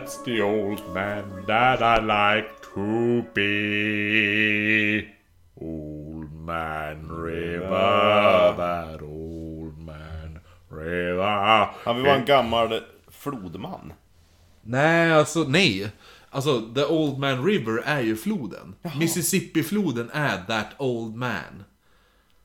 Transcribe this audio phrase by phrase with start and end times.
[0.00, 5.08] That's the old man that I like to be.
[5.60, 10.40] Old man river, that old man
[10.70, 11.68] river.
[11.84, 13.92] Han vill vara en gammal flodman.
[14.62, 15.92] Nej, alltså nej.
[16.30, 18.74] Alltså, The Old Man River är ju floden.
[18.98, 21.64] Mississippi-floden är That Old Man.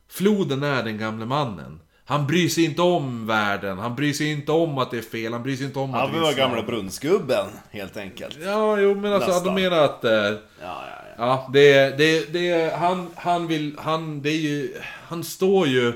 [0.10, 1.80] Floden är den gamle mannen.
[2.08, 5.34] Han bryr sig inte om världen, han bryr sig inte om att det är fel,
[5.34, 6.66] han bryr sig inte om att Han det vill är vara gamla slav.
[6.66, 8.38] brunnsgubben, helt enkelt.
[8.44, 9.56] Ja, jo men alltså, Nästan.
[9.56, 10.04] de menar att...
[10.04, 11.02] Eh, Ja, ja, ja.
[11.18, 14.74] Ja, det är, det, det han, han vill, han, det är ju,
[15.08, 15.94] han står ju,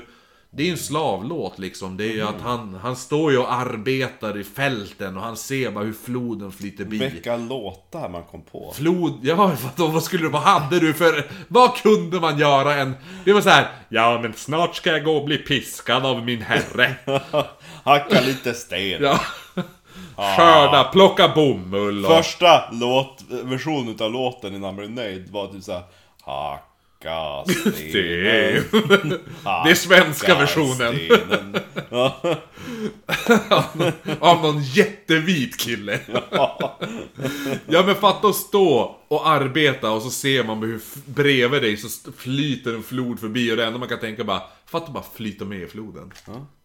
[0.52, 1.96] det är ju en slavlåt liksom.
[1.96, 5.70] Det är ju att han, han står ju och arbetar i fälten och han ser
[5.70, 6.98] bara hur floden flyter bi.
[6.98, 8.72] Vilka låtar man kom på.
[8.76, 9.34] Flod, ja
[9.76, 12.94] vadå, vad skulle du, vad hade du för, vad kunde man göra en,
[13.24, 13.68] det var så här.
[13.88, 16.94] ja men snart ska jag gå och bli piskad av min herre.
[17.84, 19.02] Hacka lite sten.
[19.02, 19.20] Ja.
[20.16, 22.16] Skörda, plocka bomull och...
[22.16, 25.82] Första låt, versionen utav låten innan man blev nöjd var typ såhär
[26.24, 26.69] Hacka
[27.74, 28.64] stenen.
[29.64, 30.98] Det, är svenska versionen.
[34.20, 36.00] Av någon jättevit kille.
[37.66, 42.12] Ja men fatta att stå och arbeta och så ser man hur bredvid dig så
[42.12, 45.60] flyter en flod förbi och det enda man kan tänka bara Fatta bara flyta med
[45.60, 46.12] i floden.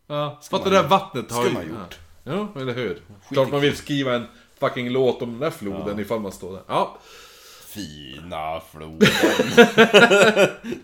[0.08, 0.40] Ja.
[0.50, 1.98] fatta det där vattnet har man gjort.
[2.24, 3.02] Ja, ja eller hur?
[3.32, 4.26] Klart man vill skriva en
[4.60, 6.62] fucking låt om den där floden ifall man står där.
[6.68, 6.98] Ja.
[7.76, 9.00] Fina floden.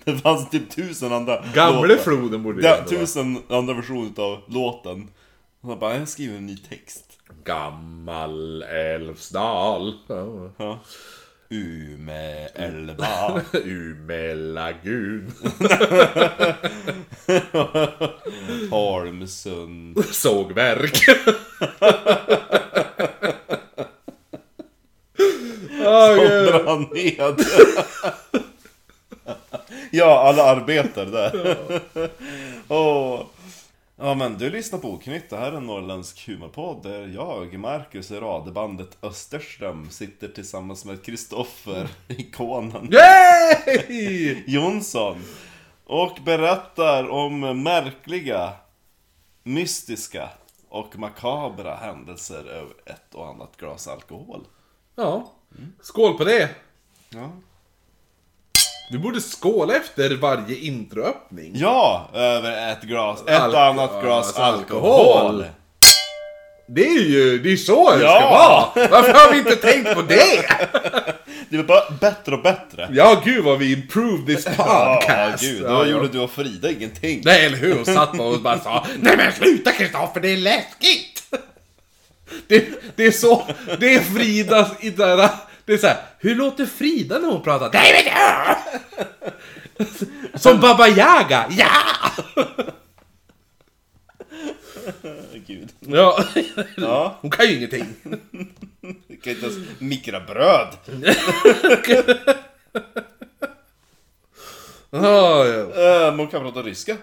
[0.04, 2.04] det fanns typ tusen andra Gamle låtar.
[2.04, 3.00] floden borde det Ja, ändå vara.
[3.00, 5.08] tusen andra versioner utav låten.
[5.62, 7.06] Och jag bara, jag skriver en ny text.
[7.44, 9.94] Gammal Älvsdal.
[10.08, 10.52] Ja.
[10.58, 10.80] Ja.
[11.50, 13.42] Umeälva.
[13.54, 15.32] Umelagun.
[18.70, 20.06] Holmsund.
[20.06, 21.06] Sågverk.
[25.82, 26.50] Gud.
[26.50, 27.46] Som brann ned.
[29.92, 31.58] ja, alla arbetar där.
[32.68, 33.22] Åh.
[34.04, 38.12] Ja men du lyssnar på Oknytt, det här är en norrländsk humorpodd där jag, Marcus
[38.12, 44.44] i radebandet Österström sitter tillsammans med Kristoffer, ikonen Yay!
[44.48, 45.24] Jonsson
[45.86, 48.54] och berättar om märkliga,
[49.44, 50.30] mystiska
[50.70, 54.48] och makabra händelser över ett och annat glas alkohol.
[54.96, 55.32] Ja,
[55.82, 56.50] skål på det.
[57.10, 57.32] Ja.
[58.92, 61.52] Vi borde skåla efter varje introöppning.
[61.56, 65.18] Ja, över ett glas, ett Al- och annat glas ja, alkohol.
[65.18, 65.46] alkohol.
[66.68, 68.16] Det är ju, det är så det Ja.
[68.20, 68.90] ska vara.
[68.90, 70.46] Varför har vi inte tänkt på det?
[71.50, 72.90] Det blir bara bättre och bättre.
[72.92, 75.44] Ja, gud vad vi improved this Ja, podcast.
[75.44, 75.86] gud, då Ja, ja.
[75.86, 77.22] gjorde du och Frida ingenting.
[77.26, 77.76] Nej, eller hur?
[77.76, 81.11] Hon satt bara och bara sa Nej men sluta Kristoffer, det är läskigt!
[82.48, 83.48] Det, det är så,
[83.80, 85.30] det är Frida i där,
[85.66, 87.70] det är så här, hur låter Frida när hon pratar?
[87.74, 88.58] Nej men ja!
[90.36, 91.72] Som Baba Yaga, ja!
[95.48, 95.70] Gud.
[95.80, 96.24] Ja,
[96.78, 97.86] Ja, hon kan ju ingenting.
[99.08, 100.68] du kan inte ens mikra bröd.
[104.90, 106.08] Ja, ja.
[106.10, 106.98] Uh, man kan prata ryska.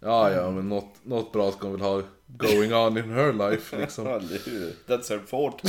[0.00, 2.02] Ja, ja, men något, något bra ska hon väl ha
[2.36, 4.06] going on in her life liksom.
[4.86, 5.68] That's her forte.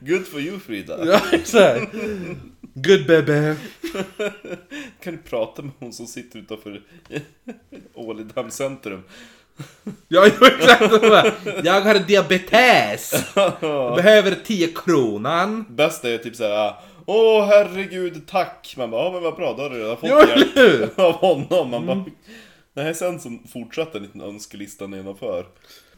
[0.00, 1.04] Good for you Frida.
[1.06, 1.92] Ja, exakt.
[2.74, 3.32] Good baby.
[5.02, 6.82] Kan du prata med hon som sitter utanför
[7.94, 9.02] Ålidhem centrum?
[10.08, 11.02] Ja, exakt.
[11.64, 13.24] Jag har diabetes.
[13.34, 15.64] Jag behöver 10 kronan.
[15.68, 16.74] Bäst är typ såhär
[17.06, 18.74] Åh herregud, tack!
[18.76, 21.70] Man bara, ja men vad bra, då har du redan fått hjälp av honom.
[21.70, 22.04] Man bara,
[22.72, 25.46] Nej, sen så fortsatte en liten önskelista nedanför.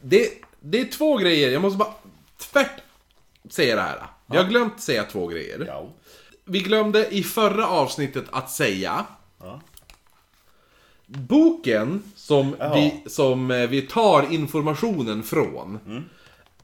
[0.01, 0.29] Det,
[0.59, 1.93] det är två grejer, jag måste bara
[2.37, 2.81] tvärt
[3.49, 4.03] säga det här.
[4.25, 5.63] Vi har glömt säga två grejer.
[5.67, 5.89] Ja.
[6.45, 9.05] Vi glömde i förra avsnittet att säga
[9.39, 9.61] Ja.
[11.05, 12.73] Boken som, Ja.
[12.73, 15.79] vi, som eh, vi tar informationen från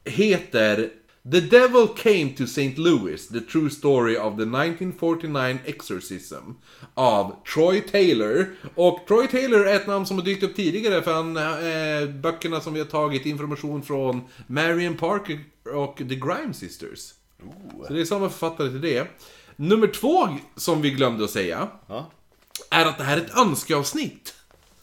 [0.04, 0.90] heter
[1.22, 2.78] The Devil Came to St.
[2.78, 6.52] Louis, The True Story of the 1949 Exorcism
[6.94, 8.46] av Troy Taylor.
[8.74, 12.60] Och Troy Taylor är ett namn som har dykt upp tidigare för han, eh, böckerna
[12.60, 15.40] som vi har tagit information från Marion Parker
[15.74, 17.12] och The Grime Sisters.
[17.86, 19.06] Så det är samma författare till det.
[19.56, 22.10] Nummer två som vi glömde att säga ja.
[22.70, 24.34] är att det här är ett önskeavsnitt.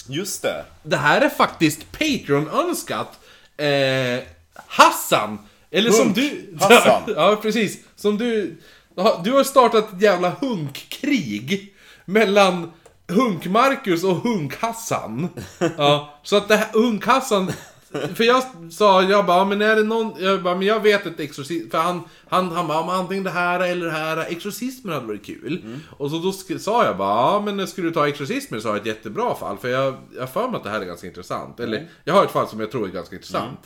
[0.08, 0.66] Just det.
[0.84, 3.20] Det här är faktiskt Patreon-önskat.
[3.58, 4.24] Eh,
[4.68, 5.38] Hassan!
[5.72, 6.16] Eller som Hunk.
[6.16, 6.58] du...
[6.60, 7.02] Hassan.
[7.16, 7.78] ja, precis.
[7.96, 8.58] Som du...
[9.24, 11.74] Du har startat ett jävla hunkkrig
[12.06, 12.72] mellan
[13.08, 15.30] Hunk-Marcus och Hunk-Hassan.
[15.78, 17.52] Ja, så att det här Hunk-Hassan
[18.16, 21.20] För jag sa, jag bara, men är det någon, jag bara, men jag vet ett
[21.20, 25.26] exorcism, för han, han, han bara, antingen det här eller det här, exorcismen hade varit
[25.26, 25.62] kul.
[25.66, 25.80] Mm.
[25.98, 28.76] Och så då sk- sa jag bara, ja men skulle du ta exorcismen så har
[28.76, 31.08] jag ett jättebra fall, för jag, jag har för mig att det här är ganska
[31.08, 31.60] intressant.
[31.60, 31.90] Eller, Mm.
[32.04, 33.60] jag har ett fall som jag tror är ganska intressant.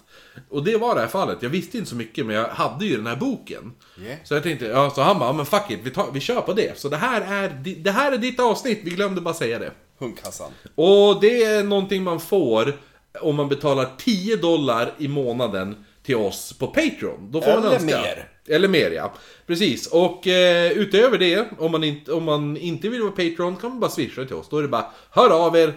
[0.49, 2.97] Och det var det här fallet, jag visste inte så mycket, men jag hade ju
[2.97, 3.71] den här boken.
[4.01, 4.17] Yeah.
[4.23, 6.41] Så jag tänkte, ja, så han bara, ja, men fuck it, vi, tar, vi kör
[6.41, 6.79] på det.
[6.79, 7.49] Så det här, är,
[7.83, 9.71] det här är ditt avsnitt, vi glömde bara säga det.
[9.99, 10.51] Hundkassan.
[10.75, 12.73] Och det är någonting man får
[13.21, 17.31] om man betalar 10 dollar i månaden till oss på Patreon.
[17.31, 18.01] Då får man Eller önska.
[18.01, 18.27] mer.
[18.47, 19.13] Eller mer ja.
[19.47, 19.87] Precis.
[19.87, 23.79] Och eh, utöver det, om man, inte, om man inte vill vara Patreon kan man
[23.79, 24.49] bara swisha till oss.
[24.49, 25.73] Då är det bara, hör av er.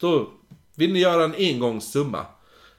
[0.00, 0.30] Då
[0.76, 2.26] vill ni göra en engångssumma.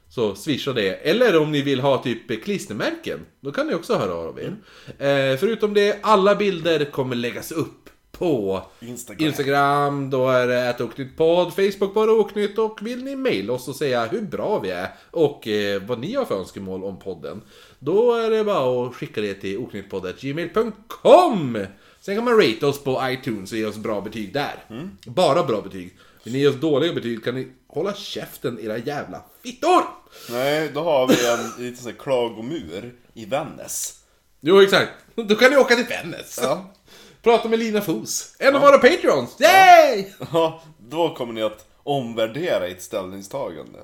[0.09, 0.89] Så swisha det.
[0.89, 3.19] Eller om ni vill ha typ klistermärken.
[3.42, 4.56] Då kan ni också höra av er.
[4.88, 7.89] Eh, förutom det, alla bilder kommer läggas upp
[8.21, 9.27] på Instagram.
[9.27, 14.06] Instagram, då är det ätoknyttpodd, Facebook bara oknytt och vill ni mejla oss och säga
[14.06, 17.41] hur bra vi är och eh, vad ni har för önskemål om podden.
[17.79, 21.65] Då är det bara att skicka det till oknyttpodd.gmail.com
[22.01, 24.65] Sen kan man rate oss på iTunes och ge oss bra betyg där.
[25.06, 25.97] Bara bra betyg.
[26.23, 29.83] Vill ni ge oss dåliga betyg kan ni hålla käften era jävla fittor!
[30.29, 33.97] Nej, då har vi en liten sån klagomur i Vännäs.
[34.39, 36.39] Jo exakt, då kan ni åka till Vännäs.
[36.44, 36.73] Ja.
[37.21, 39.38] Prata med Lina Fos, en av våra Patreons.
[39.41, 40.06] Yay!
[40.33, 43.79] Ja, då kommer ni att omvärdera ert ställningstagande.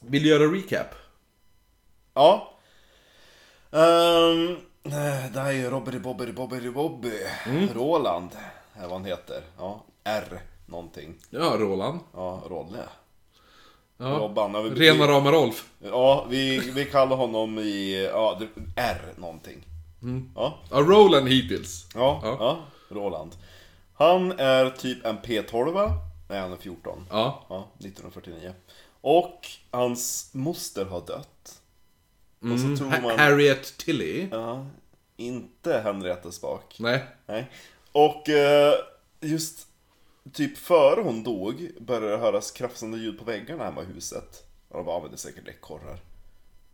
[0.00, 0.86] Vill du göra recap?
[2.14, 2.52] Ja.
[3.70, 7.12] Um, det här är ju Robbery Bobbery Bobbery Bobby.
[7.74, 8.30] Roland
[8.74, 9.42] är vad han heter.
[9.58, 11.14] Ja, R någonting.
[11.30, 12.00] Ja, Roland.
[12.14, 12.78] Ja, Rolle.
[13.98, 14.04] Ja.
[14.04, 14.54] Robban.
[14.54, 15.64] Ja, vi, Rena rama Rolf.
[15.78, 19.64] Ja, vi, vi kallar honom i, ja, det- R någonting.
[20.34, 21.86] Ja, Ja, Roland hittills.
[21.94, 22.36] ja, Ja.
[22.40, 22.64] ja,
[22.96, 23.36] Roland.
[23.94, 25.90] Han är typ en P12,
[26.28, 27.06] nej han är 14.
[27.10, 27.46] Ja.
[27.48, 28.54] Ja, 1949.
[29.00, 31.62] Och hans moster har dött.
[32.40, 33.18] Och så tror man...
[33.18, 34.28] Harriet Tilly.
[34.30, 34.66] Ja,
[35.16, 36.76] inte Henrietta Spak.
[36.78, 37.04] Nej.
[37.26, 37.50] Nej.
[37.92, 38.74] Och eh,
[39.20, 39.66] just
[40.32, 44.44] typ före hon dog började det höras krafsande ljud på väggarna hemma i huset.
[44.68, 45.98] Och de bara, "Ja, men det är säkert ekorrar.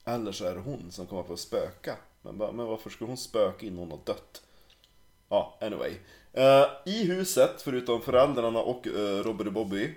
[0.04, 1.96] Eller så är det hon som kommer på att spöka.
[2.22, 4.42] Men, bara, men varför skulle hon spöka innan hon har dött?
[5.28, 5.96] Ja, anyway.
[6.32, 9.94] Eh, I huset, förutom föräldrarna och uh, Robert och Bobby,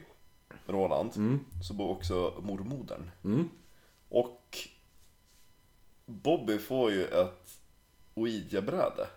[0.67, 1.11] Roland,
[1.67, 3.11] så bor också mormodern.
[4.09, 4.57] Och
[6.05, 7.59] Bobby får ju ett
[8.13, 9.07] Ouija-bräde,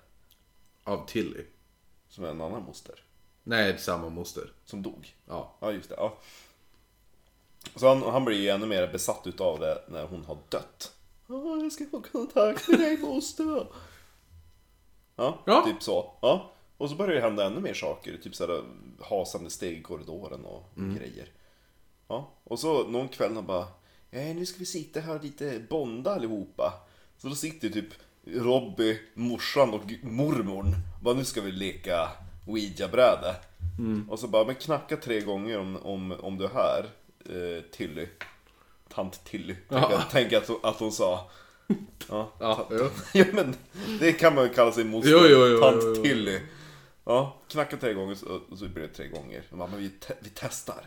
[0.85, 1.45] Av Tilly.
[2.09, 3.05] som är en annan moster,
[3.45, 4.53] Nej, samma moster.
[4.65, 5.17] som dog.
[5.27, 5.57] Ja.
[5.61, 5.95] Ja, just det.
[5.99, 6.19] Ja.
[7.77, 10.95] Så han, han blir ju ännu mer besatt utav det när hon har dött.
[11.29, 13.67] Ja, jag ska få kontakt med dig moster.
[15.17, 15.63] Ja, Ja.
[15.67, 16.13] typ så.
[16.23, 16.53] Ja.
[16.77, 18.63] Och så börjar det hända ännu mer saker, typ såhär
[19.01, 21.29] hasande steg i korridoren och grejer.
[22.09, 23.67] Ja, och så någon kväll han bara
[24.11, 26.73] eh, nu ska vi sitta här och lite bonda allihopa.
[27.19, 27.89] Så då sitter typ
[28.27, 30.75] Robby, morsan och mormorn.
[31.03, 32.09] Bara nu ska vi leka
[32.47, 33.37] Ouija-bräde.
[34.11, 36.85] Och så bara, men knacka tre gånger om, om, om du är här,
[37.25, 38.09] eh, Tilly.
[38.95, 41.31] Tant Tilly, jag att, att hon sa.
[42.11, 42.89] Ja, Ja, jo.
[43.15, 43.55] ja men
[44.01, 45.11] det kan man ju kalla sin moster.
[45.11, 46.03] Jo, jo, jo, Tant jo, jo.
[46.03, 46.41] Tilly.
[47.07, 49.43] Ja, knacka tre gånger så, så blir det tre gånger.
[49.51, 50.81] Men, men vi, te- vi testar.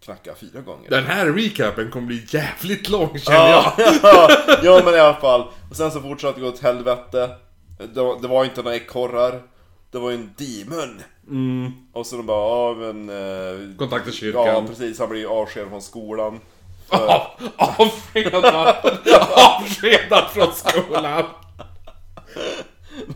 [0.00, 0.90] Knacka fyra gånger.
[0.90, 3.72] Den här recapen kommer bli jävligt lång känner jag.
[4.02, 4.30] Ja,
[4.62, 5.48] ja men i alla fall.
[5.70, 7.30] Och sen så fortsatte det gå åt helvete.
[7.94, 9.42] Det var, det var inte några ekorrar.
[9.90, 11.02] Det var ju en demon.
[11.92, 13.08] Och så de bara, ja men...
[13.08, 14.46] Eh, Kontakta kyrkan.
[14.46, 16.40] Ja precis, han blir avskedad från skolan.
[16.88, 17.26] Av-
[17.56, 18.44] Avskedad.
[19.36, 21.24] Avskedad från skolan.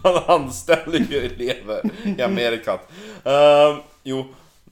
[0.04, 2.74] Man anställer ju elever i Amerika.
[3.26, 4.26] Uh, jo,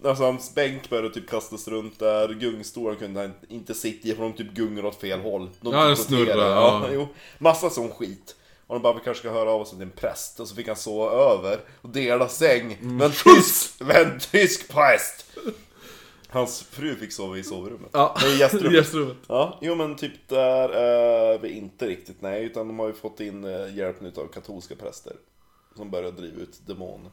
[0.04, 2.28] alltså hans bänk började typ kastas runt där.
[2.28, 5.50] Gungstolar kunde han inte sitta i för de typ gungar åt fel håll.
[5.60, 6.82] De Ja, typ snurrar, ja.
[6.84, 8.34] Ja, jo, massa sån skit.
[8.66, 10.40] Och de bara, vi kanske ska höra av oss till en präst.
[10.40, 14.68] Och så fick han sova över och dela säng med en tysk, med en tysk
[14.68, 15.24] präst.
[16.30, 17.90] Hans fru fick sova i sovrummet.
[17.92, 18.72] Ja, Nej, gästrummet.
[18.76, 19.16] gästrummet.
[19.28, 23.20] Ja, jo men typ där är vi inte riktigt nej, utan de har ju fått
[23.20, 25.12] in eh, hjälp nu av katolska präster.
[25.76, 27.10] Som börjar driva ut demoner.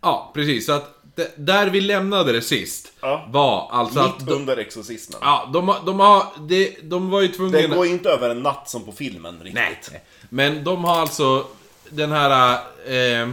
[0.00, 0.66] Ja, precis.
[0.66, 3.28] Så att det, där vi lämnade det sist Ja.
[3.28, 4.20] var alltså att...
[4.20, 5.18] Mitt under exorcismen.
[5.22, 6.24] Ja, de, de har...
[6.48, 7.58] De, de var ju tvungna...
[7.58, 9.88] Det går ju inte över en natt som på filmen riktigt.
[9.92, 10.02] Nej.
[10.28, 11.46] Men de har alltså
[11.90, 12.52] den här
[12.86, 13.28] eh,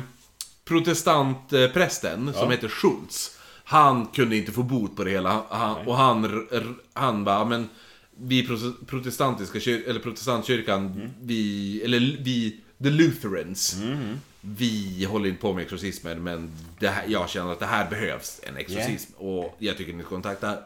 [0.66, 3.35] protestantprästen som heter Schultz.
[3.68, 5.44] Han kunde inte få bot på det hela.
[5.50, 6.48] Han, och han,
[6.94, 7.70] han bara, men
[8.18, 13.76] vi pro- protestantiska kyr, eller protestantkyrkan, vi, eller vi, the Lutherans.
[14.42, 18.58] Vi håller inte på med exorcismen, men här, jag känner att det här behövs en
[18.58, 19.12] exorcism.
[19.18, 20.58] Och jag tycker ni ska kontakta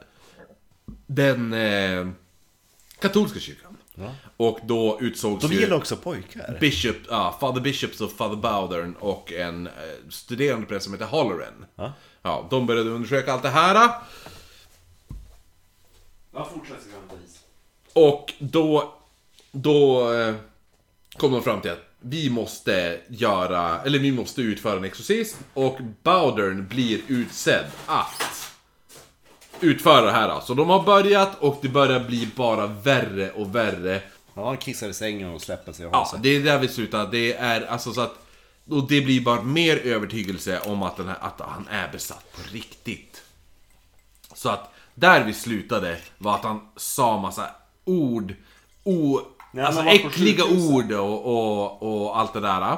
[1.08, 2.08] den eh,
[3.00, 3.78] katolska kyrkan.
[4.38, 6.58] Och då utsågs De ju gillar också pojkar.
[6.60, 9.74] Bishop, ja, Father Bishops och Father Bowdern och en eh,
[10.10, 11.66] studerande präst som heter Holloran.
[11.76, 11.94] Ja.
[12.22, 13.92] Ja, de började undersöka allt det här.
[16.34, 16.78] Ja, fortsätt.
[17.94, 18.94] Och då,
[19.52, 20.36] då eh,
[21.18, 25.38] kom de fram till att vi måste göra, eller vi måste utföra en exorcism.
[25.54, 28.54] Och Bowdern blir utsedd att
[29.60, 30.40] utföra det här.
[30.40, 34.02] Så de har börjat och det börjar bli bara värre och värre.
[34.34, 37.08] Ja, han kissar i sängen och släpper sig och Ja, det är där vi slutar.
[37.12, 38.26] Det är alltså så att...
[38.70, 42.42] Och det blir bara mer övertygelse om att, den här, att han är besatt på
[42.52, 43.22] riktigt.
[44.34, 47.50] Så att där vi slutade var att han sa massa
[47.86, 48.34] ord,
[48.84, 49.20] o,
[49.52, 52.78] Nej, alltså var äckliga ord och, och, och allt det där.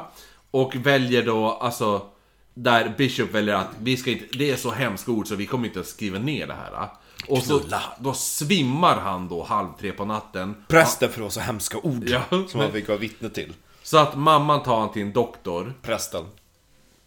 [0.51, 2.05] Och väljer då, alltså,
[2.53, 5.67] där Bishop väljer att vi ska inte, det är så hemska ord så vi kommer
[5.67, 6.89] inte att skriva ner det här.
[7.27, 7.61] Och så,
[7.99, 10.65] då svimmar han då halv tre på natten.
[10.67, 13.53] Prästen för så hemska ord Ja, som men- han fick vara vittne till.
[13.83, 15.73] Så att mamman tar han till en doktor.
[15.81, 16.25] Prästen.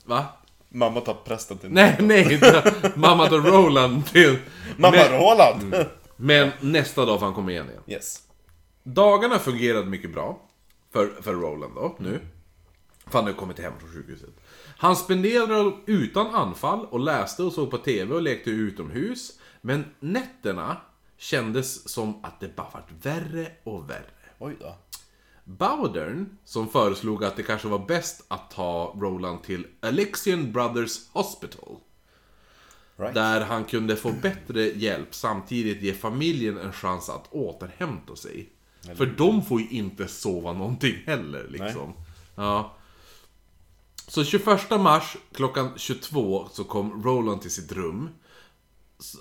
[0.04, 0.24] Va?
[0.68, 2.74] Mamma tar prästen till Nej, nej, inte.
[2.96, 4.38] mamma tar Roland till...
[4.76, 5.74] Mamma men, Roland!
[6.16, 7.82] men nästa dag får han komma igen igen.
[7.86, 8.22] Yes.
[8.82, 10.40] Dagarna fungerade mycket bra.
[10.92, 12.20] För, för Roland då, nu.
[13.06, 14.30] För han har kommit hem från sjukhuset.
[14.76, 19.32] Han spenderade dem utan anfall och läste och såg på TV och lekte utomhus.
[19.60, 20.76] Men nätterna
[21.16, 24.10] kändes som att det bara vart värre och värre.
[24.38, 24.76] Oj då.
[25.44, 31.76] Bowdern, som föreslog att det kanske var bäst att ta Roland till Alexian Brothers Hospital.
[32.96, 33.14] Right.
[33.14, 38.48] Där han kunde få bättre hjälp samtidigt ge familjen en chans att återhämta sig.
[38.96, 41.92] För de får ju inte sova någonting heller liksom.
[42.34, 42.76] Ja.
[44.08, 48.08] Så 21 mars klockan 22 så kom Roland till sitt rum.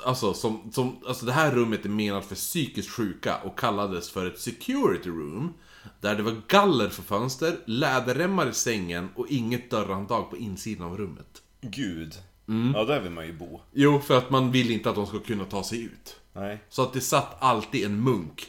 [0.05, 4.25] Alltså, som, som, alltså det här rummet är menat för psykiskt sjuka och kallades för
[4.25, 5.53] ett security room.
[6.01, 10.97] Där det var galler för fönster, läderremmar i sängen och inget dörrhandtag på insidan av
[10.97, 11.41] rummet.
[11.61, 12.13] Gud.
[12.47, 12.73] Mm.
[12.75, 13.59] Ja, där vill man ju bo.
[13.71, 16.15] Jo, för att man vill inte att de ska kunna ta sig ut.
[16.33, 16.57] Nej.
[16.69, 18.47] Så att det satt alltid en munk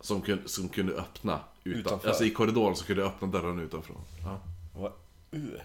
[0.00, 2.08] som kunde, som kunde öppna utan, Utanför.
[2.08, 3.94] Alltså i korridoren så kunde öppna dörren utanför.
[4.24, 4.40] Ja.
[4.74, 4.92] Vad?
[5.34, 5.60] Uh.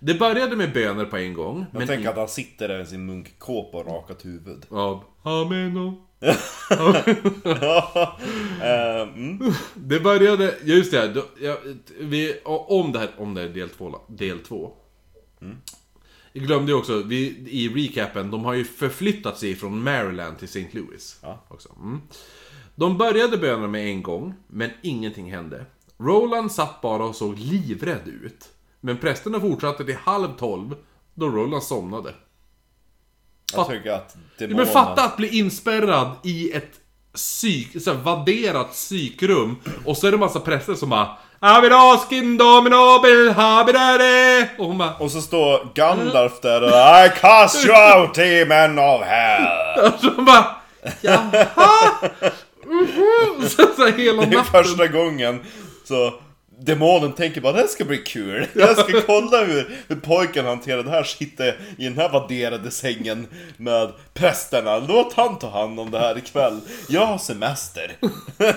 [0.00, 1.58] Det började med böner på en gång.
[1.72, 4.66] Jag men tänker in- att han sitter där i sin munkkåpa och rakat huvud.
[4.70, 5.96] Ja, amen.
[8.62, 9.52] Eh, mm.
[9.74, 11.56] Det började, just det, då, ja,
[11.98, 14.72] vi, om det här, om det här är del två, del två.
[16.32, 20.48] Jag glömde ju också, vi, i recapen, de har ju förflyttat sig från Maryland till
[20.48, 20.68] St.
[20.72, 21.18] Louis.
[21.22, 21.44] Ja.
[21.48, 21.68] Också.
[21.82, 22.00] Mm.
[22.74, 25.66] De började böna med en gång, men ingenting hände.
[25.98, 28.48] Roland satt bara och såg livrädd ut.
[28.80, 30.74] Men prästerna fortsatte till halv tolv,
[31.14, 32.14] då Roland somnade.
[33.54, 34.56] Jag tycker att Ja, demonen...
[34.56, 36.70] men fatta att bli inspärrad i ett
[37.14, 41.08] psyk, så här, vadderat psykrum och så är det massa präster som bara
[41.42, 46.68] Avidaskin dominabel habidare Och hon bara Och så står Gandalf där och
[47.06, 49.92] I cast you out demon of hell!
[49.92, 50.46] och så bara
[51.00, 51.30] Jaha?
[52.66, 53.48] Mhm.
[53.48, 55.40] Så, så här hela Det är natten första gången
[55.84, 56.14] så
[56.60, 58.46] Demonen tänker bara det här ska bli kul.
[58.54, 61.04] Jag ska kolla hur, hur pojken hanterar det här.
[61.04, 63.26] Sitter i den här vadderade sängen
[63.56, 64.78] med prästerna.
[64.78, 66.60] Låt han ta hand om det här ikväll.
[66.88, 67.96] Jag har semester.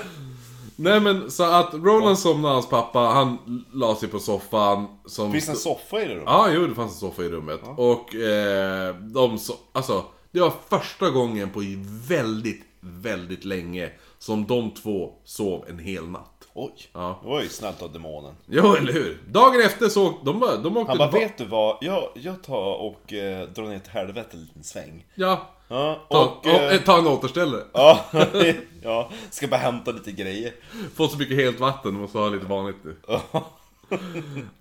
[0.76, 3.38] Nej men så att Roland somnade, hans pappa, han
[3.74, 6.24] la sig på soffan som Finns en soffa i det då?
[6.26, 7.60] Ja, jo det fanns en soffa i rummet.
[7.78, 11.60] Och eh, de så, alltså, det var första gången på
[12.08, 16.33] väldigt, väldigt länge som de två sov en hel natt.
[16.56, 16.74] Oj.
[16.94, 17.20] Ja.
[17.24, 18.36] Det var ju snällt av demonen.
[18.46, 19.22] Jo, eller hur?
[19.28, 21.78] Dagen efter så, de, de åkte Han bara, vet du vad?
[21.82, 25.06] Jag, jag tar och eh, drar ner till helvete en liten sväng.
[25.16, 26.38] Ja, Ja, ta, och...
[26.38, 27.64] och, Eh, ta en återställare.
[27.74, 28.06] ja,
[28.82, 30.54] ja, ska bara hämta lite grejer.
[30.96, 32.96] Få så mycket helt vatten, måste ha lite vanligt nu.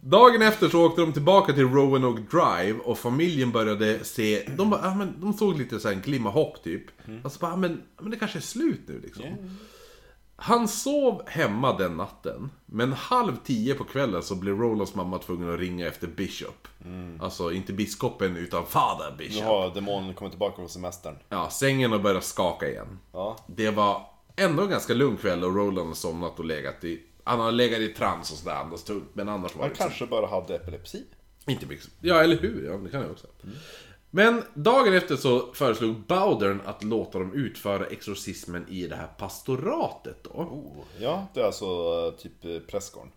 [0.01, 4.81] Dagen efter så åkte de tillbaka till Roanoke Drive och familjen började se, de, bara,
[4.91, 6.83] ah, men, de såg lite såhär glimma hopp typ.
[7.25, 9.25] Alltså bara, ah, men, ah, men det kanske är slut nu liksom.
[10.45, 15.55] Han sov hemma den natten, men halv tio på kvällen så blev Rolands mamma tvungen
[15.55, 16.69] att ringa efter Bishop.
[17.21, 19.45] Alltså inte biskopen utan Father Nu Bishop.
[19.45, 21.15] har demonen kommit tillbaka från semestern.
[21.29, 22.99] Ja, sängen har börjat skaka igen.
[23.13, 23.37] Ja.
[23.47, 24.07] Det var
[24.37, 27.03] ändå en ganska lugn kväll och Roland har somnat och legat i...
[27.25, 29.09] Han har legat i trans och sådär, andas tungt.
[29.13, 31.05] Men annars var Han det liksom, kanske bara hade epilepsi.
[31.47, 31.89] inte mycket...
[32.01, 32.67] Ja, eller hur?
[32.67, 33.27] Ja, det kan jag också.
[34.15, 40.25] Men dagen efter så föreslog Bowdern att låta dem utföra exorcismen i det här pastoratet
[40.25, 40.31] då.
[40.31, 43.11] Oh, ja, det är alltså eh, typ eh, prästgården.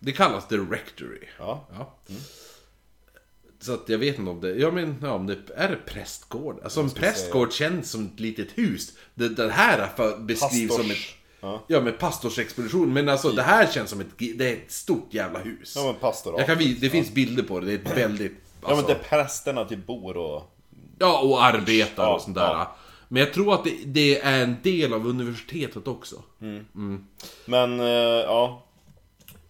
[0.00, 1.26] Det kallas The Rectory.
[1.38, 1.68] Ja.
[1.76, 1.94] Ja.
[3.60, 6.60] Så att jag vet inte om det, ja men ja, om det är prästgård.
[6.64, 8.92] Alltså en prästgård känns som ett litet hus.
[9.14, 10.98] Det, det här för, beskrivs som ett...
[11.66, 12.92] Ja, med pastorsexpedition.
[12.92, 15.72] Men alltså det här känns som ett, det är ett stort jävla hus.
[15.76, 16.38] Ja men pastorat.
[16.38, 18.38] Jag kan, det finns bilder på det, det är ett väldigt...
[18.62, 20.42] Ja men Alltså, det är prästerna typ bor och...
[20.98, 22.42] ja, och arbetar och sånt där.
[22.42, 22.76] ja.
[23.08, 26.16] Men jag tror att det, det är en del av universitetet också.
[27.44, 28.62] Men, eh, ja.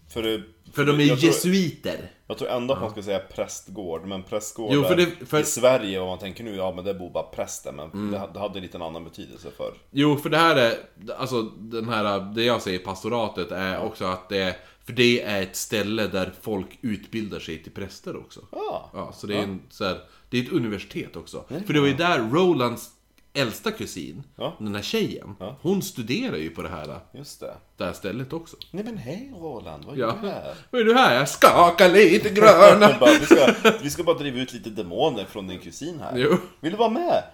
[0.09, 0.42] För, det-
[0.73, 2.11] För de är jag tror, jesuiter.
[2.26, 5.45] jag tror ändå att man ska säga prästgård, men prästgård Jo, för det- för- i
[5.45, 8.11] Sverige, om man tänker nu, ja men det bor bara prästen, men Mm.
[8.33, 10.75] det, hade lite en annan betydelse för Jo, för det här är,
[11.19, 15.42] alltså den här, det jag säger pastoratet är också att det är, för det är
[15.42, 18.40] ett ställe där folk utbildar sig till präster också.
[18.52, 18.90] Ja.
[18.94, 21.44] Ja, så det är en så här, det är ett universitet också.
[21.66, 22.90] För det var ju där Rolands
[23.34, 24.56] äldsta kusin, Ja.
[24.58, 27.54] den här tjejen, hon studerar ju på det här, Just det.
[27.76, 28.56] det här stället också.
[28.70, 30.06] Nej men hej Roland, vad Ja.
[30.06, 30.54] gör du här?
[30.70, 31.14] Vad är du här?
[31.14, 32.98] Jag skakar lite gröna.
[33.00, 36.16] Bara, vi, ska, vi ska bara driva ut lite demoner från din kusin här.
[36.18, 36.36] Jo.
[36.60, 37.24] Vill du vara med?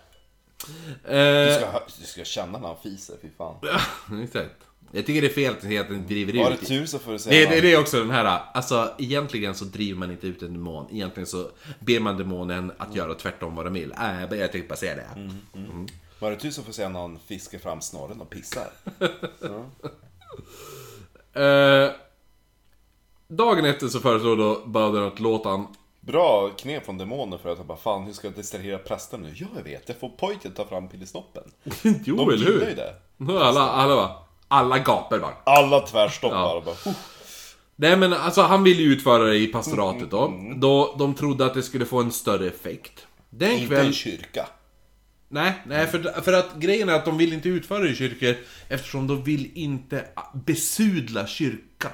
[1.08, 3.54] Du eh, ska, hö- du ska känna när han fiser, fy fan.
[4.24, 4.54] exakt.
[4.92, 6.66] Jag tycker det är fel att den driver Har du ut.
[6.66, 9.64] tur så får du Det, säga det, det är också den här, alltså egentligen så
[9.64, 10.86] driver man inte ut en demon.
[10.92, 13.92] Egentligen så ber man demonen att göra tvärtom vad de vill.
[13.92, 15.30] Äh, jag tänkte bara säga det.
[16.18, 18.66] Var det tur så får du säga han fiskar fram snorren och pissar?
[21.32, 21.90] Eh,
[23.28, 25.66] dagen efter så föreslår då Bowden att låta han...
[26.00, 29.32] Bra knep från demoner för att jag bara fan hur ska jag distrahera prästen nu?
[29.34, 31.42] Ja jag vet, jag får pojken ta fram pillesnoppen.
[32.04, 32.76] jo, De eller gillar ju hur?
[32.76, 33.42] det.
[33.44, 34.27] Alla, alla bara...
[34.48, 35.34] Alla gapar bara.
[35.44, 36.62] Alla tvärstoppar Ja.
[36.64, 36.94] bara.
[37.76, 40.26] Nej men alltså han ville ju utföra det i pastoratet då.
[40.26, 43.06] Mm, Då de trodde att det skulle få en större effekt.
[43.30, 43.86] Den Inte kväll...
[43.86, 44.48] en kyrka.
[45.28, 48.36] Nej, nej för, för att grejen är att de vill inte utföra det i kyrkor
[48.68, 51.90] eftersom de vill inte besudla kyrkan.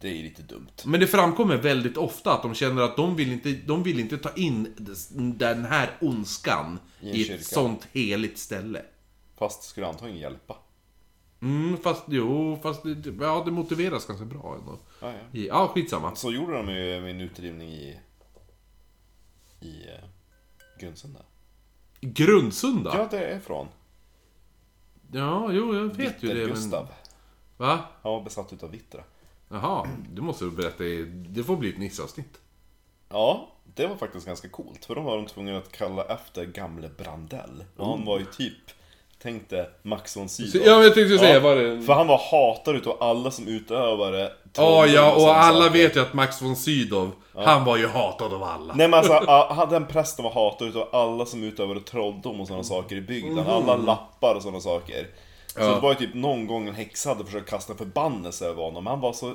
[0.00, 0.66] Det är lite dumt.
[0.84, 4.18] Men det framkommer väldigt ofta att de känner att de vill inte, de vill inte
[4.18, 4.74] ta in
[5.38, 8.82] den här ondskan I i ett sånt heligt ställe.
[9.38, 10.56] Fast skulle antagligen hjälpa.
[11.42, 14.78] Mm, fast jo, fast det, ja, det motiveras ganska bra ändå.
[15.00, 15.38] Ja, ja.
[15.38, 16.14] I- Ja, skitsamma.
[16.14, 17.98] Så gjorde de ju med en utdrivning i...
[19.60, 19.86] I...
[19.88, 20.04] eh,
[20.80, 21.20] Grundsunda.
[22.00, 22.90] Grundsunda?
[22.96, 23.68] Ja, det är från.
[25.12, 26.34] Ja, jo, jag vet ju det.
[26.34, 26.48] Men...
[26.48, 26.88] Gustav.
[27.56, 27.80] Va?
[28.02, 29.04] Han var besatt utav Vittra.
[29.48, 30.84] Jaha, du måste berätta.
[31.28, 32.40] Det får bli ett Nisse-avsnitt.
[33.08, 34.84] Ja, det var faktiskt ganska coolt.
[34.84, 37.64] För de var de tvungna att kalla efter gamle Brandell.
[37.76, 38.70] Och han var ju typ,
[39.22, 40.62] tänk dig Max von Sydow.
[40.66, 44.32] Ja, jag tänkte säga, var det- För han var hatad utav alla som utövare.
[44.56, 48.42] Ja, ja, och alla vet ju att Max von Sydow, han var ju hatad av
[48.42, 48.74] alla.
[48.74, 52.64] Nej men alltså, a- den prästen var hatad utav alla som utövade trolldom och sådana
[52.64, 53.38] saker i bygden.
[53.46, 55.06] Alla lappar och sådana saker.
[55.46, 55.60] Så.
[55.60, 55.66] Ja.
[55.66, 58.84] det var ju typ någon gång en häxa hade försökt kasta en förbannelse över honom.
[58.84, 59.34] Men han var så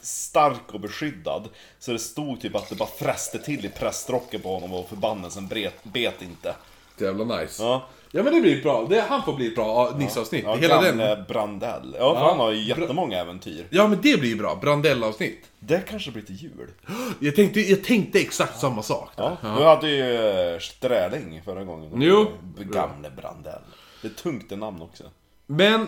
[0.00, 1.48] stark och beskyddad.
[1.78, 5.48] Så det stod typ att det bara fräste till i prästrocken på honom och förbannelsen
[5.82, 6.54] bet inte.
[6.98, 7.62] Jävla nice.
[7.62, 10.44] Ja, Ja men det blir bra, det, han får bli ett bra Nisse-avsnitt.
[10.44, 11.24] ja Hela gamle den.
[11.28, 11.96] Brandell.
[11.98, 12.28] Ja, för Ja.
[12.30, 13.66] han har ju jättemånga äventyr.
[13.70, 15.46] Ja men det blir bra, Brandell-avsnitt.
[15.58, 16.70] Det kanske blir till jul.
[17.20, 19.10] Jag tänkte, jag tänkte exakt samma sak.
[19.16, 19.36] där.
[19.42, 19.48] Ja.
[19.58, 20.14] Du hade ju
[20.54, 22.02] eh, Sträling förra gången.
[22.02, 22.30] Jo.
[22.58, 23.62] Gamle Brandell.
[24.02, 25.04] Det är tungt det namn också.
[25.46, 25.86] Men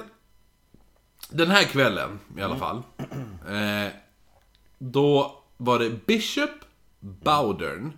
[1.31, 2.83] den här kvällen i alla fall.
[3.49, 3.93] Eh,
[4.79, 6.51] då var det Bishop,
[7.01, 7.93] Bowdern,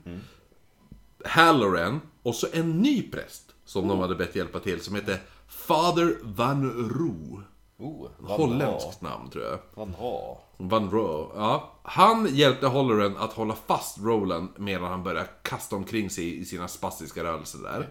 [1.25, 6.19] Halloran och så en ny präst som de hade bett hjälpa till som hette Father
[6.23, 7.43] Van Roo.
[7.79, 9.59] Oh, Van Holländskt namn tror jag.
[9.75, 10.41] Van Ha.
[10.57, 11.73] Van Roo, ja.
[11.83, 16.69] Han hjälpte Holloran att hålla fast Roland medan han började kasta omkring sig i sina
[16.69, 17.89] spastiska rörelser där.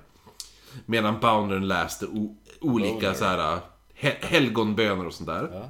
[0.85, 2.07] Medan Boundern läste
[2.61, 3.59] olika så här
[3.99, 5.49] he- helgonböner och sånt där.
[5.53, 5.69] Ja.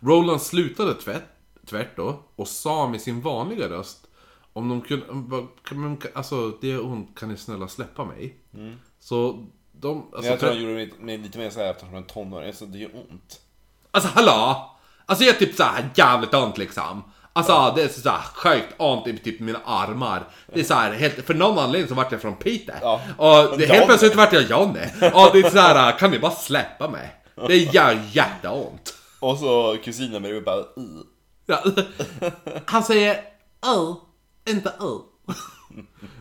[0.00, 1.24] Roland slutade tvärt,
[1.66, 4.06] tvärt då och sa med sin vanliga röst
[4.52, 4.80] om de
[5.62, 8.36] kunde, alltså det är ont, kan ni snälla släppa mig?
[9.08, 12.02] Så de, alltså, Men jag tror han gjorde det med lite mer såhär eftersom han
[12.02, 13.40] är tonåring, alltså det gör ont.
[13.90, 14.70] Alltså hallå!
[15.06, 17.02] Alltså jag är typ såhär jävligt ont liksom.
[17.32, 20.28] Alltså det är såhär sjukt ont i typ mina armar.
[20.54, 22.78] Det är såhär, helt, för någon anledning så vart jag från Peter.
[22.82, 23.00] Ja.
[23.16, 24.80] Och det, helt plötsligt vart jag Johnny.
[25.14, 27.14] Och det är såhär, kan ni bara släppa mig?
[27.46, 28.94] Det gör jätteont.
[29.20, 31.02] Och så kusinen med bara uh.
[31.46, 31.64] Ja.
[32.66, 33.14] Han säger
[33.66, 33.94] ö,
[34.48, 34.98] inte ö.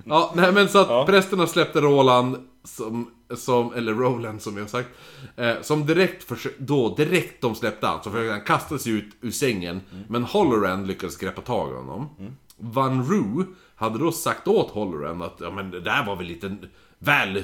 [0.05, 4.69] Ja, nej men så att prästerna släppte Roland som, som, eller Roland som jag har
[4.69, 4.89] sagt,
[5.35, 9.15] eh, som direkt försökte, då direkt de släppte han så försökte han kasta sig ut
[9.21, 12.09] ur sängen, men Holloran lyckades greppa tag i honom.
[12.57, 16.55] Van Roo hade då sagt åt Holloran att, ja men det där var väl lite
[16.99, 17.43] väl, eh,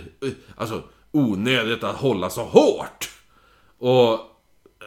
[0.56, 3.10] alltså onödigt att hålla så hårt.
[3.78, 4.20] Och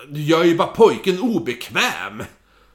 [0.09, 2.23] du gör ju bara pojken obekväm.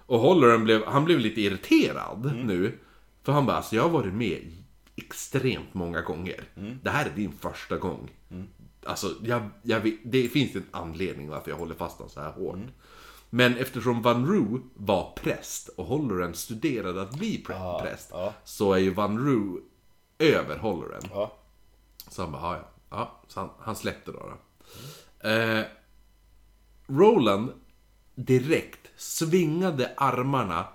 [0.06, 2.80] Och Holloran blev, han blev lite irriterad nu.
[3.24, 4.59] För han bara, alltså jag har varit med
[5.05, 6.43] extremt många gånger.
[6.83, 8.09] Det här är din första gång.
[8.85, 12.59] Alltså, jag, jag det finns en anledning varför jag håller fast honom så här hårt.
[13.29, 18.09] Men eftersom Van Roo var präst och Holloran studerade att bli prä- präst.
[18.12, 18.33] ja.
[18.43, 19.59] Så är ju Van Roo
[20.19, 21.01] över Holloran.
[21.12, 21.38] Ja.
[22.09, 23.21] Så han bara, "Ja, ja.
[23.27, 24.19] Så han, han släppte då.
[25.21, 25.29] då.
[25.29, 25.65] Eh,
[26.88, 27.51] Roland
[28.15, 30.67] direkt svingade armarna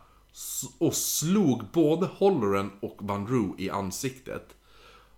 [0.79, 4.55] och slog både Holloran och Van Roo i ansiktet.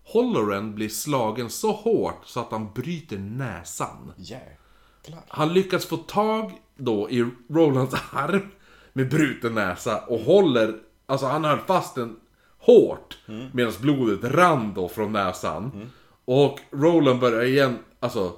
[0.04, 4.12] Holloran blir slagen så hårt så att han bryter näsan.
[4.16, 5.22] Jäklar.
[5.28, 8.48] Han lyckas få tag då i Rolands arm
[8.92, 12.16] med bruten näsa och håller, alltså han höll fast den
[12.58, 13.18] hårt
[13.52, 15.90] medan blodet rann då från näsan.
[16.24, 18.32] Och Roland börjar igen, alltså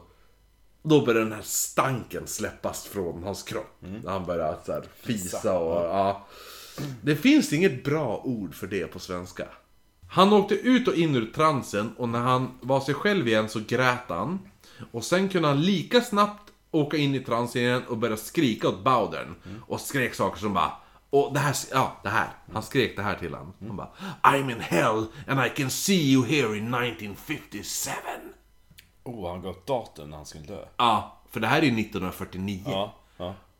[0.82, 3.84] då börjar den här stanken släppas från hans kropp.
[4.06, 6.26] Han börjar så här fisa och ja.
[7.02, 9.44] Det finns inget bra ord för det på svenska.
[10.08, 13.60] Han åkte ut och in ur transen och när han var sig själv igen så
[13.68, 14.38] grät han.
[14.92, 18.84] Och sen kunde han lika snabbt åka in i transen igen och börja skrika åt
[18.84, 19.34] Bowdern.
[19.66, 20.72] Och skrek saker som bara...
[21.10, 22.28] Och det här, ja det här.
[22.52, 23.52] Han skrek det här till honom.
[23.66, 23.90] Han bara
[24.22, 27.90] I'm in hell and I can see you here in 1957.
[29.04, 30.64] Oh, han gav datum när han skulle dö.
[30.76, 32.62] Ja, för det här är ju 1949.
[32.66, 32.97] Ja.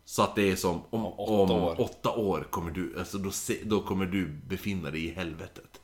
[0.08, 1.80] Så att det är som om, om, åtta år.
[1.80, 3.30] åtta år kommer du, alltså då,
[3.64, 5.80] då kommer du befinna dig i helvetet.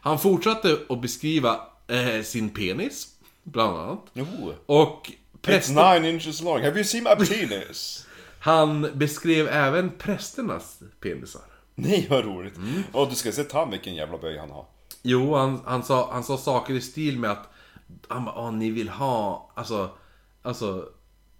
[0.00, 3.08] Han fortsatte att beskriva eh, sin penis,
[3.42, 4.00] bland annat.
[4.12, 4.24] Jo.
[4.66, 6.62] Och It's prästen, nine inches long.
[6.62, 8.06] Have you seen my penis?
[8.40, 11.42] han beskrev även prästernas penisar.
[11.74, 12.54] Nej, vad roligt.
[12.92, 14.66] Och du ska se han vilken jävla böj han har.
[15.02, 17.48] Jo, han, han, sa, han sa saker i stil med att
[18.08, 19.90] han bara, "Åh, ni vill ha, alltså,
[20.42, 20.88] alltså,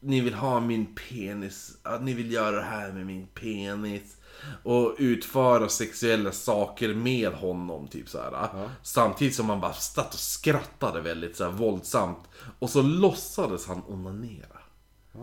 [0.04, 4.16] ni vill ha min penis, att ni vill göra det här med min penis.
[4.62, 8.48] Och utföra sexuella saker med honom, typ så här.
[8.82, 12.18] Samtidigt som han bara satt och skrattade väldigt så här, våldsamt.
[12.58, 14.58] Och så låtsades han onanera.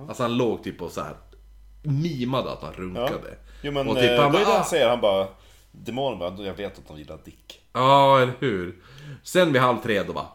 [0.07, 1.15] Alltså han låg typ och så här
[1.83, 3.37] mimade att han runkade.
[3.61, 5.27] Jo men och eh, typ, är han bara, det "Ah." han säger, han bara...
[5.71, 7.61] Demonen bara, jag vet att han gillar dick.
[7.73, 8.83] Ja, eller hur?
[9.23, 10.27] Sen vid halv tre då bara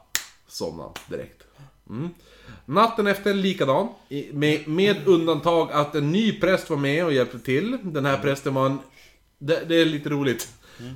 [0.46, 1.42] somnade han direkt.
[1.90, 2.10] Mm.
[2.66, 3.88] Natten efter likadan,
[4.32, 7.78] med, med undantag att en ny präst var med och hjälpte till.
[7.82, 8.78] Den här prästen var en...
[9.38, 10.48] Det, det är lite roligt.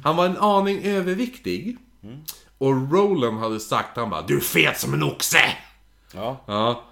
[0.04, 1.76] Han var en aning överviktig.
[2.59, 5.56] Och Roland hade sagt, han bara 'Du är fet som en oxe!'
[6.14, 6.44] Ja.
[6.46, 6.85] Ja.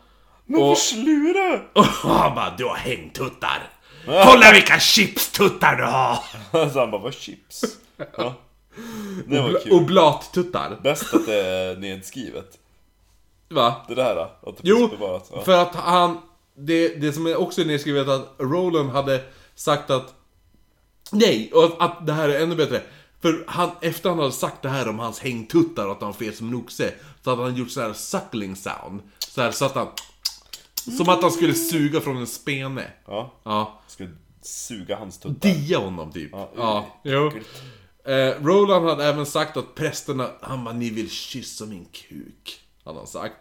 [0.46, 0.78] Men Och- och...
[0.78, 1.60] slura!
[1.74, 3.70] Och han bara 'Du har hängtuttar!'
[4.06, 6.18] Kolla vilka chipstuttar du har!
[6.72, 7.64] Så han bara, vad chips?
[8.16, 8.34] Ja.
[9.26, 9.72] Det var kul.
[9.72, 10.78] Oblattuttar.
[10.82, 12.58] Bäst att det är nedskrivet.
[13.50, 13.84] Va?
[13.88, 15.30] Det där, att det Jo, bevarat.
[15.34, 15.40] Ja.
[15.42, 16.18] för att han...
[16.60, 20.14] Det, det som är också nedskrivet att Roland hade sagt att...
[21.12, 22.82] Nej, och att, att det här är ännu bättre.
[23.20, 26.36] För han, efter han hade sagt det här om hans hängtuttar och att han fet
[26.36, 29.00] som en oxe, så hade han gjort så här suckling sound.
[29.18, 29.88] Så här så att han...
[30.96, 32.84] Som att han skulle suga från en spene.
[33.06, 33.32] ja.
[33.44, 33.80] Ja.
[33.86, 34.06] Ska
[34.42, 35.48] suga hans tuttar.
[35.50, 36.30] Dia honom typ.
[36.32, 37.32] Ja, Ja, jo.
[38.12, 42.60] Eh, Roland hade även sagt att prästerna, han bara, ni vill kyssa min kuk.
[42.88, 43.36] Hade han sagt.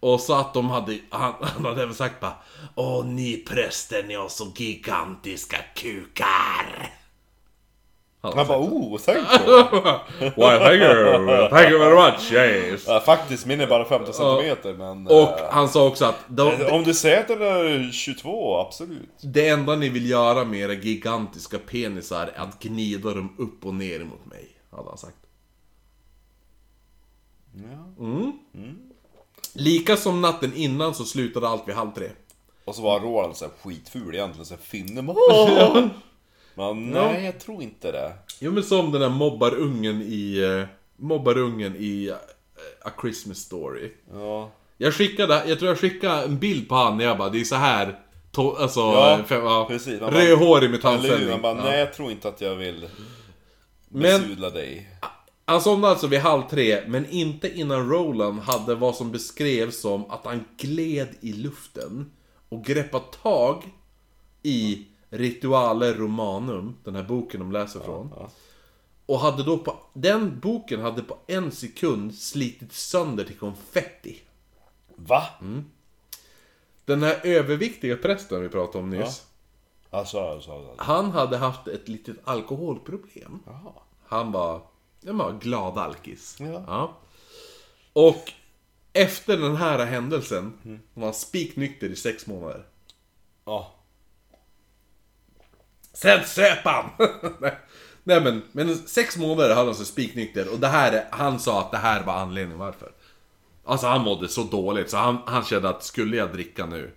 [0.00, 2.34] Och så att de hade, han, han hade även sagt bara,
[2.74, 6.90] Åh ni präster, ni har så gigantiska kukar.
[8.20, 9.62] Han han bara, oh, thank you.
[10.20, 12.84] Why, thank you, thank you very much, yes.
[12.86, 15.06] Ja, faktiskt, min är bara 15 centimeter men...
[15.06, 19.10] Och eh, han sa också att de, Om du säger att den är 22, absolut.
[19.22, 23.74] det enda ni vill göra med era gigantiska penisar är att gnida dem upp och
[23.74, 24.48] ner mot mig.
[24.70, 25.16] Hade han sagt.
[27.54, 28.04] Ja.
[29.54, 32.08] Lika som natten innan så slutade allt vid halv tre.
[32.64, 35.86] Och så var Roland så här skitful egentligen, så här finne Åh!
[36.54, 38.12] Men nej, jag tror inte det.
[38.38, 40.38] Jo men som den där mobbarungen i...
[40.60, 42.16] eh, mobbarungen i eh,
[42.88, 43.90] A Christmas Story.
[44.12, 44.50] Ja.
[44.78, 47.44] Jag skickade, jag tror jag skickade en bild på han när jag bara, det är
[47.44, 47.98] så här
[48.32, 50.00] to, alltså, Ja, precis.
[50.00, 50.98] Bara- rödhårig med Eller hur?
[50.98, 51.30] tandställning.
[51.30, 52.88] Han bara, nej jag tror inte att jag vill
[53.88, 54.88] Men besudla dig.
[55.44, 60.10] Han somnade alltså vid halv tre, men inte innan Roland hade vad som beskrevs som
[60.10, 62.12] att han gled i luften
[62.48, 63.62] och greppade tag
[64.42, 68.12] i Rituale Romanum, den här boken de läser från.
[68.16, 68.30] Ja.
[69.06, 74.22] Och hade då på, den boken hade på en sekund slitit sönder till konfetti.
[74.96, 75.22] Va?
[75.40, 75.64] Mm.
[76.84, 79.26] Den här överviktiga prästen vi pratade om nyss.
[79.90, 80.74] Alltså, alltså, alltså.
[80.76, 83.38] Han hade haft ett litet alkoholproblem.
[83.46, 83.72] Jaha.
[84.06, 84.62] Han var,
[85.06, 86.36] han var glad alkis.
[86.66, 86.96] Ja.
[87.92, 88.32] Och
[88.92, 90.52] efter den här händelsen
[90.94, 92.64] var han spiknykter i sex månader.
[93.44, 93.74] Ja.
[95.92, 96.90] Sen söp han!
[97.38, 97.56] Nej.
[98.04, 101.70] Men, men sex månader hade han sig spiknykter och det här, är- han sa att
[101.70, 102.92] det här var anledningen varför.
[103.64, 106.92] Alltså han mådde så dåligt så han, han kände att skulle jag dricka nu,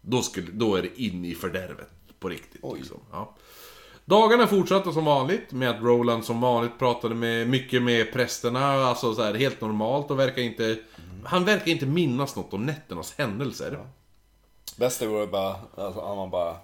[0.00, 1.88] då, skulle, då är det in i fördärvet
[2.20, 2.60] på riktigt.
[2.76, 3.00] Liksom.
[3.12, 3.34] Ja.
[4.08, 9.14] Dagarna fortsatte som vanligt med att Roland som vanligt pratade med, mycket med prästerna, alltså
[9.14, 10.78] så här, helt normalt och verkar inte...
[11.24, 13.78] Han verkar inte minnas något om nätternas händelser.
[14.76, 16.56] Bästa vore bara, alltså, han bara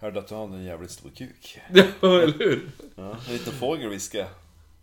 [0.00, 1.60] Hörde att du hade en jävligt stor kuk.
[2.00, 2.70] Ja, eller hur?
[2.94, 4.28] Ja, en liten fågel viskade.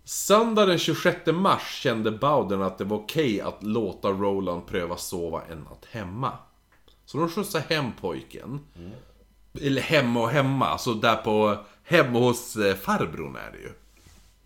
[0.03, 5.41] Söndag den 26 mars kände Bowden att det var okej att låta Roland pröva sova
[5.51, 6.31] en natt hemma.
[7.05, 8.59] Så de skjutsade hem pojken.
[9.61, 11.57] Eller hemma och hemma, alltså där på...
[11.85, 13.69] Hemma hos eh, farbrorn är det ju.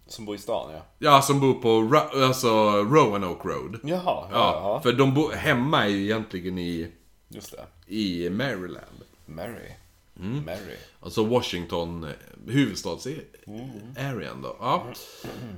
[0.07, 0.81] Som bor i stan ja.
[0.99, 2.49] Ja, som bor på Ro- alltså,
[2.83, 3.79] Roanoke Road.
[3.83, 5.31] Jaha, ja, Ja, för de bor...
[5.31, 6.91] Hemma är ju egentligen i...
[7.27, 7.93] Just det.
[7.95, 9.03] I Maryland.
[9.25, 9.71] Mary.
[10.19, 10.45] Mm.
[10.45, 10.77] Mary.
[11.01, 12.09] Alltså Washington, eh,
[12.47, 14.55] huvudstads-arean då.
[14.59, 14.83] Ja.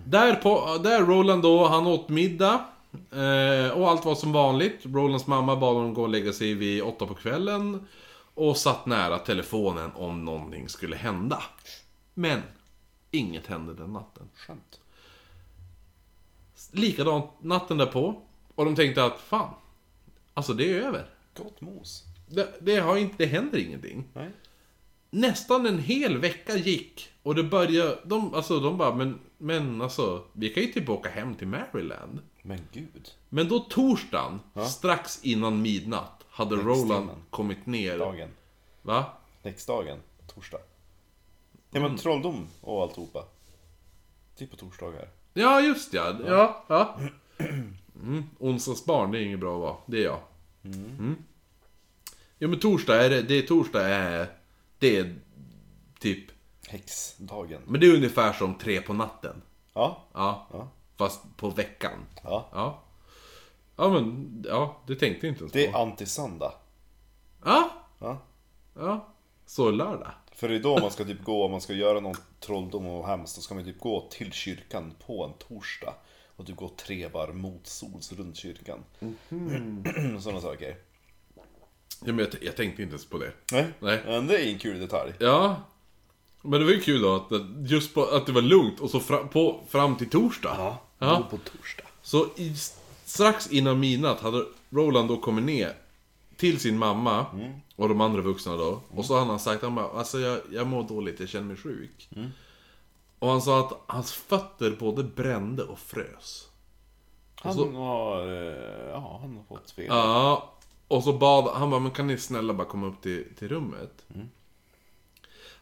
[0.06, 2.66] Där, på, där Roland då, han åt middag.
[3.12, 4.80] Eh, och allt var som vanligt.
[4.84, 7.88] Rolands mamma bad honom gå och lägga sig vid åtta på kvällen.
[8.42, 11.44] Och satt nära telefonen om någonting skulle hända.
[12.14, 12.42] Men,
[13.12, 14.30] inget hände den natten.
[14.36, 14.80] Skönt.
[16.72, 18.22] Likadant natten därpå.
[18.56, 19.54] Och de tänkte att, fan.
[20.34, 21.10] Alltså det är över.
[21.38, 22.04] Gott mos.
[22.28, 24.04] Det, det, har inte, det händer ingenting.
[24.14, 24.30] Nej.
[25.10, 30.24] Nästan en hel vecka gick och det började, de, alltså de bara, men, men alltså,
[30.34, 32.20] vi kan ju typ åka hem till Maryland.
[32.42, 33.12] Men gud.
[33.30, 37.24] Men då torsdagen, strax innan midnatt, hade Roland timmen.
[37.30, 37.98] kommit ner.
[37.98, 38.30] Dagen.
[38.82, 39.06] Va?
[39.44, 40.00] Nästdagen.
[40.28, 40.60] Torsdag.
[41.72, 43.26] Ja men trolldom och alltihopa.
[44.36, 45.10] Typ på torsdagar.
[45.34, 46.16] Ja, just ja.
[46.28, 46.98] Ja, ja.
[47.96, 48.24] Mm.
[48.40, 49.76] Onsdagsbarn, det är inget bra att vara.
[49.86, 50.20] Det är jag.
[50.64, 51.16] Mm.
[52.38, 54.28] Ja men torsdag är det, det är torsdag är,
[54.80, 55.16] det är
[56.00, 56.26] typ,
[56.68, 57.62] Häxdagen.
[57.66, 59.42] men det är ungefär som tre på natten.
[59.74, 60.04] Ja.
[60.14, 60.48] Ja.
[60.54, 60.68] Ja.
[60.98, 62.06] Fast på veckan.
[62.24, 62.50] Ja.
[62.54, 62.82] Ja.
[63.76, 65.58] Ja men, ja, det tänkte jag inte ens på.
[65.58, 66.54] Det är antisöndag.
[67.46, 68.18] Ja, Ja.
[68.76, 69.08] ja.
[69.46, 70.12] Så lördag.
[70.36, 73.08] För det är då man ska typ gå, om man ska göra någon trolldom och
[73.08, 75.94] hemskt, då ska man typ gå till kyrkan på en torsdag.
[76.36, 78.80] Och typ gå tre varv mot sols runt kyrkan.
[80.22, 80.76] Sådana saker.
[82.06, 83.32] Ja, men jag, jag tänkte inte ens på det.
[83.52, 83.68] Nej.
[83.80, 84.02] Nej.
[84.06, 85.14] Men det är en kul detalj.
[85.20, 85.56] Ja.
[86.42, 88.90] Men det var ju kul då att det- just på, att det var lugnt och
[88.90, 90.78] så fram, på, fram till torsdag.
[91.00, 91.16] Ja.
[91.18, 91.84] Gå på torsdag.
[92.02, 92.56] Så i,
[93.12, 95.74] strax innan midnatt hade Roland då kommit ner
[96.38, 97.26] till sin mamma
[97.76, 98.82] och de andra vuxna då.
[98.90, 101.58] Och så hade han sagt, han bara, alltså jag, jag mår dåligt, jag känner mig
[101.58, 102.10] sjuk.
[103.20, 106.48] Och han sa att hans fötter både brände och frös.
[107.36, 109.86] Han så- har, eh, ja, han har fått fel.
[109.90, 110.54] Ja,
[110.88, 114.06] och så bad han bara, men kan ni snälla bara komma upp till, till rummet?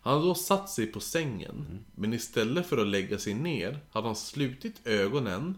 [0.01, 4.07] Han hade då satt sig på sängen, men istället för att lägga sig ner hade
[4.07, 5.57] han slutit ögonen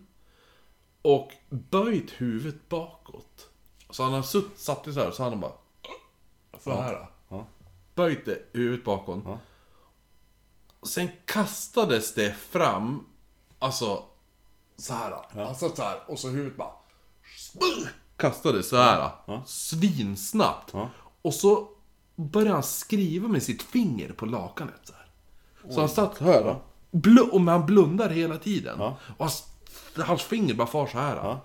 [1.02, 3.50] och böjt huvudet bakåt.
[3.90, 5.52] Så han har sutt, satt så här, så han bara...
[6.60, 7.08] Så här.
[7.30, 7.46] Ja.
[7.96, 9.20] Böjt det, huvudet bakåt.
[9.26, 9.40] Ja.
[10.84, 13.06] Sen kastades det fram,
[13.60, 14.04] alltså
[14.78, 15.26] så här.
[15.46, 16.72] Han satt så här och så huvudet bara...
[18.18, 19.12] Kastades så här.
[19.46, 20.74] Svinsnabbt.
[20.74, 20.90] Ja.
[21.22, 21.70] Och så
[22.16, 25.12] började han skriva med sitt finger på lakanet så här.
[25.74, 26.60] Så han satt här.
[26.92, 28.76] Bl- och han blundar hela tiden.
[28.80, 28.98] Ja.
[29.18, 29.51] Och hans,
[29.98, 31.16] hans finger bara far så här.
[31.16, 31.40] Ja.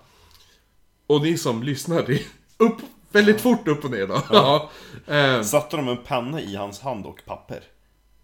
[1.07, 2.21] Och ni som lyssnar, det är
[2.57, 2.77] upp,
[3.11, 4.21] väldigt fort upp och ner då.
[4.29, 4.69] Ja.
[5.07, 7.63] Eh, Satte de en penna i hans hand och papper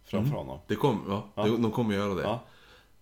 [0.06, 0.60] framför honom.
[0.68, 1.04] det kom,
[1.36, 2.22] ja, det- de kommer göra det.
[2.24, 2.44] Ja.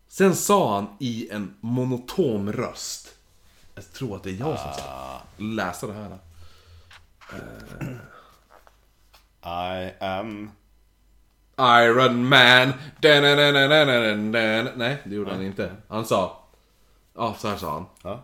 [0.07, 3.15] Sen sa han i en monoton röst.
[3.75, 4.83] Jag tror att det är jag som ska
[5.37, 6.17] läsa det här.
[9.43, 10.51] I am...
[11.57, 12.73] Iron Man.
[13.01, 14.71] Da-na-na-na-na-na-na.
[14.75, 15.71] Nej, det gjorde han inte.
[15.87, 16.40] Han sa...
[17.21, 17.85] Ja, så här sa han.
[18.03, 18.23] Ja.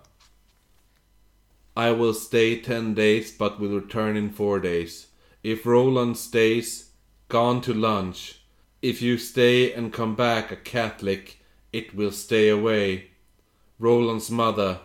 [1.88, 5.08] I will stay ten days but will return in four days.
[5.44, 6.86] If Roland stays,
[7.28, 8.42] gone to lunch.
[8.82, 11.38] If you stay and come back a Catholic,
[11.72, 13.12] it will stay away.
[13.78, 14.80] Roland's mother.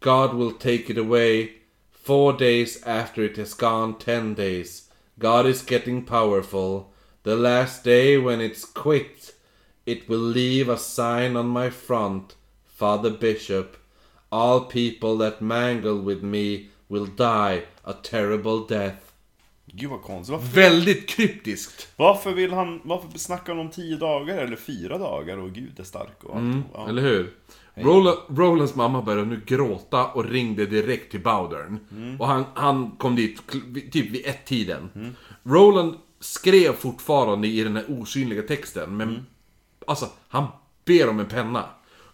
[0.00, 1.50] God will take it away.
[1.90, 4.88] Four days after it has gone ten days.
[5.18, 6.94] God is getting powerful.
[7.22, 9.34] The last day when it's quit,
[9.84, 12.36] it will leave a sign on my front.
[12.78, 13.66] Father Bishop.
[14.28, 18.96] All people that mangle with me will die a terrible death.
[19.66, 20.32] Gud vad konstigt.
[20.32, 21.88] Varför, Väldigt kryptiskt.
[21.96, 22.80] varför vill han...
[22.84, 26.56] Varför snackar han om tio dagar eller fyra dagar och Gud är stark och allt?
[26.74, 26.88] ja.
[26.88, 27.34] Eller hur?
[27.74, 31.78] Roland, Rolands mamma började nu gråta och ringde direkt till Bowdern.
[32.18, 35.14] Och han, han kom dit kl- typ vid ett-tiden.
[35.44, 39.26] Roland skrev fortfarande i den här osynliga texten, men
[39.86, 40.46] alltså, han
[40.84, 41.64] ber om en penna.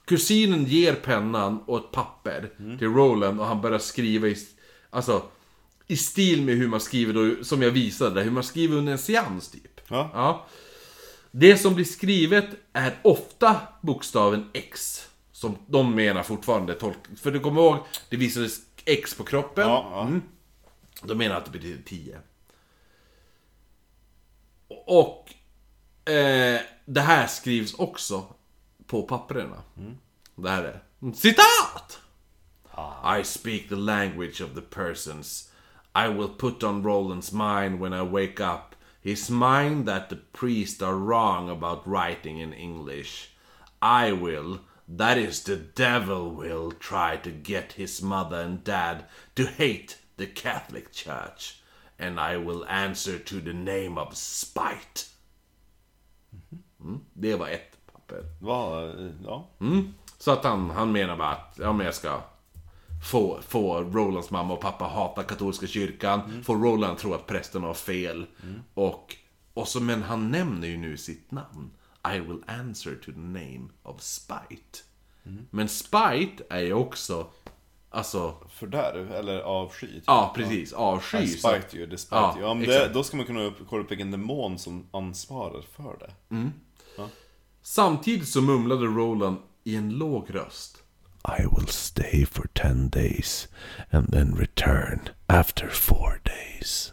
[0.05, 4.37] Kusinen ger pennan och ett papper till Roland och han börjar skriva i,
[4.91, 5.23] alltså,
[5.87, 8.99] i stil med hur man skriver då, som jag visade, hur man skriver under en
[8.99, 9.81] seans typ.
[9.89, 10.11] Ja.
[10.15, 10.47] Ja.
[11.31, 15.01] Det som blir skrivet är ofta bokstaven X.
[15.33, 16.97] Som de menar fortfarande tolk...
[17.17, 19.69] För du kommer ihåg, det visades X på kroppen.
[19.69, 20.07] Ja, ja.
[20.07, 20.23] Mm.
[21.03, 22.19] De menar att det betyder 10.
[24.69, 25.31] Och
[26.13, 28.27] eh, det här skrivs också
[28.87, 29.63] på papperna.
[30.37, 30.81] Det här är
[31.13, 32.01] citat!
[33.21, 35.51] I speak the language of the persons.
[35.95, 38.75] I will put on Roland's mind when I wake up.
[39.01, 43.31] His mind that the priests are wrong about writing in English.
[43.83, 49.05] I will, that is the devil will, try to get his mother and dad
[49.37, 51.61] to hate the Catholic Church.
[51.99, 55.05] And I will answer to the name of spite.
[56.83, 57.74] Mm, det var ett
[58.07, 58.25] papper.
[58.41, 58.93] Va,
[59.25, 59.49] ja.
[59.61, 59.95] Mm.
[60.19, 62.21] Så att han, han menar bara att ja, men jag ska
[63.11, 66.43] få, få Rolands mamma och pappa hata katolska kyrkan.
[66.45, 68.27] Få Roland att tro att prästen har fel.
[68.75, 69.17] Och,
[69.55, 71.71] och så, men han nämner ju nu sitt namn.
[72.17, 74.79] I will answer to the name of Spite.
[75.51, 77.27] Men Spite är ju också,
[77.91, 79.87] alltså, För där, eller avsky.
[79.87, 80.05] typ.
[80.07, 81.19] ja precis, avsky.
[81.19, 82.65] I så- spite you, despite Ja, you.
[82.65, 86.13] Ja, det, då ska man kunna kolla upp vilken demon som ansvarar för det.
[87.67, 90.83] Samtidigt så mumlade Roland i en låg röst.
[91.39, 93.49] I will stay for ten days
[93.91, 96.93] and then return after four days.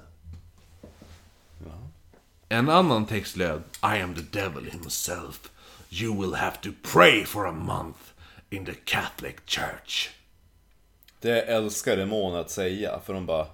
[2.49, 5.51] En annan text löd I am the devil himself.
[5.89, 7.99] You will have to pray for a month
[8.49, 10.09] in the Catholic Church.
[11.19, 13.47] Det älskar demoner att säga, för de bara...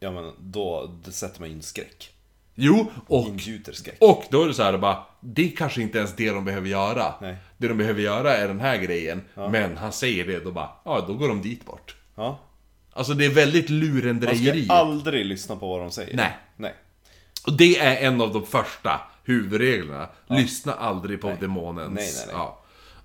[0.00, 2.15] Ja men då, det sätter man in skräck.
[2.58, 3.96] Jo, och, Ingjuter skräck.
[4.00, 6.68] och då är det så här bara, det är kanske inte ens det de behöver
[6.68, 7.14] göra.
[7.20, 7.36] Nej.
[7.56, 9.22] Det de behöver göra är den här grejen.
[9.34, 11.96] Men han säger det, då bara, ja då går de dit bort.
[12.14, 12.40] Ja.
[12.92, 14.64] Alltså det är väldigt Man lurendrejeri.
[14.64, 16.16] ska aldrig lyssna på vad de säger.
[16.16, 16.36] Nej.
[16.56, 16.74] Nej.
[17.46, 20.08] Och det är en av de första huvudreglerna.
[20.26, 21.94] Lyssna aldrig på demonens...
[21.94, 22.34] Nej, nej, nej.
[22.36, 22.62] Ja.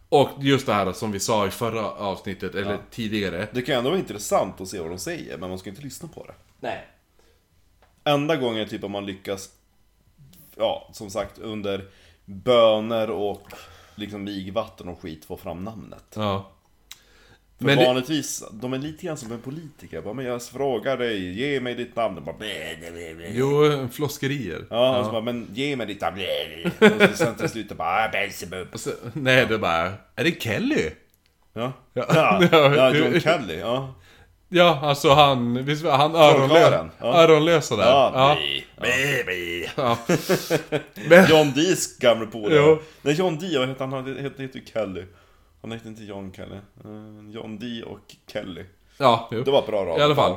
[0.09, 3.47] Och just det här som vi sa i förra avsnittet, eller tidigare.
[3.51, 6.09] Det kan ändå vara intressant att se vad de säger, men man ska inte lyssna
[6.13, 6.33] på det.
[6.59, 6.87] Nej.
[8.03, 9.49] Enda gången typ om man lyckas,
[10.57, 11.85] ja som sagt under
[12.25, 13.47] böner och
[13.95, 16.03] liksom vigvatten och skit få fram namnet.
[16.15, 16.51] Ja.
[17.57, 20.01] För Men det- vanligtvis, de är lite grann som en politiker.
[20.01, 22.23] Bara, men jag frågar dig, ge mig ditt namn.
[22.25, 23.27] Bara, blä, blä, blä.
[23.33, 24.65] Jo, floskerier.
[24.69, 26.19] Ja, och så bara, men ge mig ditt namn.
[26.79, 28.29] Och så sen till slut bara, ah,
[28.75, 29.93] så, nej, det är bara...
[30.15, 30.89] Är det Kelly?
[31.53, 32.05] Ja, Ja.
[32.13, 33.95] ja, ja Ja, John Kelly, ja.
[34.53, 35.17] Ja, han...
[35.17, 37.23] Han, visst var han öronlö, ja.
[37.23, 37.85] öronlösa där?
[37.85, 38.37] Ja, ja.
[38.81, 39.71] blä.
[39.75, 39.97] ja.
[41.09, 42.77] Men, John Dees gamle polare.
[43.01, 43.93] Nej, John Dee, vad heter han?
[43.93, 45.05] Han heter heter ju Kelly.
[45.61, 46.55] Han heter inte John Kelly.
[46.55, 48.65] Eh, John Dee och Kelly.
[48.97, 49.43] ja, jo.
[49.43, 49.99] Det var bra rad.
[49.99, 50.35] I alla fall.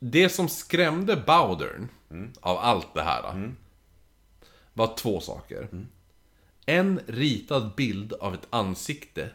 [0.00, 2.32] Det som skrämde Bowdern Mm.
[2.40, 3.52] av allt det här
[4.72, 5.68] var två saker.
[5.72, 5.88] Mm.
[6.66, 9.30] En ritad bild av ett ansikte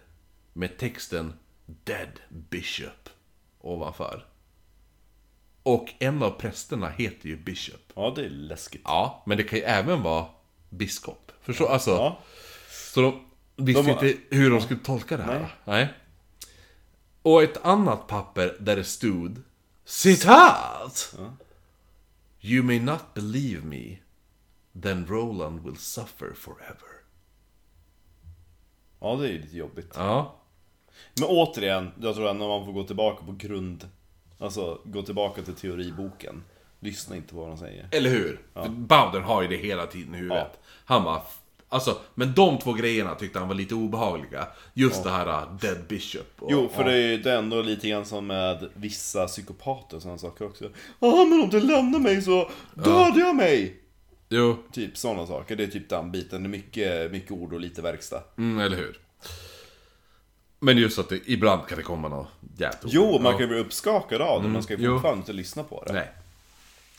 [0.54, 1.34] med texten
[1.65, 3.10] Dead Bishop
[3.68, 4.26] ovanför.
[5.64, 7.82] Och en av prästerna heter ju Bishop.
[7.96, 8.82] Ja, det är läskigt.
[8.86, 10.26] Ja, men det kan ju även vara
[10.70, 11.32] biskop.
[11.42, 11.68] Förstår?
[11.70, 12.20] Alltså, Ja.
[12.94, 13.26] så de
[13.66, 15.40] visste De- inte hur de skulle tolka det här.
[15.40, 15.50] Nej.
[15.64, 15.94] Nej.
[17.22, 19.42] Och ett annat papper där det stod
[19.86, 21.16] Citat!
[22.42, 23.98] You may not believe me,
[24.82, 26.88] then Roland will suffer forever.
[29.00, 29.92] ja, det är lite jobbigt.
[29.96, 30.37] Ja.
[31.20, 33.90] Men återigen, jag tror att när man får gå tillbaka på grund...
[34.40, 36.44] Alltså, gå tillbaka till teoriboken.
[36.80, 37.88] Lyssna inte på vad de säger.
[37.92, 38.40] Eller hur?
[38.54, 40.60] För Bowden har ju det hela tiden i huvudet.
[40.86, 41.22] Han bara...
[41.70, 44.48] Alltså, men de två grejerna tyckte han var lite obehagliga.
[44.74, 46.28] Just det här uh, Dead Bishop.
[46.40, 46.90] Och, Jo, för ja.
[46.90, 50.64] det är ju ändå lite grann som med vissa psykopater och sådana saker också.
[51.00, 53.82] Ja, men om du lämnar mig så dödar jag mig!
[54.30, 56.44] Jo, Typ sådana saker, det är typ den biten.
[56.44, 58.24] Det är mycket, mycket ord och lite verkstad.
[58.38, 59.00] Mm, eller hur?
[60.60, 62.28] Men just att det, ibland kan det komma något
[62.58, 64.94] jävligt Jo, man kan ju bli uppskakad av det, man ska ju jo.
[64.94, 65.94] fortfarande inte lyssna på det.
[65.94, 66.12] Nej.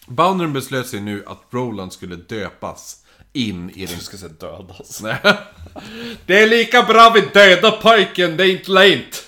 [0.07, 3.99] Boundern beslöt sig nu att Roland skulle döpas in i den...
[3.99, 5.03] Du ska säga dödas.
[5.03, 5.17] Nej.
[6.27, 9.25] Det är lika bra vi dödar pojken, det är inte lent.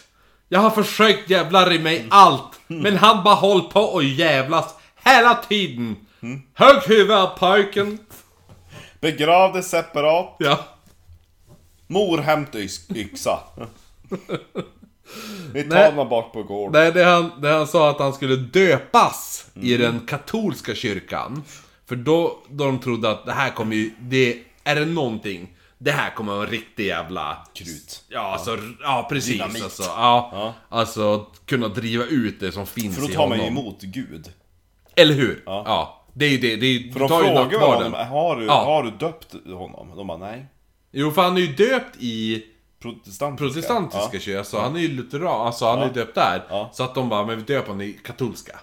[0.49, 4.75] Jag har försökt jävlar i mig allt, men han bara håll på och jävlas
[5.05, 5.97] hela tiden.
[6.55, 7.99] Hög huvud av pojken.
[9.01, 10.37] Begrav det separat.
[10.39, 10.65] Ja.
[11.87, 13.39] Mor hämta yx- yxa.
[15.53, 16.83] Vi tar honom bak på gården.
[16.83, 21.43] Nej, det han, det han sa att han skulle döpas i den katolska kyrkan.
[21.89, 25.49] För då, då de trodde att det här kommer ju, det, är det någonting,
[25.79, 27.47] Det här kommer vara en riktig jävla...
[27.55, 28.05] Krut.
[28.09, 29.33] Ja, alltså, ja precis.
[29.33, 29.63] Dynamit.
[29.63, 30.55] Alltså, ja, Ja.
[30.69, 33.59] alltså kunna driva ut det som finns För då i tar man ju honom.
[33.59, 34.33] emot Gud.
[34.97, 35.43] Eller hur?
[35.47, 35.63] Ja.
[35.67, 36.05] Ja.
[36.15, 36.57] Det är ju det.
[36.57, 38.65] det är, ju- För de frågar honom, har du, Ja.
[38.65, 39.97] har du döpt honom?
[39.97, 40.47] De bara, nej.
[40.93, 42.45] Jo, för han är ju döpt i
[42.83, 43.37] Protestantiska.
[43.47, 44.21] protestantiska Ja.
[44.21, 46.69] kyrkan, så han är ju lutheran, alltså han är ju döpt där.
[46.73, 48.61] Så att de bara, men vi döper honom i katolska.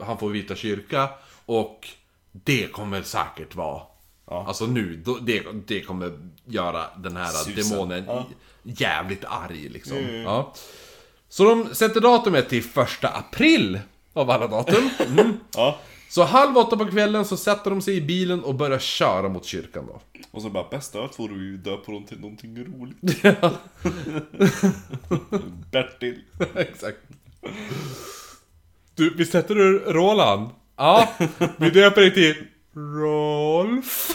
[0.00, 1.08] Han får vita kyrka,
[1.46, 1.88] och
[2.32, 3.82] det kommer säkert vara...
[4.26, 4.44] Ja.
[4.48, 6.12] Alltså nu, det, det kommer
[6.44, 7.54] göra den här Susen.
[7.70, 8.24] demonen Ja.
[8.62, 9.96] jävligt arg liksom.
[10.24, 10.52] Ja.
[11.28, 13.80] Så de sätter datumet till första april,
[14.12, 14.90] av alla datum.
[15.06, 15.40] Mm.
[15.56, 15.78] Ja.
[16.10, 19.44] Så halv åtta på kvällen så sätter de sig i bilen och börjar köra mot
[19.44, 20.00] kyrkan då.
[20.30, 23.22] Och så bara, bästa av allt får du ju döpa dem till någonting roligt.
[25.72, 26.20] Bertil.
[26.54, 26.98] Exakt.
[28.94, 30.50] Du, visst heter du Roland?
[30.76, 31.08] Ja,
[31.56, 32.34] vi döper dig till
[32.74, 34.10] Rolf.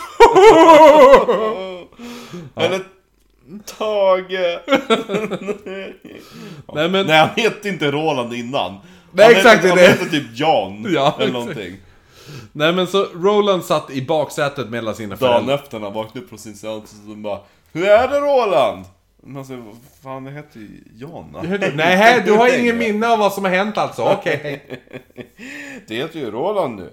[2.56, 2.82] Eller
[3.66, 4.60] Tage.
[6.74, 8.78] Nej men, Nej han hette inte Roland innan.
[9.12, 10.88] Nej, han exakt, hette, det han hette typ Jan.
[10.94, 11.34] Ja, eller exakt.
[11.34, 11.78] någonting.
[12.52, 15.56] Nej men så Roland satt i baksätet mellan sina Dagen föräldrar.
[15.56, 17.40] efter när han vaknade upp från sin seans så bara
[17.72, 18.86] Hur är det Roland?
[19.24, 21.38] Man säger, vad fan det heter ju Jan.
[21.76, 24.66] Nej, du har ingen minne av vad som har hänt alltså, okej.
[25.88, 26.90] Det heter ju Roland nu.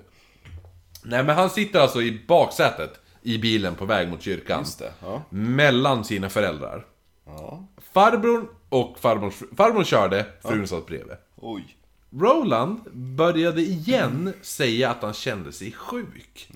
[1.05, 4.65] Nej men han sitter alltså i baksätet i bilen på väg mot kyrkan.
[4.79, 5.23] Det, ja.
[5.31, 6.85] Mellan sina föräldrar.
[7.27, 7.67] Ja.
[7.93, 9.43] Farbrorn och farbrorns.
[9.57, 11.17] Farbrorn körde, frun satt bredvid.
[11.37, 11.77] Oj.
[12.15, 16.51] Roland började igen säga att han kände sig sjuk.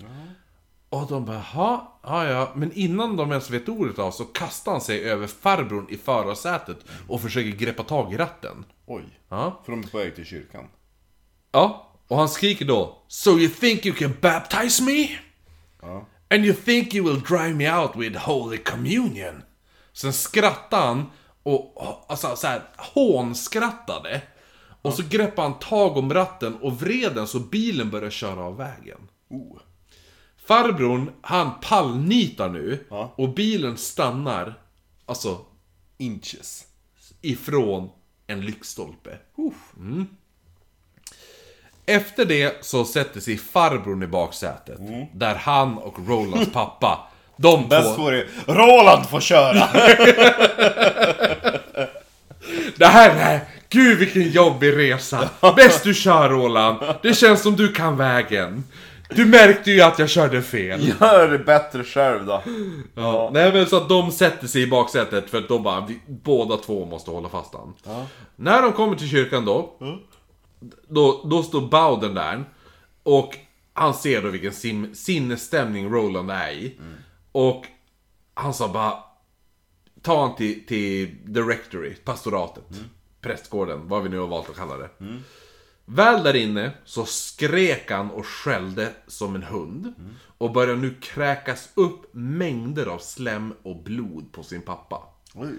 [0.88, 4.72] Och de bara, "Jaha, ja ja, men innan de ens vet ordet av så kastar
[4.72, 6.78] han sig över farbrorn i förarsätet
[7.08, 8.64] och försöker greppa tag i ratten.
[8.86, 9.04] Oj.
[9.28, 9.62] Ja.
[9.64, 10.64] För de är på väg till kyrkan.
[11.52, 15.08] Ja, och han skriker då So you think you can baptize me?
[15.82, 16.06] Ja.
[16.30, 19.42] And you think you will drive me out with holy communion?
[19.92, 21.10] Sen skrattar han
[21.42, 24.22] och alltså så här, hånskrattade.
[24.86, 28.56] Och så greppade han tag om ratten och vred den så bilen började köra av
[28.56, 28.98] vägen.
[29.30, 29.56] Oh.
[30.46, 33.14] Farbrorn, han pallnitar nu Ja.
[33.16, 34.54] och bilen stannar,
[35.06, 35.38] alltså,
[35.98, 36.64] Inches.
[37.22, 37.90] ifrån
[38.26, 39.18] en lyktstolpe.
[39.76, 40.06] Mm.
[41.86, 44.78] Efter det så sätter sig farbrorn i baksätet.
[45.14, 48.10] Där han och Rolands pappa, de Bäst två...
[48.10, 49.68] det Roland får köra!
[52.78, 55.30] Det här, nej, gud vilken jobbig resa.
[55.56, 56.78] Bäst du kör Roland.
[57.02, 58.64] Det känns som du kan vägen.
[59.10, 60.88] Du märkte ju att jag körde fel.
[61.00, 62.42] Gör det bättre själv då.
[62.94, 63.30] Ja.
[63.32, 66.56] Nej men så att de sätter sig i baksätet för att de bara, vi, båda
[66.56, 67.74] två måste hålla fast han.
[68.36, 69.76] När de kommer till kyrkan då,
[70.88, 72.44] då, då står Bowden där.
[73.02, 73.36] Och
[73.72, 76.76] han ser då vilken sim, sinnesstämning Roland är i.
[77.32, 77.64] Och
[78.34, 78.94] han sa bara,
[80.02, 82.64] ta han till, till the rectory, pastoratet,
[83.26, 84.90] prästgården, vad vi nu har valt att kalla det.
[85.84, 89.94] Väl där inne så skrek han och skällde som en hund.
[90.38, 95.02] Och började nu kräkas upp mängder av slem och blod på sin pappa.
[95.34, 95.58] Oj.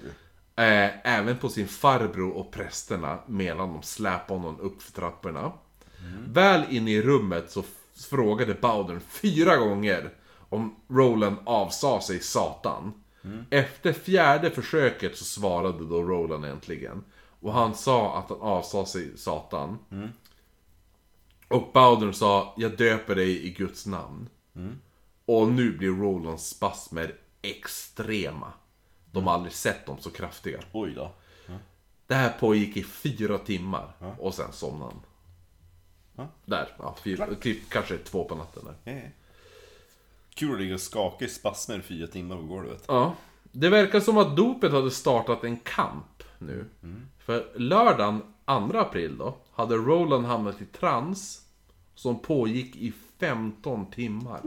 [0.56, 5.52] Eh, även på sin farbror och prästerna medan de släpade honom upp för trapporna.
[6.28, 7.64] Väl inne i rummet så
[8.10, 10.14] frågade Bowden fyra gånger
[10.50, 12.94] om Roland avsade sig Satan.
[13.50, 17.04] Efter fjärde försöket så svarade då Roland äntligen.
[17.40, 19.78] Och han sa att han avsade sig Satan.
[21.48, 24.30] Och Bowden sa, jag döper dig i Guds namn.
[25.26, 28.54] Och nu blir Rolands spasmer extrema.
[29.12, 30.60] De har aldrig sett dem så kraftiga.
[30.72, 31.12] Oj då.
[32.08, 36.28] Det här pågick i fyra timmar och sen somnade han.
[36.46, 39.12] Där, ja, fyra, typ kanske två på natten där.
[40.34, 42.84] Kul att ligga och skaka i spasmer i fyra timmar på golvet.
[42.88, 43.14] Ja.
[43.52, 46.66] Det verkar som att dopet hade startat en kamp nu.
[47.18, 51.42] För lördagen 2 april då, hade Roland hamnat i trans
[51.96, 54.42] som pågick i 15 timmar.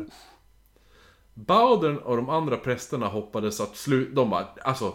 [1.34, 4.14] Bowden och de andra prästerna hoppades att slut...
[4.14, 4.94] De bara, alltså...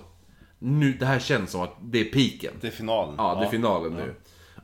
[0.60, 2.54] Nu, det här känns som att det är piken.
[2.62, 3.16] Det är finalen.
[3.18, 4.16] Ja, det är finalen nu.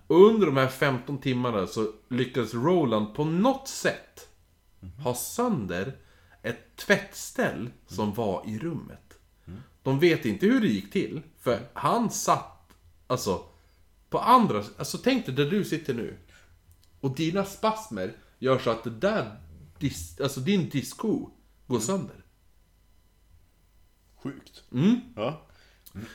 [0.07, 4.29] Och under de här 15 timmarna så lyckades Roland på något sätt
[5.03, 5.93] ha sönder
[6.41, 9.10] ett tvättställ som var i rummet.
[9.83, 12.73] De vet inte hur det gick till, för han satt,
[13.07, 13.45] alltså,
[14.09, 14.63] på andra...
[14.77, 16.17] Alltså tänk dig där du sitter nu.
[16.99, 19.39] Och dina spasmer gör så att det där,
[19.79, 21.29] dis, alltså din disco
[21.67, 22.15] går sönder.
[24.23, 24.63] Sjukt.
[24.71, 24.99] Mm.
[25.15, 25.41] Ja.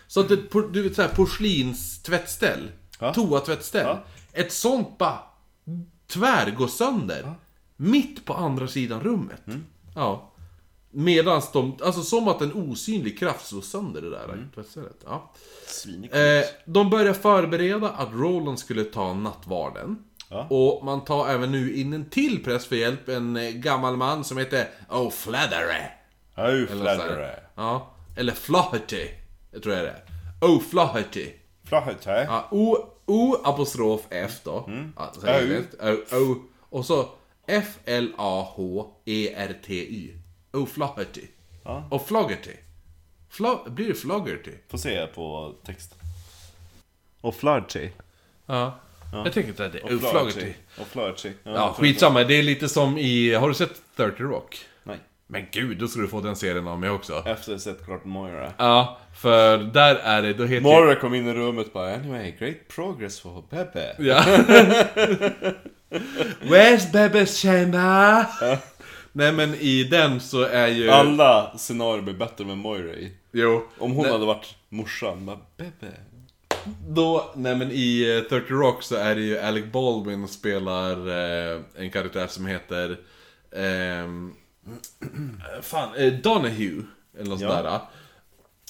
[0.07, 3.15] Så att por- du vet såhär porslinstvättställ, Ja.
[3.15, 3.87] toatvättställ.
[3.87, 4.05] Ja.
[4.33, 5.21] Ett sånt bara
[6.07, 7.35] tvär går sönder.
[7.77, 9.47] Mitt på andra sidan rummet.
[9.47, 9.65] Mm.
[9.95, 10.33] Ja.
[10.99, 14.97] Medans de, alltså som att en osynlig kraft slår sönder det där tvättstället.
[15.05, 15.33] Ja.
[16.19, 19.99] Eh, de börjar förbereda att Roland skulle ta nattvarden.
[20.29, 20.47] Ja.
[20.51, 24.25] Och man tar även nu in en till präst för hjälp, en eh, gammal man
[24.25, 25.83] som heter O'Flattery.
[26.37, 27.25] Oh, fladdare.
[27.25, 27.49] här.
[27.55, 29.09] ja, eller Flaherty,
[29.53, 30.05] jag tror jag det är.
[30.41, 31.31] O'Flaherty.
[31.65, 32.11] Flaherty.
[32.11, 32.77] Ja, O,
[33.07, 34.65] O apostrof F då.
[34.69, 34.93] Mm.
[34.97, 35.67] Ja, så är det.
[36.17, 37.09] O, O, och så
[37.47, 40.13] F-L-A-H-E-R-T-Y.
[40.57, 41.27] O'Flaherty.
[41.65, 41.89] Ja.
[41.91, 42.57] Och Floggerty.
[43.31, 44.53] Fla, blir det Floggerty?
[44.69, 45.95] Får se på text.
[47.21, 47.89] Och Flaherty.
[48.47, 48.79] Ja.
[49.13, 50.53] Jag tänker inte att det är O'Flaherty.
[50.81, 51.33] Och Flaherty.
[51.43, 52.25] Ja, skitsamma.
[52.25, 53.35] Det är lite som i...
[53.35, 54.59] Har du sett 30 Rock?
[54.83, 54.99] Nej.
[55.27, 57.23] Men gud, då ska du få den serien av mig också.
[57.27, 58.53] Efter att sett klart Moira.
[58.59, 62.35] Ja, för där är det, då heter Moira kom in i rummet och bara Anyway,
[62.39, 63.97] great progress for Pepe.
[63.99, 64.23] Ja.
[66.41, 68.27] Where's Bebes chamber?
[69.17, 70.91] Nej men i den så är ju...
[70.91, 73.13] Alla scenarier blir bättre med Moira i.
[73.33, 73.67] Jo.
[73.79, 74.13] Om hon Nej.
[74.13, 75.87] hade varit morsan, bara Pepe.
[76.89, 81.09] Då, nej men i eh, 30 Rock så är det ju Alec Baldwin spelar
[81.55, 82.99] eh, en karaktär som heter...
[83.57, 84.33] ehm,
[85.63, 86.83] fan, eh, Donahue.
[87.19, 87.57] Eller något Ja.
[87.57, 87.81] sådär.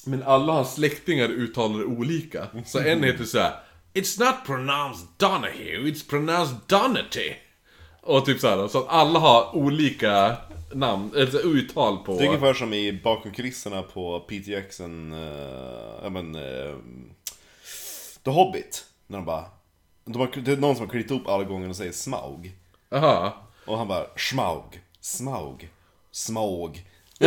[0.04, 2.46] Men alla hans släktingar uttalar det olika.
[2.66, 3.52] Så en heter så här.
[3.94, 7.36] It's not pronounced Donahue, it's pronounced Donity.
[8.06, 10.36] Och typ såhär, så att alla har olika
[10.72, 12.18] namn, eller uttal på...
[12.18, 16.34] Det är ungefär som i bakom kulisserna på Peter Jackson, uh, ja men...
[16.36, 16.76] Uh,
[18.24, 18.84] The Hobbit.
[19.06, 19.44] När de bara...
[20.04, 22.52] De har, det är någon som har klippt ihop alla gånger och säger Smaug.
[22.90, 23.32] Aha.
[23.66, 25.68] Och han bara Smaug, Smaug,
[26.10, 26.86] Smaug.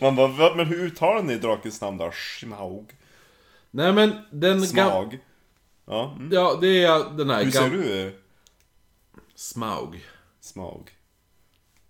[0.00, 0.52] Man bara, "Va?
[0.56, 2.10] men hur uttalar ni drakens namn då?
[2.40, 2.90] Smaug?
[3.70, 4.66] Nej men den...
[4.66, 5.18] Smaug?
[5.86, 6.30] Ja, mm.
[6.32, 7.44] Ja, det är den här...
[7.44, 8.19] Hur säger du?
[9.40, 10.04] Smaug.
[10.40, 10.90] Smaug.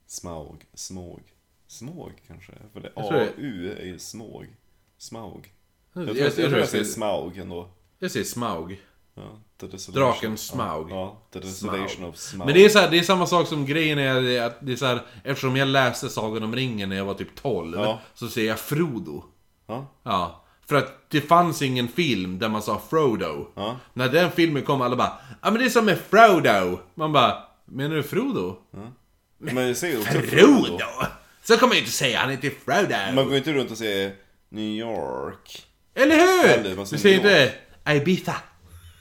[0.07, 0.67] Smaug.
[0.75, 1.23] Småg.
[1.67, 2.53] Småg kanske?
[2.73, 4.47] För det Jag A-U är ju småg.
[4.99, 5.53] Smaug.
[5.93, 7.69] Jag Jag, tror jag, jag, tror jag säger säger, Smaug ändå.
[7.99, 8.81] jag säger Smaug.
[9.15, 9.39] Ja.
[9.93, 10.91] Draken Smaug.
[10.91, 12.09] Ja, ja the desolation Smaug.
[12.11, 12.47] of Smaug.
[12.47, 14.77] Men det är, så här, det är samma sak som grejen är att det är
[14.77, 18.01] så här, eftersom jag läste Sagan om ringen när jag var typ 12, Ja.
[18.15, 19.23] så säger jag Frodo.
[19.67, 20.40] Ja, Ja.
[20.71, 23.47] För att det fanns ingen film där man sa Frodo.
[23.57, 23.77] Ja.
[23.93, 25.13] När den filmen kom alla bara
[25.43, 26.79] Ja men det är som med Frodo.
[26.95, 28.57] Man bara Menar du Frodo?
[29.39, 30.79] men jag säger också Frodo?
[31.43, 33.15] Så kommer jag inte säga, han heter Frodo.
[33.15, 34.13] Man går inte runt och säger
[34.49, 35.67] New York.
[35.95, 36.75] Eller hur?
[36.81, 37.53] Du säger inte
[37.89, 38.35] Ibiza.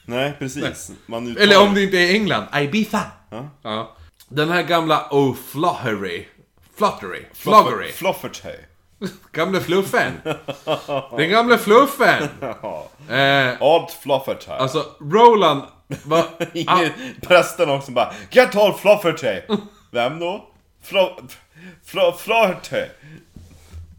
[0.05, 0.91] Nej, precis.
[1.05, 1.43] Man uttalar...
[1.43, 3.01] Eller om det inte är England, Ibiza.
[3.30, 3.49] Ja.
[3.61, 3.97] Ja.
[4.30, 6.24] Den här gamla O'Flahary.
[6.78, 7.24] Fluttery.
[7.34, 7.91] Floggery.
[7.91, 8.57] Flufferty.
[9.32, 10.12] Gamle fluffen.
[11.18, 12.24] Den gamle fluffen.
[13.10, 14.52] Eh, Odd Flufferty.
[14.52, 15.62] alltså, Roland
[16.04, 16.26] var...
[16.68, 16.82] Ah,
[17.22, 19.41] Prästen också bara Get all Flufferty.
[19.91, 20.50] Vem då?
[20.84, 21.10] Flo...
[21.86, 22.12] Flo...
[22.18, 22.86] Flufferty.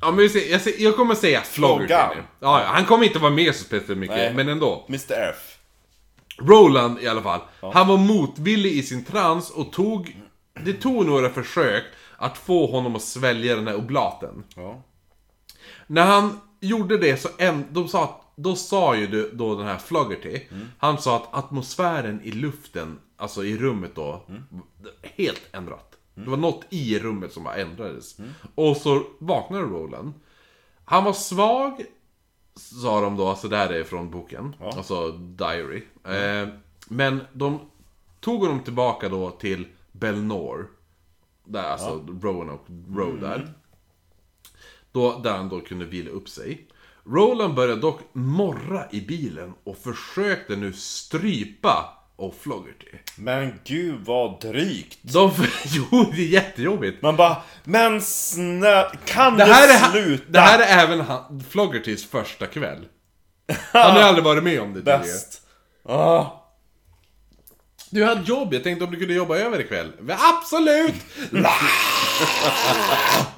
[0.01, 2.17] ja, men vi ser, jag, ser, jag kommer säga Floggerty Floggan.
[2.41, 4.35] Ja, ja, han kommer inte vara med så speciellt mycket, Nej.
[4.35, 4.85] men ändå.
[4.89, 5.57] Mr F.
[6.39, 7.41] Roland i alla fall.
[7.73, 10.17] Han var motvillig i sin trans och tog...
[10.65, 11.85] Det tog några försök
[12.17, 14.45] att få honom att svälja den här oblaten.
[14.57, 14.83] Ja.
[15.93, 19.67] När han gjorde det så en, de sa att, då sa ju du- då den
[19.67, 20.41] här Floggerty,
[20.79, 24.23] han sa att atmosfären i luften, alltså i rummet då,
[25.03, 25.97] helt ändrat.
[26.15, 28.17] Det var något i rummet som bara ändrades.
[28.55, 30.13] Och så vaknade Roland.
[30.85, 31.85] Han var svag,
[32.55, 35.83] sa de då, alltså det här är från boken, alltså Diary.
[36.05, 36.49] Eh,
[36.89, 37.59] men de
[38.21, 40.67] tog honom tillbaka då till Belnor.
[41.45, 43.53] Där, alltså Roanoke Road där.
[44.93, 46.67] Då, där han då kunde vila upp sig.
[47.07, 52.99] Roland började dock morra i bilen och försökte nu strypa O'Floggerty.
[53.17, 54.99] Men gud vad drygt.
[55.03, 55.31] De...
[55.65, 57.03] Jo, det är jättejobbigt.
[57.03, 60.25] Man bara Men snälla, kan Det det, här, är, sluta?
[60.29, 62.85] det här är även han, Floggertys första kväll.
[63.73, 64.99] Han har aldrig varit med om det tidigare.
[64.99, 65.43] Bäst.
[65.85, 66.27] Ah.
[67.93, 69.93] Du hade jobb, jag tänkte om du kunde jobba över ikväll.
[70.09, 70.95] Absolut!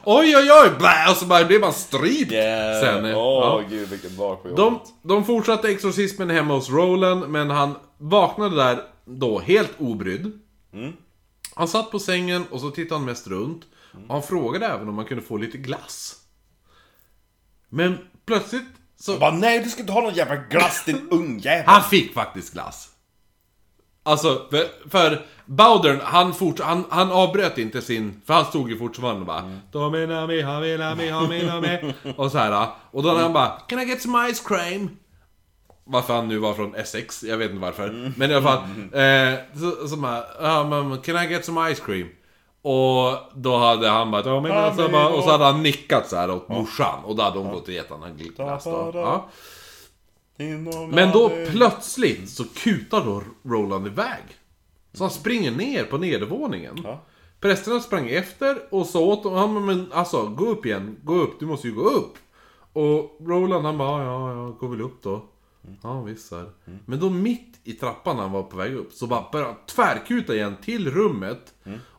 [0.05, 0.71] oj, oj, oj!
[0.79, 2.81] Blä, och så bara blir man strypt Yeah.
[2.81, 3.05] sen.
[3.05, 3.65] Åh ja.
[3.69, 4.89] gud vilket på De, jobbet.
[5.03, 10.39] de fortsatte exorcismen hemma hos Roland, men han vaknade där då helt obrydd.
[11.55, 13.63] Han satt på sängen och så tittade han mest runt.
[14.09, 16.17] Och han frågade även om man kunde få lite glass.
[17.69, 18.65] Men plötsligt
[19.01, 19.13] så...
[19.13, 21.65] Jag bara nej du ska inte ha någon jävla glass din ungjävel.
[21.67, 22.89] Han fick faktiskt glass.
[24.03, 28.21] Alltså, för, för Bowdern, han, fort, han, han avbröt inte sin...
[28.27, 30.45] För han stod ju fortfarande bara Domina mi,
[31.29, 31.95] mi, mi.
[32.17, 32.67] Och så här.
[32.91, 34.91] Och då när han bara Can I get some ice cream?
[35.85, 38.13] Varför han nu var från Essex, jag vet inte varför.
[38.17, 38.59] Men i alla fall.
[38.93, 42.09] Eh, så, så bara, men can I get some ice cream?
[42.63, 44.23] Och då hade han bara,
[44.89, 47.05] bara och så hade han nickat så här åt morsan.
[47.05, 48.91] Och då hade hon gått och gett honom en glass då.
[48.95, 49.29] Ja.
[50.91, 54.23] Men då plötsligt så kutar då Roland iväg.
[54.93, 56.81] Så han springer ner på nedervåningen.
[56.85, 57.05] Ja.
[57.41, 61.41] Prästerna sprang efter och sa åt honom, bara, men alltså gå upp igen, gå upp,
[61.41, 62.15] du måste ju gå upp.
[62.73, 65.25] Och Roland han bara, ja, ja, gå väl upp då.
[65.83, 66.51] Ja, visst så här.
[66.87, 69.61] Men då mitt i trappan när han var på väg upp, så bara började han
[69.67, 71.55] tvärkuta igen till rummet.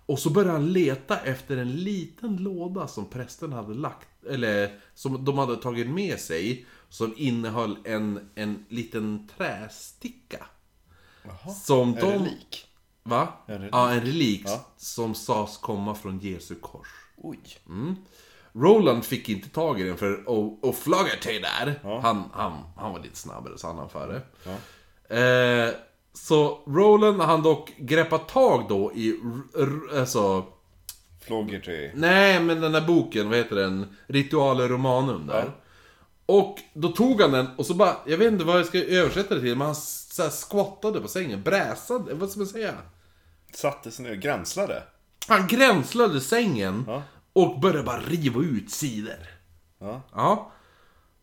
[0.06, 5.26] Och så började han leta efter en liten låda som prästen hade lagt, eller som
[5.26, 6.66] de hade tagit med sig.
[6.94, 10.46] Som innehöll en, en liten trästicka.
[11.66, 12.12] Som Är de...
[12.12, 12.68] det lik?
[13.04, 13.28] Va?
[13.48, 13.70] En relik.
[13.74, 14.66] Ja, en relik Ja.
[14.78, 16.88] som sades komma från Jesu kors.
[17.18, 17.40] Oj.
[18.54, 23.58] Roland fick inte tag i den för O'Flaherty där, han, han, han var lite snabbare
[23.58, 24.22] så han hann före.
[25.20, 25.74] Eh,
[26.14, 29.20] så Roland han dock greppat tag då i,
[30.00, 30.46] alltså,
[31.22, 31.92] Floggerty.
[31.96, 33.96] nej men den där boken, vad heter den?
[34.08, 35.52] Ritualer Romanum där.
[36.26, 39.36] Och då tog han den och så bara, jag vet inte vad jag ska översätta
[39.36, 42.74] det till, men han så här squattade på sängen, bräsade, vad ska man säga?
[43.54, 44.84] Satte sig ner, gränslade.
[45.28, 47.04] Han gränslade sängen Ja.
[47.34, 49.28] och började bara riva ut sidor.
[49.80, 50.02] Ja.
[50.14, 50.52] Ja.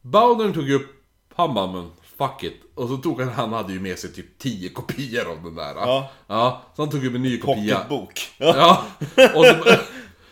[0.00, 0.86] Bowdern tog upp,
[1.34, 2.60] han bara men fuck it.
[2.74, 5.74] Och så tog han, han hade ju med sig typ 10 kopior av den där.
[5.74, 6.10] Ja.
[6.26, 7.74] Ja, så han tog upp en ny kopia.
[7.78, 8.20] Pocketbok.
[8.38, 8.84] Ja.
[9.16, 9.70] Ja, och så,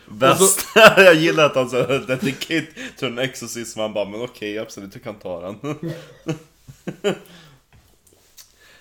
[0.09, 0.67] Bäst.
[0.75, 3.79] jag gillar att han sa dedicate to an exorcism.
[3.79, 5.55] Han bara, men okej, absolut, du kan ta den.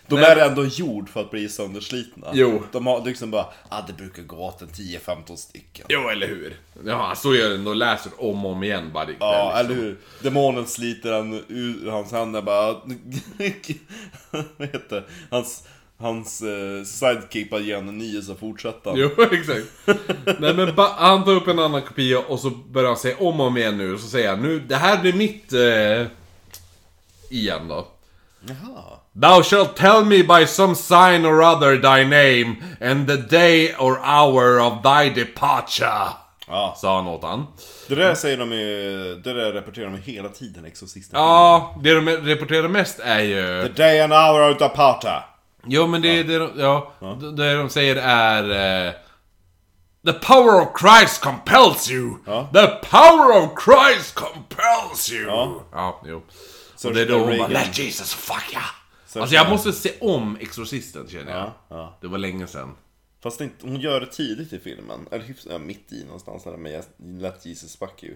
[0.09, 2.27] De Men- är ändå gjord för att bli sönderslitna.
[2.33, 2.63] Jo.
[2.73, 5.87] De har liksom bara, ah, det brukar gå åt en 10-15 stycken.
[5.89, 6.57] jo, eller hur?
[6.85, 9.17] Ja, så gör den och läser om och om igen varje kväll.
[9.21, 9.77] Ja, liksom.
[9.77, 9.99] eller hur?
[10.23, 12.73] Demonen sliter han ur hans händer bara...
[14.57, 15.07] vad heter?
[15.31, 15.65] Hans,
[16.01, 18.99] hans eh, sidekick bara ger honom ny så fortsätter han.
[18.99, 19.67] Jo, exakt.
[20.41, 23.41] Nej men ba- han tar upp en annan kopia och så börjar han säga om
[23.41, 23.95] och om igen nu.
[23.95, 25.53] Och så säger han nu, det här blir mitt...
[25.53, 26.07] Eh,
[27.31, 27.89] igen då.
[28.49, 28.85] Jaha.
[29.21, 33.99] Thou shalt tell me by some sign or other thy name, and the day or
[33.99, 36.09] hour of thy departure.
[36.47, 36.75] Ja.
[36.79, 37.47] Sa han åt han.
[37.89, 41.21] Det där säger de ju, det där repeterar de ju hela tiden, Exorcisten.
[41.21, 43.63] Ja, det de reporterar mest är ju...
[43.69, 45.25] The day and hour of parta.
[45.67, 46.93] Jo men det, det, de, ja,
[47.37, 48.87] det de säger är...
[48.89, 48.95] eh,
[50.07, 52.19] The power of Christ compels you!
[52.27, 52.51] Ja.
[52.53, 55.27] The power of Christ compels you!
[55.27, 55.63] Ja.
[55.73, 56.23] ja jo.
[56.77, 58.61] Så Och det är då hon bara Let Jesus fuck ya!
[59.07, 61.41] Så Alltså jag måste se om Exorcisten känner jag.
[61.41, 61.99] Ja, ja.
[62.01, 62.75] Det var länge sedan.
[63.23, 65.09] Fast inte, hon gör det tidigt i filmen.
[65.11, 68.15] Eller hyfsat, ja, mitt i någonstans där med Let Jesus fuck you.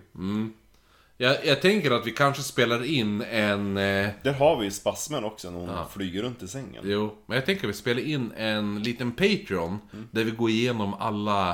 [1.22, 3.76] Jag, jag tänker att vi kanske spelar in en...
[3.76, 6.82] Eh, Där har vi ju spasmen också när hon flyger runt i sängen.
[6.86, 9.78] jo, men jag tänker att vi spelar in en liten Patreon
[10.10, 11.50] där vi går igenom alla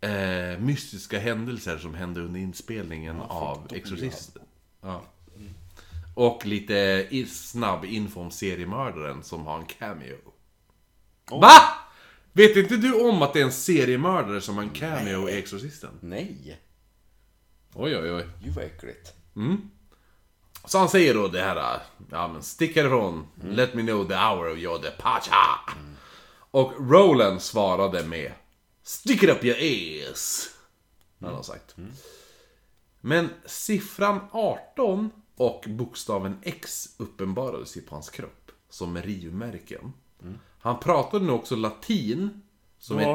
[0.00, 4.42] eh, mystiska händelser som hände under inspelningen av Exorcisten.
[4.82, 5.02] Ja.
[6.14, 10.18] Och lite i, snabb info om seriemördaren som har en cameo.
[11.30, 11.50] VA?
[12.32, 15.90] Vet inte du om att det är en seriemördare som har en cameo i Exorcisten?
[16.00, 16.58] Nej,
[17.76, 18.24] Oj, oj, oj.
[18.40, 19.12] ju vad äckligt.
[20.64, 24.52] Så han säger då det här, ja men stick härifrån, let me know the hour
[24.52, 25.34] of your departure.
[26.50, 28.32] Och Roland svarade med
[28.82, 29.56] Stick it up your
[30.10, 30.50] ass.
[31.20, 31.76] Han har sagt.
[33.00, 39.92] Men siffran 18 och bokstaven X uppenbarades ju på hans kropp som merivmärken.
[40.58, 42.42] Han pratade nu också latin.
[42.78, 43.06] Som ett,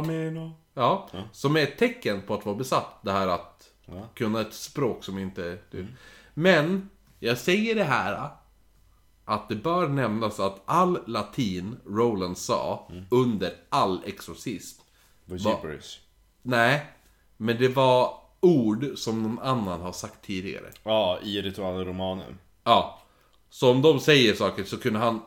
[0.73, 2.99] ja, som är ett tecken på att vara besatt.
[3.01, 3.48] Det här att
[4.15, 5.57] kunna ett språk som inte...
[5.71, 5.87] Du.
[6.33, 8.29] Men, jag säger det här.
[9.25, 14.81] Att det bör nämnas att all latin Roland sa under all exorcism.
[15.25, 15.99] Vad Va- gibberish.
[16.41, 16.85] Nej,
[17.37, 20.71] men det var ord som någon annan har sagt tidigare.
[20.83, 22.37] Ja, i ritualen romanen.
[22.63, 22.99] Ja.
[23.49, 25.21] Så om de säger saker så kunde han...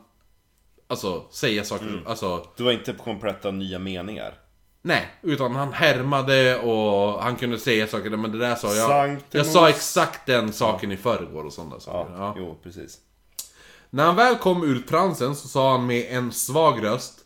[0.87, 2.47] Alltså, säga saker, alltså...
[2.57, 4.39] Det var inte kompletta nya meningar.
[4.85, 8.89] Nej, utan han härmade och han kunde säga saker, men det där sa jag...
[8.89, 9.35] Sanctimus.
[9.35, 12.15] Jag sa exakt den saken i förrgår och sådana Ja, saker.
[12.15, 12.35] Ja.
[12.39, 13.01] jo precis.
[13.91, 17.19] När han väl kom ur transen så sa han med en svag röst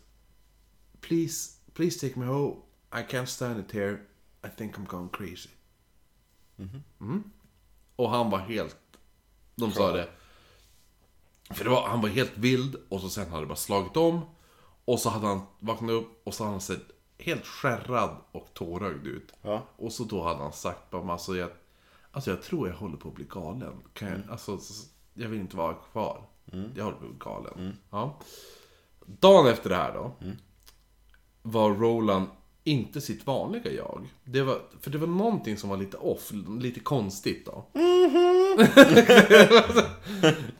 [1.01, 2.55] Please, please take me home.
[2.93, 3.97] I can't stand it here.
[4.45, 5.49] I think I'm going crazy.
[6.99, 7.23] Mm.
[7.95, 8.77] Och han var helt...
[9.55, 10.09] De sa det.
[11.49, 14.21] För det var, han var helt vild och så sen hade det bara slagit om.
[14.85, 16.87] Och så hade han vaknat upp och så hade han sett
[17.19, 19.33] helt skärrad och tårögd ut.
[19.41, 19.63] Ja.
[19.77, 21.49] Och så då hade han sagt bara, alltså jag,
[22.11, 23.73] alltså jag tror jag håller på att bli galen.
[23.93, 26.21] Kan jag, alltså, s- jag vill inte vara kvar.
[26.75, 27.77] Jag håller på att bli galen.
[27.89, 28.19] Ja.
[29.05, 30.13] Dagen efter det här då.
[31.41, 32.27] Var Roland
[32.63, 34.07] inte sitt vanliga jag.
[34.23, 37.65] Det var, för det var någonting som var lite off, lite konstigt då.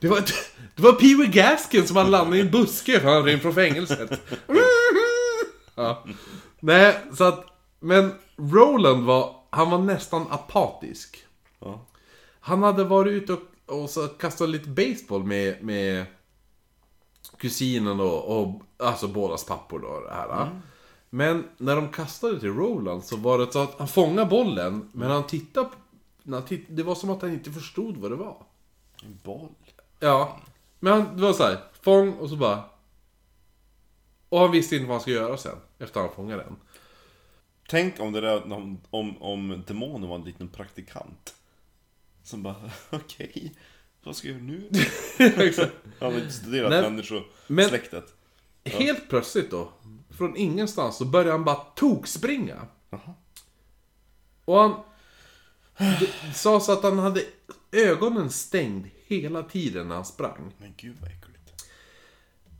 [0.00, 0.20] det var,
[0.76, 3.54] det var Pee Wee Gaskin som hade landat i en buske för han rymt från
[3.54, 4.20] fängelset.
[5.74, 6.04] ja.
[6.60, 7.44] Nej, så att,
[7.80, 11.26] men Roland var, han var nästan apatisk.
[11.58, 11.80] Ja.
[12.40, 16.06] Han hade varit ute och, och så kastat lite baseball med, med
[17.36, 20.00] kusinen och, och alltså bådas pappor då.
[20.00, 20.60] Det här.
[21.10, 25.10] Men när de kastade till Roland så var det så att han fångade bollen, men
[25.10, 25.68] han tittade,
[26.22, 28.36] när han titt, det var som att han inte förstod vad det var.
[29.02, 29.48] En boll.
[30.00, 30.40] Ja,
[30.80, 32.62] men han, det var så här, fång och så bara...
[34.28, 36.56] Och han visste inte vad han skulle göra sen, efter han fångade den.
[37.68, 41.34] Tänk om det där, om, om, om demonen var en liten praktikant.
[42.22, 43.54] Som bara, okej,
[44.02, 44.68] vad ska jag göra nu?
[45.98, 48.14] Han har inte studerat Nej, människosläktet.
[48.64, 49.72] Helt plötsligt då,
[50.10, 52.66] från ingenstans, så började han bara tokspringa.
[54.44, 54.74] Och han...
[55.78, 57.24] Det sa så att han hade
[57.72, 60.52] ögonen stängd hela tiden när han sprang.
[60.58, 61.64] Men gud vad äckligt.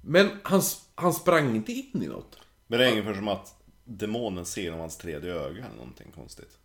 [0.02, 0.62] Men han,
[0.94, 2.38] han sprang inte in i något.
[2.68, 3.54] Men det är ungefär som att
[3.84, 6.58] demonen ser genom hans tredje öga eller någonting konstigt.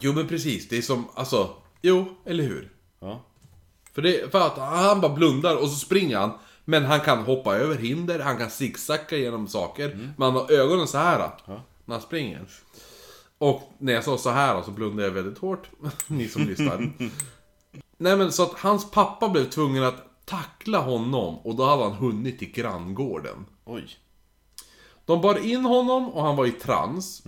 [0.00, 2.72] Jo men precis, det är som, alltså, jo, eller hur?
[3.00, 3.24] Ja.
[3.92, 6.30] För, det, för att han bara blundar och så springer han.
[6.64, 9.98] Men han kan hoppa över hinder, han kan zigzacka genom saker.
[10.16, 11.30] Men han har ögonen så här
[11.84, 12.46] när han springer.
[13.38, 15.70] Och när jag sa så här så blundade jag väldigt hårt.
[16.06, 16.92] Ni som lyssnar.
[17.96, 21.92] Nej men så att hans pappa blev tvungen att tackla honom och då hade han
[21.92, 23.46] hunnit till granngården.
[23.64, 23.98] Oj.
[25.08, 27.22] De bar in honom och han var i trans.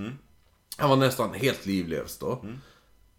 [0.76, 2.44] Han var nästan helt livlös då.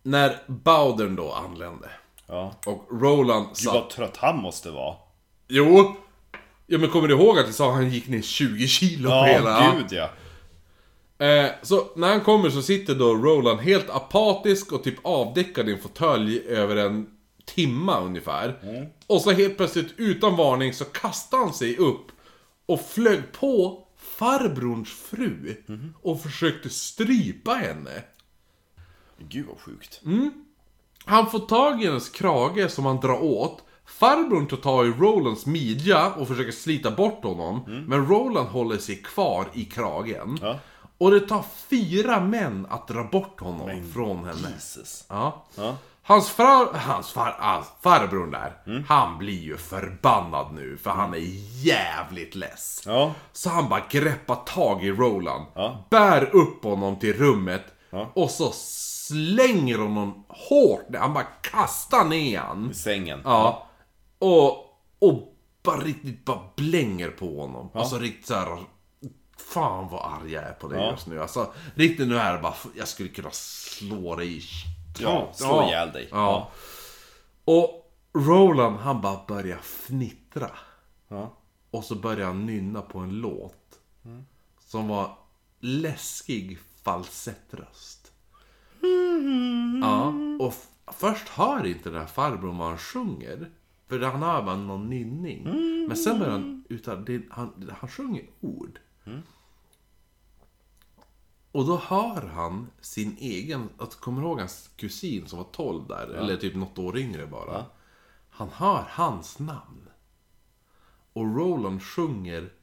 [0.03, 1.89] När Bowdern då anlände.
[2.27, 2.53] Ja.
[2.65, 3.73] Och Roland Gud satt...
[3.73, 4.95] vad trött han måste vara.
[5.47, 5.95] Jo!
[6.67, 9.15] Ja men kommer du ihåg att jag sa att han gick ner 20 kilo på
[9.15, 9.75] Ja, hela...
[9.77, 10.09] gud ja.
[11.25, 15.73] Eh, så när han kommer så sitter då Roland helt apatisk och typ avdäckad i
[15.73, 17.07] en fåtölj över en
[17.45, 18.59] timma ungefär.
[19.07, 22.05] Och så helt plötsligt utan varning så kastade han sig upp
[22.65, 23.80] och flög på
[24.21, 25.55] farbrorns fru
[26.01, 28.03] och försökte strypa henne.
[29.17, 30.01] Gud vad sjukt.
[31.05, 33.63] Han får tag i hennes krage som han drar åt.
[33.85, 37.83] Farbrorn tar tag i Rolands midja och försöker slita bort honom.
[37.87, 40.37] Men Roland håller sig kvar i kragen.
[40.41, 40.59] Ja.
[40.97, 44.49] Och det tar fyra män att dra bort honom från henne.
[44.55, 45.05] Jesus.
[45.09, 45.45] Ja.
[45.55, 45.77] Ja.
[46.11, 51.21] Hans, far, hans far, ah, farbror där, han blir ju förbannad nu för han är
[51.65, 52.83] jävligt less.
[52.85, 53.13] Ja.
[53.31, 55.87] Så han bara greppar tag i Roland, Ja.
[55.89, 58.11] bär upp honom till rummet Ja.
[58.15, 60.95] och så slänger honom hårt.
[60.99, 62.71] Han bara kastar ner han.
[62.71, 63.21] I sängen.
[63.23, 63.67] Ja.
[64.19, 64.49] Och,
[64.99, 65.33] och
[65.63, 67.69] bara riktigt bara blänger på honom.
[67.73, 68.57] Alltså riktigt så här.
[69.53, 70.91] Fan vad arg jag är på dig Ja.
[70.91, 71.21] just nu.
[71.21, 74.41] Alltså riktigt nu är det bara, jag skulle kunna slå dig i
[75.03, 75.67] Ja, slå Ja.
[75.67, 76.07] ihjäl dig.
[76.11, 76.51] Ja.
[77.45, 80.51] Och Roland han bara börjar fnittra.
[81.07, 81.37] Ja.
[81.71, 83.79] Och så börjar han nynna på en låt.
[84.59, 85.17] Som var
[85.59, 88.11] läskig falsettröst.
[89.81, 90.53] Ja, och
[90.93, 93.49] först hör inte den här farbrorn vad han sjunger.
[93.87, 95.43] För han hör bara någon nynning.
[95.87, 98.79] Men sen börjar han utan det, han, han sjunger ord.
[101.51, 106.07] Och då hör han sin egen, att kommer ihåg hans kusin som var 12 där?
[106.07, 107.65] Eller typ något år yngre bara.
[108.29, 109.89] Han hör hans namn.
[111.13, 112.53] Och Roland sjunger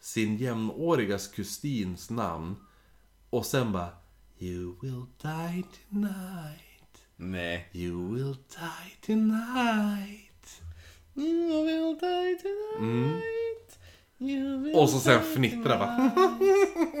[0.00, 2.56] sin jämnåriga kusins namn.
[3.30, 3.90] Och sen bara
[4.38, 7.08] You will die tonight.
[7.16, 7.68] Nej.
[7.72, 10.62] You will die tonight.
[11.14, 13.78] You will die tonight.
[14.18, 16.10] You will Och så sen fnittrar va.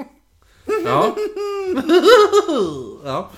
[0.84, 1.16] ja.
[3.04, 3.30] ja.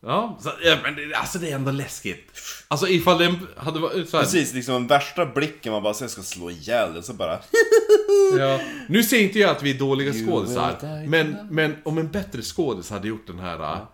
[0.00, 2.32] Ja, så, ja, men det, alltså det är ändå läskigt.
[2.68, 6.08] Alltså ifall den hade varit så här, Precis, liksom den värsta blicken man bara säger
[6.08, 7.38] ska slå ihjäl den, så bara...
[8.38, 8.60] Ja.
[8.88, 12.90] Nu säger inte jag att vi är dåliga skådisar, men, men om en bättre skådis
[12.90, 13.92] hade gjort den här ja.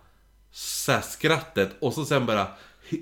[0.51, 2.47] så här skrattet och så sen bara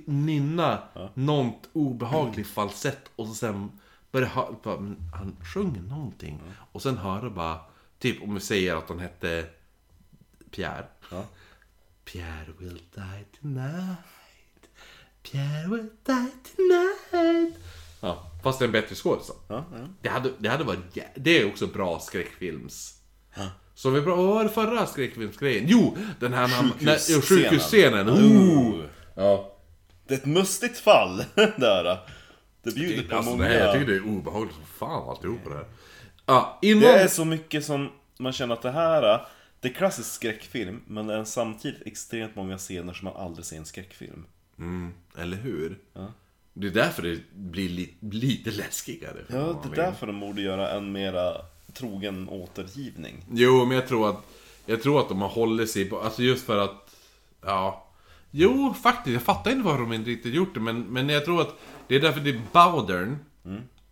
[0.06, 0.78] nynna
[1.14, 3.72] något obehaglig falsett och så sen
[4.12, 4.48] börja höra,
[5.14, 6.42] han sjunger någonting.
[6.72, 7.60] Och sen höra bara,
[8.04, 9.45] typ om vi säger att han hette
[10.51, 10.86] Pierre.
[11.12, 11.26] Ja.
[12.06, 13.97] Pierre will die tonight.
[15.24, 17.58] Pierre will die tonight.
[18.01, 19.32] Ja, fast det är en bättre skådis.
[19.47, 19.78] Ja, ja.
[20.01, 22.99] Det hade, det hade varit Det är också bra skräckfilms...
[23.76, 25.66] Så vi bra, vad var det förra skräckfilmsgrejen?
[25.68, 25.97] Jo!
[26.20, 26.49] Den här...
[26.80, 27.22] ja, Sjukhusscenen.
[27.22, 28.10] Sjukhusscenen.
[28.10, 28.86] Oh.
[29.16, 29.58] Ja.
[30.08, 31.99] Det är ett mustigt fall, där.
[32.64, 33.43] Det bjuder på Alltså, många...
[33.43, 35.66] nej, jag tycker det är obehagligt som fan alltihop det här.
[36.26, 36.82] Ja, innan...
[36.82, 39.26] Det är så mycket som man känner att det här...
[39.59, 43.55] Det är klassisk skräckfilm, men det är samtidigt extremt många scener som man aldrig ser
[43.55, 44.26] i en skräckfilm.
[44.59, 45.78] Mm, eller hur?
[46.53, 49.17] Det är därför det blir li- lite läskigare.
[49.28, 49.71] Ja, det är vill.
[49.80, 51.34] därför de borde göra en mera
[51.74, 53.26] trogen återgivning.
[53.32, 54.24] Jo, men jag tror att
[54.65, 56.95] Jag tror att de har hållit sig på, alltså just för att
[57.41, 57.88] Ja
[58.32, 61.41] Jo, faktiskt, jag fattar inte varför de inte riktigt gjort det men, men jag tror
[61.41, 61.55] att
[61.88, 63.17] Det är därför det är Bowdern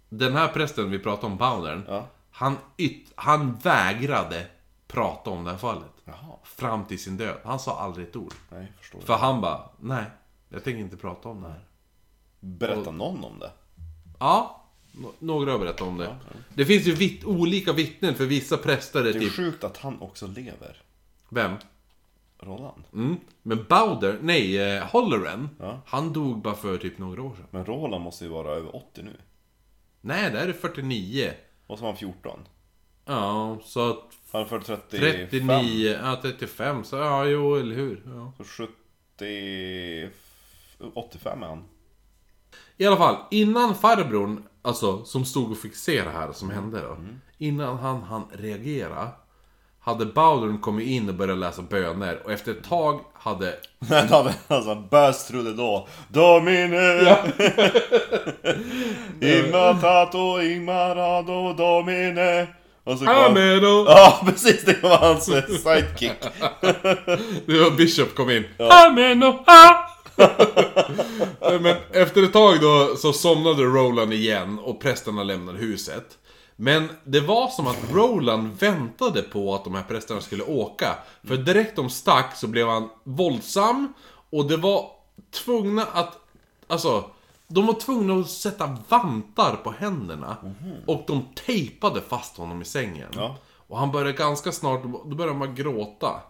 [0.09, 2.07] Den här prästen vi pratar om, Bowdern Ja.
[2.31, 4.45] Han, yt, han vägrade
[4.87, 6.35] prata om det här fallet Jaha.
[6.43, 8.99] Fram till sin död, han sa aldrig ett ord Nej, förstår.
[9.01, 10.03] För han bara, nej
[10.49, 11.65] Jag tänker inte prata om det här
[12.39, 13.51] Berätta någon om det?
[14.19, 14.63] Ja,
[14.93, 16.15] no- några har berättat om det
[16.53, 19.77] Det finns ju vitt, olika vittnen för vissa präster är Det är typ sjukt att
[19.77, 20.81] han också lever.
[21.29, 21.51] Vem?
[22.39, 22.83] Roland.
[22.93, 23.17] Mm.
[23.43, 25.81] Men Bowder, nej, eh, Holloran, Ja.
[25.85, 27.45] han dog bara för typ några år sedan.
[27.51, 29.17] Men Roland måste ju vara över 80 nu.
[30.01, 31.33] Nej, det är 49.
[31.71, 32.39] Och så var han 14.
[33.05, 35.27] Ja, så att Han är född 35.
[35.29, 38.03] 39, ja 35, så ja, jo, eller hur.
[38.05, 38.33] Ja.
[38.37, 40.09] Så 70...
[40.93, 41.63] 85 är han.
[42.77, 46.81] I alla fall, innan farbrorn, alltså som stod och fick se det här som hände
[46.81, 46.97] då.
[47.37, 49.09] Innan han han reagera
[49.81, 53.55] hade Bowdern kommit in och börjat läsa böner och efter ett tag hade...
[54.47, 55.87] Alltså, bös trodde då.
[56.09, 57.17] Domine!
[59.21, 62.47] Immatato immarado domine!
[62.83, 63.15] Och så kom...
[63.15, 63.87] Amen och...
[63.87, 66.11] Ja precis, det var hans eh, sidekick.
[67.45, 68.45] Det var Bishop kom in.
[68.59, 69.87] Amen och ah!
[71.61, 76.05] Men efter ett tag då så somnade Roland igen och prästerna lämnade huset.
[76.55, 80.97] Men det var som att Roland väntade på att de här prästerna skulle åka.
[81.23, 83.93] För direkt de stack så blev han våldsam
[84.29, 84.91] och det var
[85.31, 86.17] tvungna att...
[86.67, 87.03] Alltså,
[87.47, 90.37] de var tvungna att sätta vantar på händerna.
[90.87, 93.09] Och de tejpade fast honom i sängen.
[93.15, 93.35] Ja.
[93.67, 96.21] Och han började ganska snart, då började han bara gråta.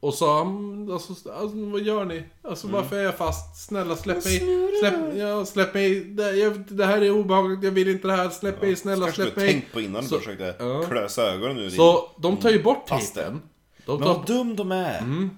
[0.00, 2.24] Och sa, "Mm, alltså, alltså vad gör ni?
[2.42, 3.66] Alltså varför är jag fast?
[3.66, 4.42] Snälla släpp mig.
[4.80, 6.00] Släpp, ja, släpp mig.
[6.04, 8.28] Det, jag, det här är obehagligt, jag vill inte det här.
[8.30, 9.48] Släpp mig, snälla du släpp mig.
[9.52, 10.82] tänkt på innan du Så- försökte ja.
[10.82, 13.40] klösa ögonen ur din Så de tar ju bort tejpen.
[13.86, 14.98] De Men tar, vad dum de är!
[14.98, 15.30] Mm.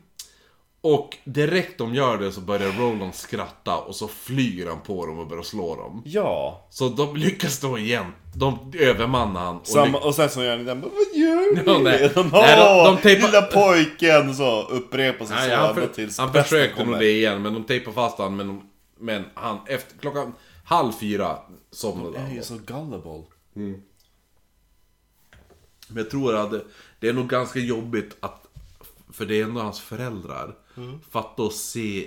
[0.80, 5.18] Och direkt de gör det så börjar Roland skratta och så flyger han på dem
[5.18, 6.02] och börjar slå dem.
[6.04, 6.66] Ja!
[6.70, 8.06] Så de lyckas då igen.
[8.34, 9.56] De övermannar han.
[9.58, 11.62] Och Samma, och sen så gör ni den, "Men vad gör ni?
[11.66, 12.10] Ja, nej.
[12.14, 14.34] De, Nej, de- de "Åh, tejpar- Lilla pojken!
[14.34, 17.64] Så upprepar sig Nej, så han, för, tills han försökte nog det igen, men de
[17.64, 18.62] tejpade fast han men, de,
[18.98, 21.38] men han, efter klockan halv fyra
[21.70, 22.34] somnade Det är han.
[22.34, 23.22] ju så gullible.
[25.88, 26.64] Men jag tror att det,
[27.00, 28.46] det är nog ganska jobbigt att,
[29.12, 30.54] för det är ändå hans föräldrar,
[31.10, 32.06] fatta och se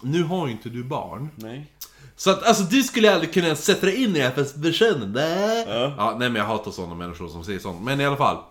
[0.00, 1.28] nu har ju inte du barn.
[1.36, 1.72] Nej.
[2.16, 5.12] Så att alltså du skulle aldrig kunna sätta dig in i FNs person.
[5.12, 5.64] Nej.
[5.68, 7.82] Ja, nej men jag hatar sådana människor som säger sånt.
[7.82, 8.42] Men i alla fall.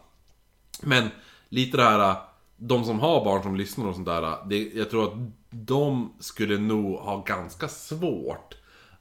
[0.82, 1.10] Men
[1.50, 2.16] lite det här,
[2.58, 4.48] de som har barn som lyssnar och sånt där.
[4.50, 8.56] Det, jag tror att de skulle nog ha ganska svårt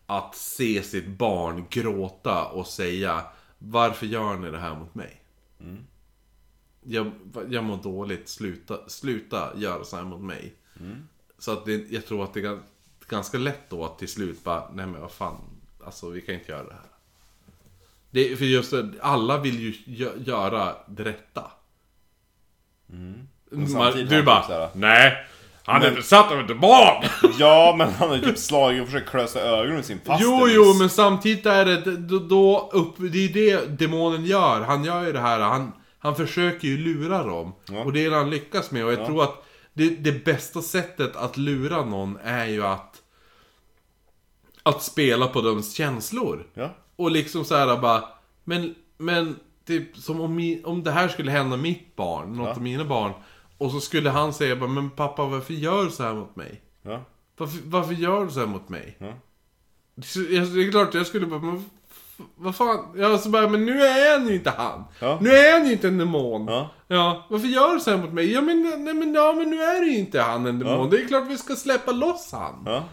[0.07, 3.23] att se sitt barn gråta och säga
[3.59, 5.21] Varför gör ni det här mot mig?
[6.87, 7.11] Jag,
[7.49, 10.55] jag mår dåligt, sluta, sluta göra så här mot mig.
[11.39, 12.63] Så att det, jag tror att det är gan-
[13.09, 15.37] ganska lätt då att till slut bara, nej men vad fan,
[15.85, 16.83] alltså vi kan inte göra det här.
[18.11, 21.51] Det, för just det, alla vill ju gö- göra det rätta.
[23.51, 25.27] Man, samtidigt du bara, man här- nej,
[25.65, 27.05] han är besatt av ett demon!
[27.39, 30.49] Ja, men han har ju typ slagit och försökt klösa ögonen ur sin faster Jo,
[30.49, 34.61] jo, men samtidigt är det, då, då upp, det är det demonen gör.
[34.61, 35.73] Han gör ju det här, han,
[36.05, 37.53] han försöker ju lura dem.
[37.85, 38.85] Och det är det han lyckas med.
[38.85, 43.03] Och jag tror att det, det bästa sättet att lura någon är ju att
[44.63, 46.47] att spela på deras känslor.
[46.55, 46.71] Ja.
[46.97, 48.05] Och liksom så här bara,
[48.45, 52.63] men, men typ som om, mi, om det här skulle hända mitt barn, något av
[52.63, 53.13] mina barn.
[53.59, 56.61] Och så skulle han säga bara, men pappa varför gör du så här mot mig?
[56.83, 57.05] Ja.
[57.37, 58.97] Varför, varför gör du så här mot mig?
[58.99, 59.13] Ja.
[60.03, 61.65] Så, Det är klart, jag skulle bara, men
[62.37, 62.95] vad fan?
[62.97, 64.85] Jag så bara, men nu är han ju inte han.
[64.99, 65.19] Ja.
[65.21, 66.47] Nu är han ju inte en demon.
[66.47, 66.71] Ja.
[66.89, 68.33] Ja, varför gör du så här mot mig?
[68.33, 70.81] Ja men, nej, men, ja, men nu är det ju inte han en demon.
[70.81, 70.89] Ja.
[70.91, 72.63] Det är klart vi ska släppa loss han.
[72.67, 72.85] Ja.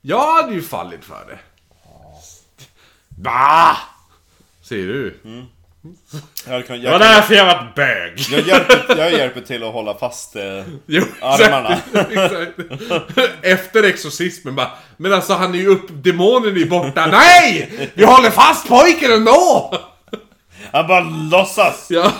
[0.00, 1.38] Jag hade ju fallit för det.
[3.08, 3.76] Bah!
[4.62, 5.20] Säger du.
[6.44, 8.18] Jag, hade kunnat, Det var jag, kan, därför jag var bög.
[8.30, 10.42] jag, hjälper, jag hjälper till att hålla fast eh,
[10.86, 11.78] Jo, armarna.
[11.92, 13.18] exakt, exakt.
[13.42, 17.06] Efter exorcismen bara, men alltså han är ju upp, demonen är ju borta.
[17.06, 17.90] Nej!
[17.94, 19.74] Vi håller fast pojken ändå!
[20.72, 21.86] Han bara låtsas!
[21.90, 22.12] Ja.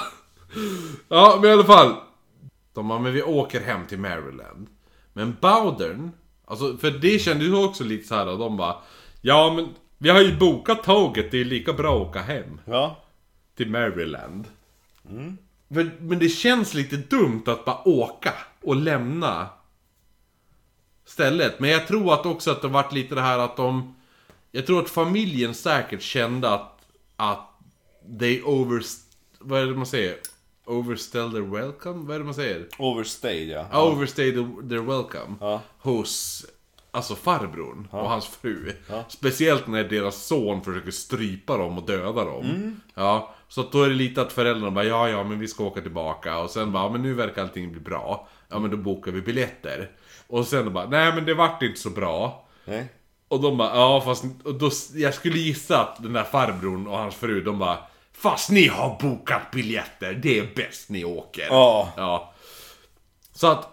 [1.08, 1.94] Ja, men i alla fall.
[2.74, 4.66] De bara, men vi åker hem till Maryland.
[5.12, 6.10] Men Bowdern,
[6.46, 8.76] alltså för det kände du också lite så här och de bara,
[9.20, 12.98] ja men vi har ju bokat tåget, det är lika bra att åka hem Ja.
[13.62, 14.46] Till Maryland.
[15.68, 19.48] Men, men det känns lite dumt att bara åka och lämna
[21.04, 21.60] stället.
[21.60, 23.94] Men jag tror att också att det varit lite det här att de...
[24.50, 26.78] Jag tror att familjen säkert kände att...
[27.16, 27.48] Att
[28.18, 28.82] they over...
[29.38, 30.16] Vad är det man säger?
[30.64, 32.06] Overstell their welcome?
[32.06, 32.68] Vad är det man säger?
[32.78, 33.66] Overstayed ja.
[33.72, 33.90] Ja.
[33.92, 35.36] Overstay the- their welcome.
[35.40, 35.60] Ja.
[35.78, 36.46] Hos,
[36.90, 38.72] alltså farbrorn och hans fru.
[39.08, 42.44] Speciellt när deras son försöker strypa dem och döda dem.
[42.44, 42.80] Mm.
[42.94, 45.64] Ja, så att då är det lite att föräldrarna bara ja, ja, men vi ska
[45.64, 46.38] åka tillbaka.
[46.38, 48.28] Och sen bara, ja, men nu verkar allting bli bra.
[48.48, 49.90] Ja, men då bokar vi biljetter.
[50.26, 52.48] Och sen bara, nej men det vart inte så bra.
[52.64, 52.92] Nej.
[53.28, 56.98] Och de bara, ja fast, och då, jag skulle gissa att den där farbrorn och
[56.98, 57.78] hans fru, de bara
[58.12, 61.46] Fast ni har bokat biljetter, det är bäst ni åker.
[61.50, 61.92] Ja.
[61.96, 62.32] Ja.
[63.34, 63.68] Så att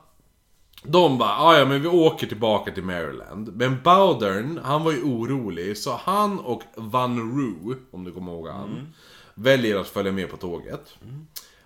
[0.84, 3.56] de bara, "Ah, ja men vi åker tillbaka till Maryland.
[3.56, 8.48] Men Bowdern, han var ju orolig, så han och Van Roo, om du kommer ihåg
[8.48, 8.94] han,
[9.40, 10.98] väljer att följa med på tåget.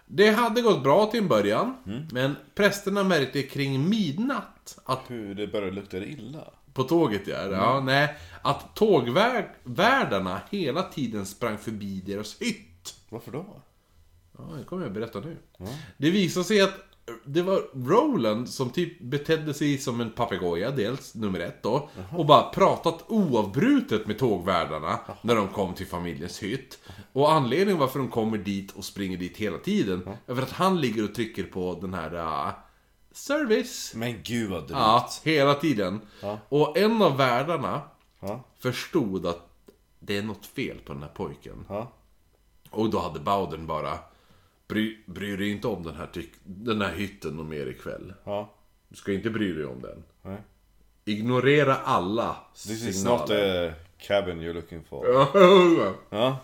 [0.05, 1.75] Det hade gått bra till en början,
[2.11, 6.53] men prästerna märkte kring midnatt att Hur det började lukta illa.
[6.73, 8.15] på tåget ja, ja nej.
[8.41, 12.95] Att tågvärdarna hela tiden sprang förbi deras hytt.
[13.09, 13.45] Varför då?
[14.37, 15.37] Ja, det kommer jag berätta nu.
[15.97, 16.73] Det visade sig att
[17.25, 21.89] det var Roland som typ betedde sig som en papegoja, dels nummer ett då.
[22.11, 26.79] Och bara pratat oavbrutet med tågvärdarna när de kom till familjens hytt.
[27.13, 30.81] Och anledningen varför de kommer dit och springer dit hela tiden är för att han
[30.81, 32.15] ligger och trycker på den här
[32.47, 32.53] äh,
[33.11, 33.93] Service.
[33.95, 34.71] Men gud vad drygt.
[34.71, 36.01] Ja, hela tiden.
[36.49, 37.81] Och en av värdarna
[38.59, 39.49] förstod att
[39.99, 41.65] det är något fel på den här pojken.
[42.69, 43.99] Och då hade Bowden bara
[44.67, 46.09] Bry, bry dig inte om den här,
[46.43, 48.13] den här hytten och mer ikväll.
[48.23, 48.53] Ja.
[48.89, 50.03] Du ska inte bry dig om den.
[50.21, 50.37] Nej.
[51.05, 53.69] Ignorera alla This is not signaler.
[53.69, 53.75] the
[54.07, 55.05] cabin you're looking for.
[56.09, 56.37] Ja.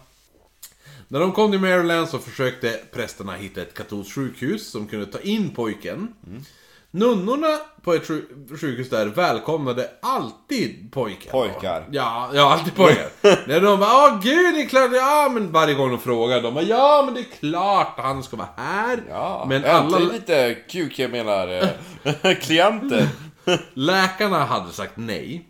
[1.08, 5.20] När de kom till Maryland så försökte prästerna hitta ett katolskt sjukhus som kunde ta
[5.20, 6.14] in pojken.
[6.92, 11.32] Nunnorna på ett sju- sjukhus där välkomnade alltid pojkar.
[11.32, 11.88] Pojkar.
[11.92, 13.10] Ja, ja alltid pojkar.
[13.48, 16.54] När de bara åh gud det är klart, ja men varje gång de frågar de
[16.54, 19.00] bara ja men det är klart han ska vara här.
[19.10, 21.48] Ja, men alla lite kuk, jag menar
[22.24, 23.08] eh, klienter.
[23.74, 25.46] läkarna hade sagt nej.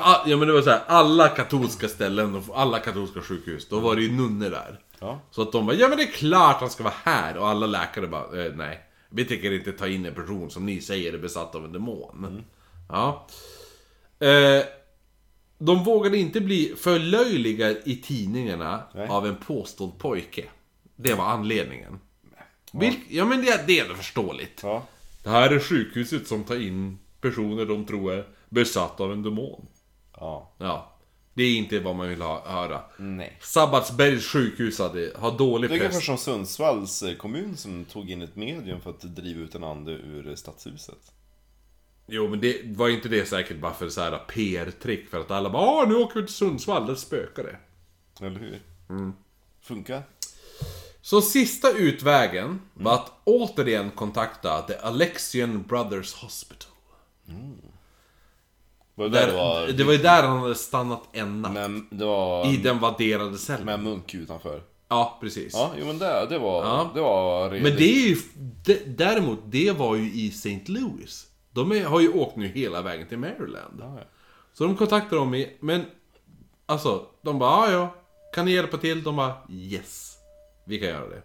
[0.00, 3.80] All- ja men det var så här, alla katolska ställen, och alla katolska sjukhus, då
[3.80, 4.78] var det ju nunnor där.
[5.00, 5.20] Ja.
[5.30, 7.36] Så att de bara, ja men det är klart han ska vara här.
[7.36, 8.80] Och alla läkare bara, eh, nej.
[9.10, 12.44] Vi tänker inte ta in en person som ni säger är besatt av en demon.
[12.88, 13.26] Ja.
[14.18, 14.64] Eh,
[15.58, 19.08] de vågade inte bli förlöjligade i tidningarna Nej.
[19.08, 20.44] av en påstådd pojke.
[20.96, 22.00] Det var anledningen.
[22.72, 24.60] Vilk, ja men det, det är förståeligt.
[24.62, 24.86] Ja.
[25.22, 29.66] Det här är sjukhuset som tar in personer de tror är besatt av en demon.
[30.16, 30.52] Ja.
[30.58, 30.99] Ja.
[31.34, 32.80] Det är inte vad man vill ha, höra.
[32.96, 33.38] Nej.
[33.42, 36.06] Sabbatsbergs sjukhus hade, har dålig Det är press.
[36.06, 39.92] som Sundsvalls eh, kommun som tog in ett medium för att driva ut en ande
[39.92, 41.12] ur eh, stadshuset.
[42.06, 45.50] Jo men det var inte det säkert bara för så här PR-trick för att alla
[45.50, 47.56] bara Åh, nu åker vi till Sundsvall, där spökar det.
[48.26, 48.60] Eller hur?
[49.62, 50.02] Funkar?
[51.02, 56.70] Så sista utvägen var att återigen kontakta The Alexian Brothers Hospital.
[59.00, 59.66] Var det, där Där, det var...
[59.66, 61.52] det var ju där han hade stannat en natt.
[61.52, 62.46] Men det var...
[62.46, 63.64] I den vadderade cellen.
[63.64, 64.62] Med en munk utanför.
[64.88, 65.52] Ja, precis.
[65.54, 66.64] Ja, jo men det, det var...
[66.64, 66.90] Ja.
[66.94, 67.62] Det var redigt.
[67.62, 68.16] Men det är ju...
[68.64, 70.62] Det, däremot, det var ju i St.
[70.66, 71.26] Louis.
[71.52, 73.76] De är, har ju åkt nu hela vägen till Maryland.
[73.80, 74.04] Ja, ja.
[74.52, 75.84] Så de kontaktade dem i, men...
[76.66, 77.94] Alltså, de bara ja.
[78.34, 79.02] Kan ni hjälpa till?
[79.02, 80.16] De bara yes.
[80.64, 81.22] Vi kan göra det.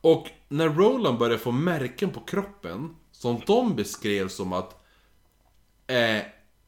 [0.00, 4.76] Och när Roland började få märken på kroppen, som de beskrev som att...
[5.86, 6.22] Eh,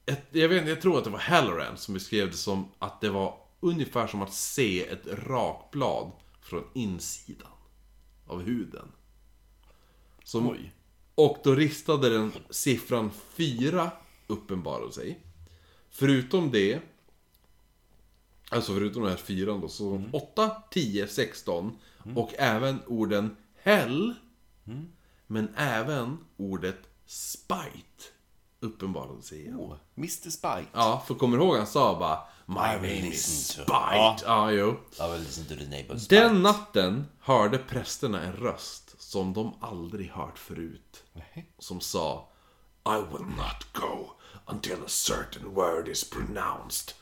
[0.07, 3.11] ett, jag, vet, jag tror att det var Halloran som beskrev det som att det
[3.11, 7.53] var ungefär som att se ett rakblad från insidan
[8.27, 8.93] av huden.
[10.25, 10.73] Som, Oj.
[11.15, 13.91] och då ristade den siffran 4
[14.27, 15.21] uppenbarade sig.
[15.91, 16.81] Förutom det,
[18.51, 21.79] alltså förutom den här fyran då, så 8, 10, 16
[22.15, 24.15] och även orden Hell,
[25.27, 28.14] men även ordet Spite
[28.65, 29.57] uppenbarade sig igen.
[29.57, 30.67] Oh, Mr Spike.
[30.73, 34.25] Ja, för kommer du ihåg han sa bara My name is Spite.
[34.25, 34.77] Ja, jo.
[35.01, 36.09] I will listen to the neighbors.
[36.09, 41.05] Den natten hörde prästerna en röst som de aldrig hört förut.
[41.59, 42.29] Som sa
[42.87, 44.11] I will not go
[44.47, 46.95] until a certain word is pronounced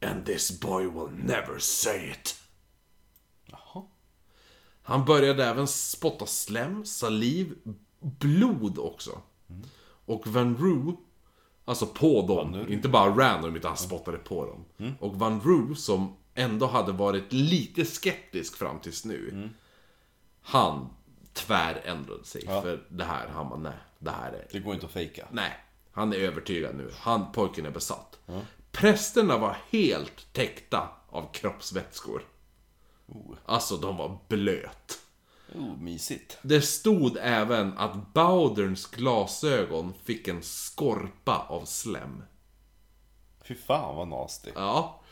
[0.00, 2.36] and this boy will never say it.
[4.82, 7.54] Han började även spotta slem, saliv,
[8.00, 9.22] blod också.
[10.06, 10.96] Och Van Roo,
[11.66, 14.64] alltså på dem, inte bara random utan han spottade på dem.
[15.00, 19.48] Och Van Roo som ändå hade varit lite skeptisk fram tills nu.
[20.42, 20.88] Han
[21.32, 23.28] tvärändrade sig för det här.
[23.28, 24.48] Han bara, nej, det här är...
[24.52, 25.26] Det går inte att fejka.
[25.30, 25.52] Nej,
[25.92, 26.90] han är övertygad nu.
[26.98, 28.18] Han, pojken är besatt.
[28.72, 32.22] Prästerna var helt täckta av kroppsvätskor.
[33.44, 34.98] Alltså, de var blöt.
[35.54, 36.38] Oh, mysigt.
[36.42, 42.22] Det stod även att Bowderns glasögon fick en skorpa av slem.
[43.44, 44.50] Fy fan vad nasty.
[44.54, 45.02] Ja.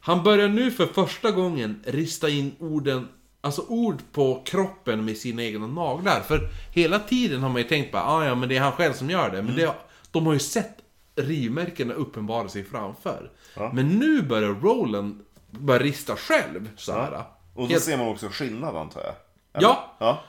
[0.00, 3.08] Han börjar nu för första gången rista in orden,
[3.40, 6.20] alltså ord på kroppen med sina egna naglar.
[6.20, 8.92] För hela tiden har man ju tänkt bara, ah, ja men det är han själv
[8.92, 9.42] som gör det.
[9.42, 9.74] Men det,
[10.10, 10.76] de har ju sett
[11.16, 13.32] rivmärkena uppenbara sig framför.
[13.72, 17.12] Men nu börjar Roland börja rista själv så här.
[17.54, 19.14] Och då Helt- ser man också skillnad antar jag.
[19.62, 20.22] Ja, Ja.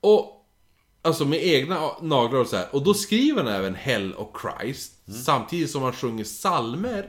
[0.00, 0.30] och
[1.02, 2.66] alltså med egna naglar och så här.
[2.74, 4.92] Och då skriver han även Hell och Christ.
[5.24, 7.06] Samtidigt som han sjunger salmer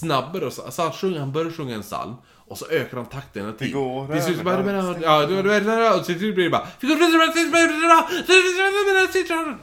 [0.00, 3.06] snabbare och så, alltså han, sjunger, han börjar sjunga en psalm och så ökar han
[3.06, 3.72] takten hela tiden.
[3.82, 4.56] går Till slut bara...
[5.02, 5.38] Ja, du-
[5.98, 6.68] och till slut blir det bara...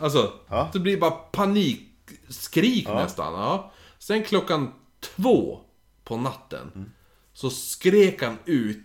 [0.01, 0.69] Alltså, Ja.
[0.73, 3.33] det blir bara panikskrik nästan.
[3.33, 3.71] Ja.
[3.99, 4.71] Sen klockan
[5.15, 5.59] två
[6.03, 6.91] på natten
[7.33, 8.84] så skrek han ut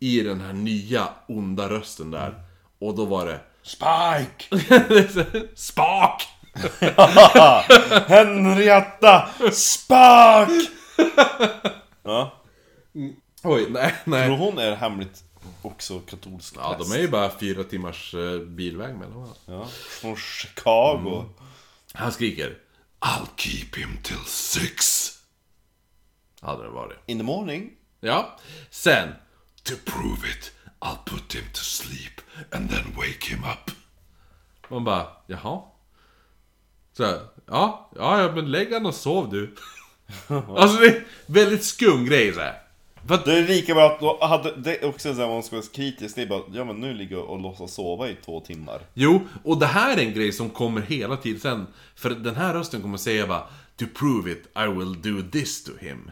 [0.00, 2.34] i den här nya onda rösten där.
[2.78, 3.40] Och då var det...
[3.62, 4.66] Spike!
[5.54, 6.22] Spak!
[8.08, 10.48] Henrietta Spark!
[12.02, 12.42] ja.
[13.42, 14.38] Oj, nej, Tror nej.
[14.38, 15.24] hon är hemligt
[15.62, 16.90] också katolsk Ja, präst?
[16.90, 19.36] de är ju bara fyra timmars eh, bilväg mellan varandra.
[19.46, 19.66] Ja.
[20.00, 21.24] Från Chicago.
[21.92, 22.58] Han skriker
[23.00, 25.08] I'll keep him till six.
[26.40, 26.98] Hade det varit.
[27.06, 27.70] In the morning.
[28.00, 28.38] Ja.
[28.70, 29.08] Sen.
[29.66, 33.70] To prove it, I'll put him to sleep and then wake him up.
[34.68, 35.62] Man bara, jaha?
[36.96, 39.54] Så här, ja, ja, ja, men lägg han och sov du.
[40.56, 42.62] alltså det är väldigt skum grej så här.
[43.06, 45.42] För Det är lika bra att då hade, det är också så här, om man
[45.42, 48.16] ska vara kritisk, det är bara, ja men nu ligger jag och låtsas sova i
[48.24, 48.80] två timmar.
[48.94, 51.66] jo, och det här är en grej som kommer hela tiden sen.
[51.94, 53.46] För den här rösten kommer säga bara
[53.76, 56.10] To prove it, I will do this to him.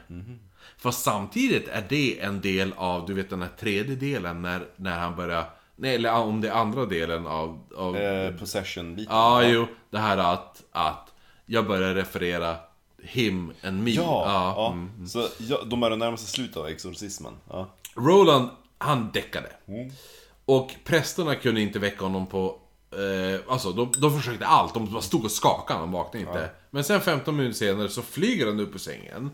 [0.85, 4.99] Fast samtidigt är det en del av, du vet den här tredje delen när, när
[4.99, 5.45] han börjar...
[5.77, 7.61] Nej, eller om det är andra delen av...
[7.77, 9.15] av Eh, Possession-biten.
[9.15, 9.67] Ja, jo.
[9.91, 11.13] Det här att, att
[11.47, 12.57] jag börjar referera
[13.03, 13.91] him and me.
[13.91, 14.73] Ja, ja.
[14.73, 15.07] mm.
[15.07, 17.33] så ja, de börjar närma sig slutet av exorcismen.
[17.51, 17.69] Ja.
[17.95, 19.49] Roland, han däckade.
[19.69, 19.91] Mm.
[20.45, 22.59] Och prästerna kunde inte väcka honom på...
[22.93, 24.75] Eh, alltså, de, de försökte allt.
[24.75, 26.51] De bara stod och skakade, han vaknade inte.
[26.71, 29.31] Men sen 15 minuter senare så flyger han upp ur sängen.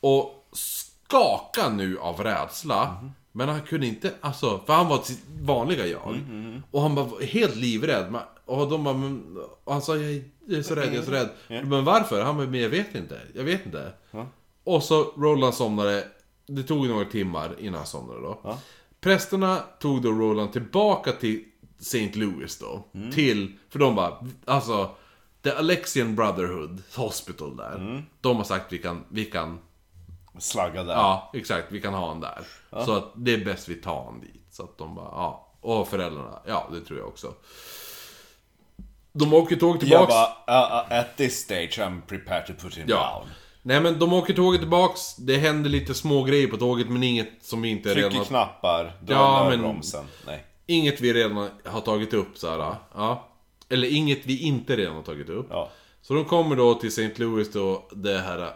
[0.00, 2.96] Och skakar nu av rädsla.
[3.02, 3.10] Mhm.
[3.34, 6.08] Men han kunde inte, alltså, för han var sitt vanliga jag.
[6.14, 8.14] Mm, Och han var helt livrädd.
[8.44, 11.28] Och de bara, men, och han sa jag är så rädd, jag är så rädd.
[11.48, 12.22] Men varför?
[12.24, 13.20] Han bara, men jag vet inte.
[13.34, 13.92] Jag vet inte.
[14.64, 16.08] Och så Roland somnade.
[16.46, 18.56] Det tog några timmar innan han somnade då.
[19.00, 21.44] Prästerna tog då Roland tillbaka till
[21.80, 22.10] St.
[22.14, 22.84] Louis då.
[23.12, 24.90] Till, för de bara, alltså
[25.42, 28.04] The Alexian Brotherhood Hospital där.
[28.20, 29.58] De har sagt vi kan, vi kan,
[30.38, 30.94] Slagga där.
[30.94, 32.38] ja exakt, vi kan ha han där.
[32.84, 34.46] Så att det är bäst vi tar han dit.
[34.50, 35.48] Så att de bara, ja.
[35.60, 37.34] Och föräldrarna, ja det tror jag också.
[39.12, 40.08] De åker tåg Jag tillbaks.
[40.46, 43.18] bara, uh, uh, at this stage I'm prepared to put him Ja.
[43.24, 43.30] down.
[43.62, 47.28] Nej men de åker tåget tillbaks, det händer lite små grejer på tåget men inget
[47.40, 48.24] som vi inte Trycker redan har...
[48.24, 50.04] knappar, drar Ja, ja, men- bromsen.
[50.26, 50.44] Nej.
[50.66, 52.74] Inget vi redan har tagit upp så här.
[52.94, 53.28] Ja.
[53.68, 55.46] Eller inget vi inte redan har tagit upp.
[55.50, 55.68] Ja.
[56.02, 57.10] Så de kommer då till St.
[57.16, 58.50] Louis då, det här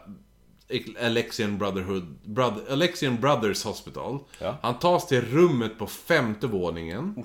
[1.01, 4.19] Alexian Brotherhood, Brother, Alexian Brothers Hospital.
[4.41, 4.59] Ja.
[4.63, 7.25] Han tas till rummet på femte våningen.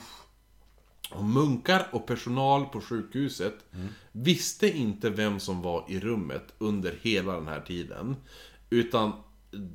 [1.09, 3.53] Och munkar och personal på sjukhuset
[4.11, 8.15] visste inte vem som var i rummet under hela den här tiden.
[8.69, 9.13] Utan,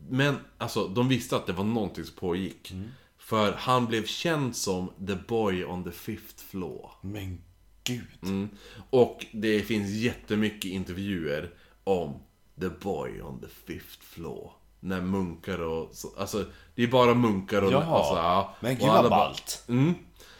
[0.09, 2.73] men alltså de visste att det var någonting som pågick.
[3.19, 6.91] För han blev känd som the boy on the fifth floor.
[7.01, 7.43] Men
[7.85, 8.19] gud.
[8.23, 8.49] Mm.
[8.91, 11.51] Och det finns jättemycket intervjuer
[11.85, 12.21] om
[12.61, 14.51] The Boy on the Fifth Floor.
[14.81, 15.91] När munkar och...
[15.93, 17.73] så- Alltså, det är bara munkar och...
[17.73, 17.97] Jaha.
[17.99, 18.55] Alltså, ja.
[18.61, 19.65] Men gud vad ballt.
[19.69, 19.95] Mm.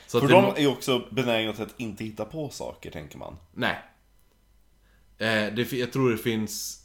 [0.07, 3.37] Så För de är ju också benägna till att inte hitta på saker, tänker man.
[3.55, 3.79] Nej.
[5.19, 6.83] Eh, det, jag tror det finns...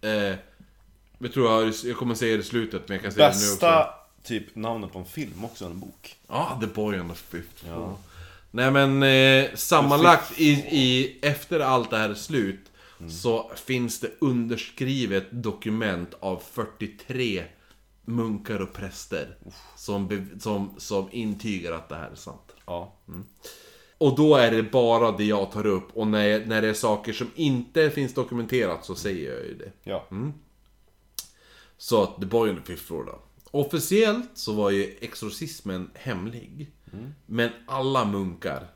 [0.00, 0.34] Eh,
[1.18, 3.52] jag tror jag, jag kommer säga det i slutet, men jag kan säga det nu
[3.52, 3.66] också.
[3.66, 3.88] Bästa
[4.22, 6.16] typ namnet på en film också, en bok.
[6.28, 7.96] Ja, The Boy on the Fifth Floor.
[8.50, 12.67] Nej men eh, sammanlagt i, i, efter allt det här är slut
[13.08, 17.44] Så finns det underskrivet dokument av 43
[18.04, 19.36] munkar och präster
[19.76, 22.52] som, som, som intygar att det här är sant.
[22.66, 22.94] Ja.
[23.98, 27.12] Och då är det bara det jag tar upp och när, när det är saker
[27.12, 29.72] som inte finns dokumenterat så säger jag ju det.
[29.82, 30.06] Ja.
[31.78, 33.22] Så att on the Fifth Floor då.
[33.50, 36.72] Officiellt så var ju exorcismen hemlig.
[37.26, 38.66] Men alla munkar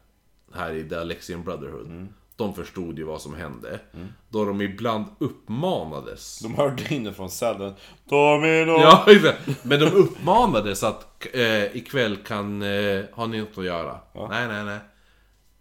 [0.52, 3.80] här i The Alexian Brotherhood, de förstod ju vad som hände.
[4.28, 6.38] Då de ibland uppmanades.
[6.38, 8.70] De hörde inifrån cellen Domino!
[8.70, 9.04] Ja.
[9.62, 13.98] Men de uppmanades att eh, ikväll kan, eh, har ni något att göra?
[14.28, 14.78] Nej, nej, nej.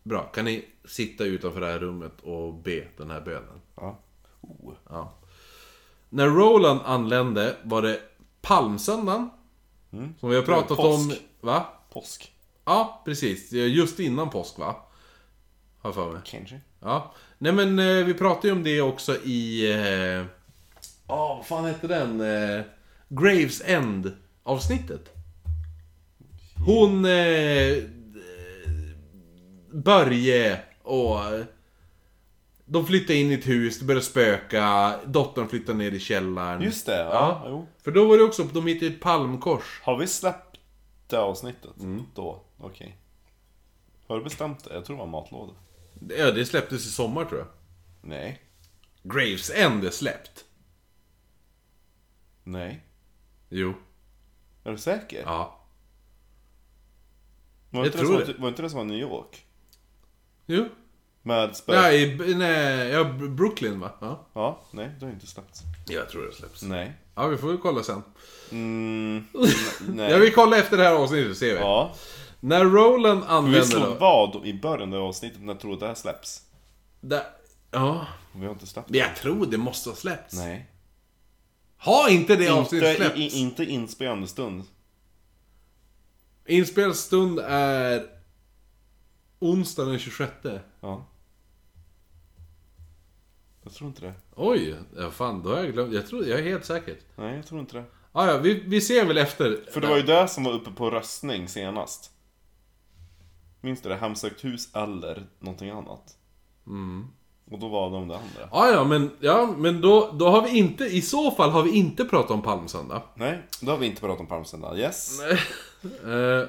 [0.03, 3.61] Bra, kan ni sitta utanför det här rummet och be den här bönen?
[3.75, 3.99] Ja.
[4.41, 4.73] Oh.
[4.89, 5.13] Ja.
[6.09, 7.99] När Roland anlände var det
[8.41, 9.29] palmsöndagen.
[10.19, 11.09] Som vi har pratat om...
[11.09, 11.21] Påsk.
[11.41, 11.65] Va?
[11.93, 12.33] Påsk.
[12.65, 13.51] Ja, precis.
[13.51, 14.75] Just innan påsk va?
[15.81, 16.21] Har för mig.
[16.25, 16.61] Kanske.
[16.79, 17.13] Ja.
[17.37, 19.71] Nej men eh, vi pratade ju om det också i...
[21.07, 22.21] Ja, oh, vad fan hette den?
[22.21, 22.61] Eh,
[23.09, 24.11] Graves End
[24.43, 25.09] avsnittet.
[26.65, 27.05] Hon...
[27.05, 27.77] Eh,
[29.73, 31.19] Börje och...
[31.33, 31.45] eh,
[32.65, 36.61] De flyttade in i ett hus, det började spöka, dottern flyttade ner i källaren.
[36.61, 37.41] Just det, ja.
[37.45, 37.65] Ja.
[37.83, 39.81] För då var det också, de hittade ett palmkors.
[39.83, 40.59] Har vi släppt
[41.07, 42.03] det avsnittet Mm.
[42.15, 42.41] då?
[42.57, 42.97] Okej.
[44.07, 44.73] Har du bestämt det?
[44.73, 45.53] Jag tror det var matlåda.
[46.17, 47.47] Ja, det släpptes i sommar tror jag.
[48.01, 48.41] Nej.
[49.03, 50.45] Graves End är släppt.
[52.43, 52.83] Nej.
[53.49, 53.73] Jo.
[54.63, 55.21] Är du säker?
[55.25, 55.57] Ja.
[57.69, 58.25] Var jag tror det.
[58.25, 58.41] Som, det.
[58.41, 59.45] var inte det som var New York?
[60.45, 60.69] Jo.
[61.21, 61.55] Med.
[61.67, 63.91] Nej, i- nej, ja, Brooklyn va?
[64.01, 64.27] Ja.
[64.33, 65.61] Ja, nej, det har inte släppts.
[65.87, 66.63] Jag tror det släpps.
[66.63, 66.93] Nej.
[67.15, 68.03] Ja, vi får väl kolla sen.
[68.51, 69.25] Mm,
[69.87, 70.11] nej.
[70.11, 71.59] Jag vill kolla efter det här avsnittet, ser vi.
[71.59, 71.95] Ja.
[72.43, 73.95] När Roland Vi använder slog då...
[73.95, 76.41] vad i början av avsnittet när jag tror att det här släpps.
[77.01, 77.23] Där,
[77.71, 80.35] ja, Vi har inte släppt men jag tror det måste ha släppts.
[80.35, 80.67] Nej.
[81.77, 83.17] Har inte det avsnittet släppts?
[83.17, 84.63] i, inte inspelande stund.
[86.45, 88.07] Inspelstund är...
[89.39, 90.31] Onsdag den 26.
[90.79, 91.05] Ja.
[93.63, 94.13] Jag tror inte det.
[94.35, 95.93] Oj, ja, fan, då har jag glömt.
[95.93, 96.95] Jag tror, jag är helt säker.
[97.15, 97.83] Nej, jag tror inte det.
[98.11, 99.65] Ah, ja, vi, vi ser väl efter.
[99.71, 102.11] För det var ju det som var uppe på röstning senast.
[103.61, 103.95] Minns du det?
[103.95, 106.17] Hemsökt hus eller någonting annat.
[106.67, 107.07] Mm.
[107.51, 108.49] Och då var de det andra.
[108.51, 111.71] Ah, ja, men, ja, men då, då har vi inte, i så fall har vi
[111.71, 113.01] inte pratat om palmsöndag.
[113.15, 114.77] Nej, då har vi inte pratat om Palmsöndag.
[114.77, 115.19] Yes.
[115.83, 116.47] Eh,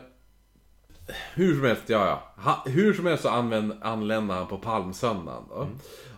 [1.34, 2.42] hur som helst, ja ja.
[2.42, 5.68] Ha, hur som helst så använd, anlände han på palmsöndagen då.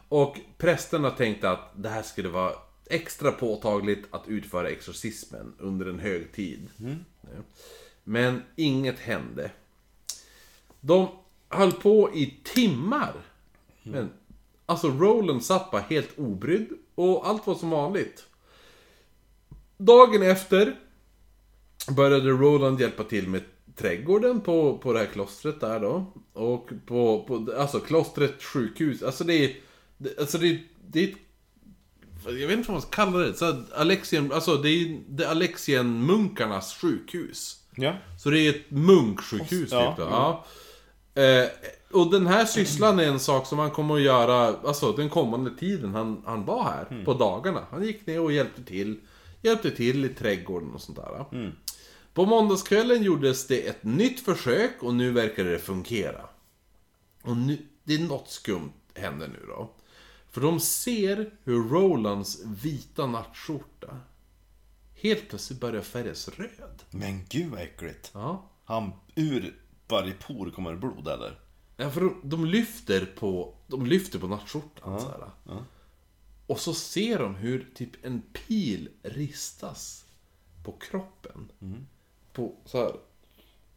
[0.09, 2.53] Och prästerna tänkte att det här skulle vara
[2.87, 6.69] extra påtagligt att utföra exorcismen under en högtid.
[6.77, 7.29] Ja.
[8.05, 9.51] Men inget hände.
[10.86, 11.09] De
[11.48, 13.12] höll på i timmar.
[13.82, 14.11] Men
[14.66, 18.27] alltså Roland satt bara helt obrydd och allt var som vanligt.
[19.78, 20.77] Dagen efter
[21.97, 23.43] började Roland hjälpa till med
[23.77, 26.12] trädgården på, på det här klostret där då.
[26.32, 29.02] Och på, på alltså klostret sjukhus.
[29.02, 29.56] Alltså det är,
[29.98, 31.19] det, alltså det, det är ett,
[32.24, 33.35] jag vet inte vad man ska kalla det.
[33.35, 37.61] Så Alexien, alltså det är det Alexien-munkarnas sjukhus.
[37.77, 37.97] Ja.
[38.19, 40.11] Så det är ett munksjukhus Ja, typ då.
[40.11, 40.44] Ja.
[41.15, 41.49] Eh,
[41.93, 45.51] och den här sysslan är en sak som han kommer att göra, alltså den kommande
[45.51, 47.66] tiden han, han var här, på dagarna.
[47.70, 49.01] Han gick ner och hjälpte till,
[49.43, 51.24] hjälpte till i trädgården och sånt där.
[52.15, 56.20] På måndagskvällen gjordes det ett nytt försök och nu verkar det fungera.
[57.23, 59.70] Och nu, det är något skumt händer nu då.
[60.31, 64.01] För de ser hur Rolands vita nattskjorta
[64.95, 66.82] helt plötsligt börjar färgas röd.
[66.91, 68.11] Men gud vad äckligt.
[68.15, 68.51] Ja.
[68.65, 69.55] Han, ur
[69.89, 71.40] varje por kommer det blod eller?
[71.77, 75.31] Ja, för de, de lyfter på, de lyfter på nattskjortan så här.
[76.47, 80.05] Och så ser de hur typ en pil ristas
[80.65, 81.52] på kroppen.
[82.32, 82.93] På så här,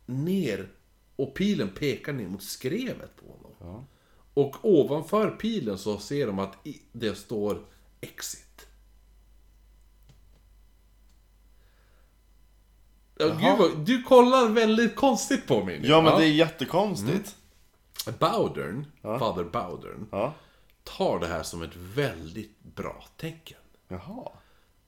[0.06, 0.70] ner.
[1.16, 3.86] Och pilen pekar ner mot skrevet på honom.
[4.34, 6.58] Och ovanför pilen så ser de att
[6.92, 7.66] det står
[8.02, 8.47] Exit.
[13.20, 15.88] Ja, gud vad, du kollar väldigt konstigt på mig nu.
[15.88, 17.36] Ja men det är jättekonstigt.
[18.20, 20.34] Bowdern, Father Bowdern, Ja.
[20.84, 23.58] tar det här som ett väldigt bra tecken.
[23.88, 24.30] Jaha.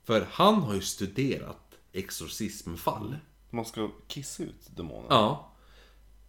[0.03, 1.57] För han har ju studerat
[1.93, 3.15] exorcismfall.
[3.49, 5.05] Man ska kissa ut demonen?
[5.09, 5.51] Ja.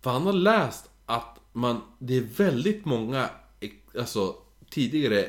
[0.01, 4.35] För han har läst att man, det är väldigt många, ex- alltså
[4.71, 5.29] tidigare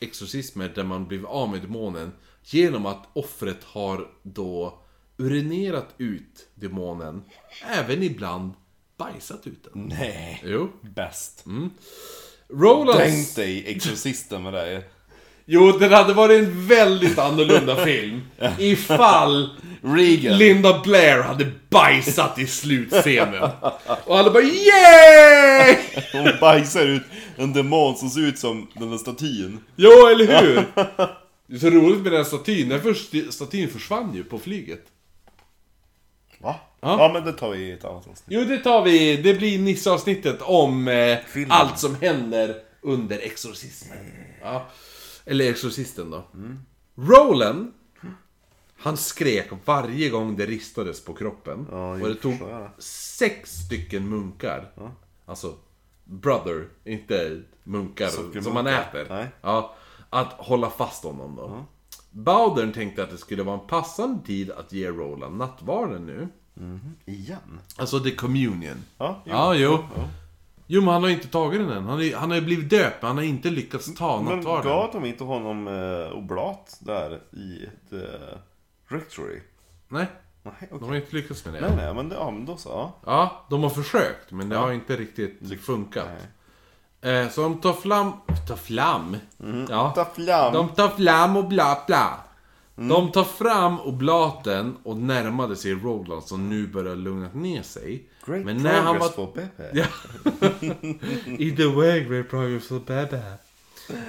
[0.00, 2.12] exorcismer där man blivit av med demonen
[2.44, 4.78] genom att offret har då
[5.18, 7.22] urinerat ut demonen,
[7.72, 8.52] även ibland
[8.98, 9.92] bajsat ut den.
[9.98, 10.42] Nej.
[10.46, 10.70] Jo.
[10.80, 11.44] Bäst.
[12.48, 13.02] Rolands...
[13.02, 14.82] Tänk dig Exorcisten med det.
[15.50, 18.20] Jo, det hade varit en väldigt annorlunda film
[18.58, 19.48] ifall
[19.82, 20.38] Regan.
[20.38, 23.50] Linda Blair hade bajsat i slutscenen.
[24.04, 25.76] Och alla bara YEAY!
[26.12, 27.02] Hon bajsar ut
[27.36, 29.60] en demon som ser ut som den där statyn.
[29.76, 30.54] Jo, eller hur?
[31.46, 34.84] Det är så roligt med den här statyn, den först, statyn försvann ju på flyget.
[36.38, 36.54] Va?
[36.80, 36.98] Ja.
[36.98, 37.10] Ja.
[37.12, 38.24] men det tar vi i ett annat avsnitt.
[38.26, 39.16] Jo, det tar vi.
[39.16, 44.12] Det blir Nisse-avsnittet om eh, allt som händer under exorcismen.
[44.42, 44.66] Ja.
[45.24, 46.24] Eller exorcisten då.
[46.94, 47.72] Roland,
[48.76, 51.66] han skrek varje gång det ristades på kroppen.
[51.70, 52.34] Ja, och det tog
[52.78, 54.70] sex stycken munkar.
[55.26, 55.54] Alltså,
[56.04, 58.40] brother, inte munkar Sockermunkar.
[58.40, 59.06] som man äter.
[59.08, 59.26] Nej.
[59.42, 59.74] Ja,
[60.10, 61.64] att hålla fast honom då.
[62.18, 66.28] Bowdern tänkte att det skulle vara en passande tid att ge Roland nattvarden nu.
[67.06, 67.60] Igen?
[67.78, 68.84] Alltså the communion.
[68.98, 69.32] Ja, jo.
[69.32, 69.78] Ja, jo.
[69.96, 70.08] Ja.
[70.66, 71.84] Jo, men han har inte tagit den än.
[71.84, 74.72] Han, är, han har ju blivit döpt, men han har inte lyckats ta Men nattvarden.
[74.72, 78.38] gav de inte honom eh, oblat där i ett eh,
[78.88, 79.40] rectory?
[79.88, 80.06] Nej,
[80.42, 80.68] Nej, okej.
[80.80, 81.60] de har inte lyckats med det.
[81.60, 82.68] Nej, nej, men, det, ja, men då så.
[82.68, 82.94] Ja.
[83.06, 86.08] Ja, de har försökt, men det har inte riktigt funkat.
[87.02, 88.12] Eh, så de tar flam...
[88.48, 89.16] Tar flam?
[89.68, 89.92] Ja.
[89.94, 90.52] Ta flam.
[90.52, 92.20] De tar flam och bla bla.
[92.78, 92.88] Mm.
[92.88, 98.08] De tar fram oblaten och närmade sig Roland som nu börjar lugna ner sig.
[98.26, 99.08] Great Men när han var...
[99.08, 99.70] for Pepe.
[99.72, 99.84] Ja.
[101.38, 103.22] Either way, great progress for Baba.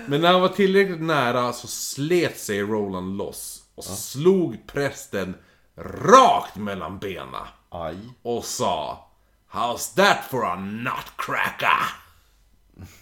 [0.05, 5.35] Men när han var tillräckligt nära så slet sig Roland loss och slog prästen
[5.77, 7.97] rakt mellan benen Aj.
[8.21, 9.05] och sa
[9.51, 12.08] How's that for a nutcracker?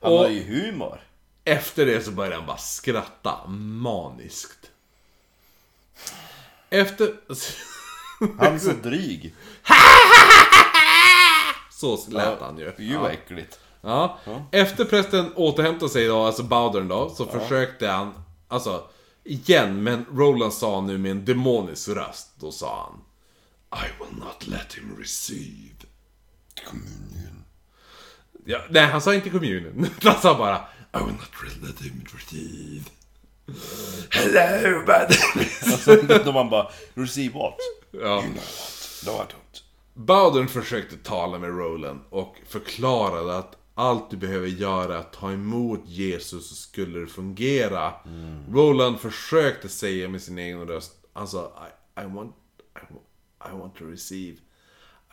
[0.00, 1.00] Han Och- har ju humor.
[1.44, 4.70] Efter det så började han bara skratta maniskt.
[6.70, 7.14] Efter...
[8.38, 9.34] Han är så dryg.
[11.70, 12.72] Så lät han ju.
[12.78, 13.60] Gud vad äckligt.
[13.80, 14.18] Ja.
[14.52, 18.14] Efter prästen återhämtade sig då, alltså Bowdern då, så försökte han,
[18.48, 18.88] alltså,
[19.24, 23.00] igen, men Roland sa nu med en demonisk röst, då sa han
[23.82, 25.74] I will not let him receive
[26.68, 27.44] communion.
[28.48, 29.86] Ja, nej, han sa inte communion.
[30.02, 30.56] Han sa bara
[30.94, 32.84] I will not let him receive.
[34.10, 36.24] Hello, brother.
[36.24, 37.54] Då man bara, receive what?
[37.90, 38.22] ja.
[39.06, 39.62] No, I don't.
[39.94, 45.32] Bowdern försökte tala med Roland och förklarade att allt du behöver göra är att ta
[45.32, 47.92] emot Jesus så skulle det fungera.
[48.50, 51.52] Roland försökte säga med sin egen röst, alltså
[51.96, 52.36] I, I, want,
[52.76, 52.94] I,
[53.48, 54.36] I want to receive,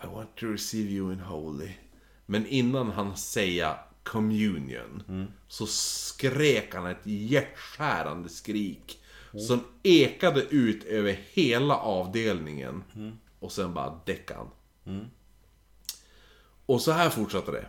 [0.04, 1.72] I want to receive you in holy.
[2.34, 5.04] Men innan han säga communion
[5.48, 9.00] så skrek han ett hjärtskärande skrik
[9.48, 12.84] som ekade ut över hela avdelningen.
[13.40, 14.40] Och sen bara däckade
[14.86, 15.10] han.
[16.66, 17.66] Och så här fortsatte det.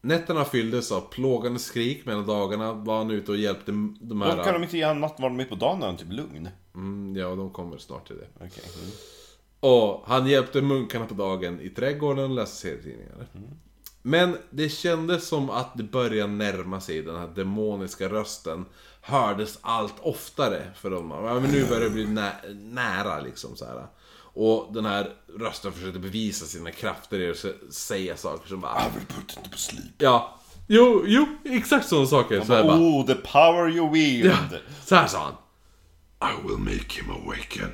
[0.00, 4.38] Nätterna fylldes av plågande skrik, medan dagarna var han ute och hjälpte de Då kan
[4.38, 4.52] här...
[4.52, 6.48] de inte ge honom nattvard mitt på dagen när han typ lugn?
[6.74, 8.26] Mm, ja, de kommer snart till det.
[8.34, 8.64] Okej.
[8.78, 8.90] Mm.
[9.60, 13.26] Och han hjälpte munkarna på dagen i trädgården och läste serietidningar.
[14.06, 18.64] Men det kändes som att det började närma sig den här demoniska rösten.
[19.00, 21.10] Hördes allt oftare för dem.
[21.10, 23.86] Ja, men nu börjar det bli nä- nära liksom så här.
[24.16, 28.82] Och den här rösten försökte bevisa sina krafter i att säga saker som bara...
[28.94, 29.92] will put it to sleep.
[29.98, 32.44] Ja, jo, jo, exakt sådana saker.
[32.44, 34.26] Så här bara, Oh, the power you wield!
[34.52, 35.34] ja, så här sa han.
[36.32, 37.72] I will make him awaken,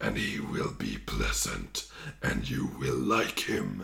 [0.00, 1.92] and he will be pleasant,
[2.22, 3.82] and you will like him.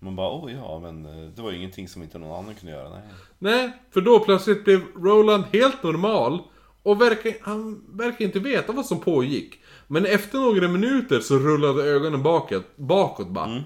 [0.00, 2.74] Man bara, oh ja, men eh, det var ju ingenting som inte någon annan kunde
[2.74, 2.88] göra.
[2.88, 3.02] Nej.
[3.38, 6.42] Nej, för då plötsligt blev Roland helt normal
[6.82, 9.54] och verkar, han verkar inte veta vad som pågick.
[9.86, 13.62] Men efter några minuter så rullade ögonen bakåt, bakåt bara.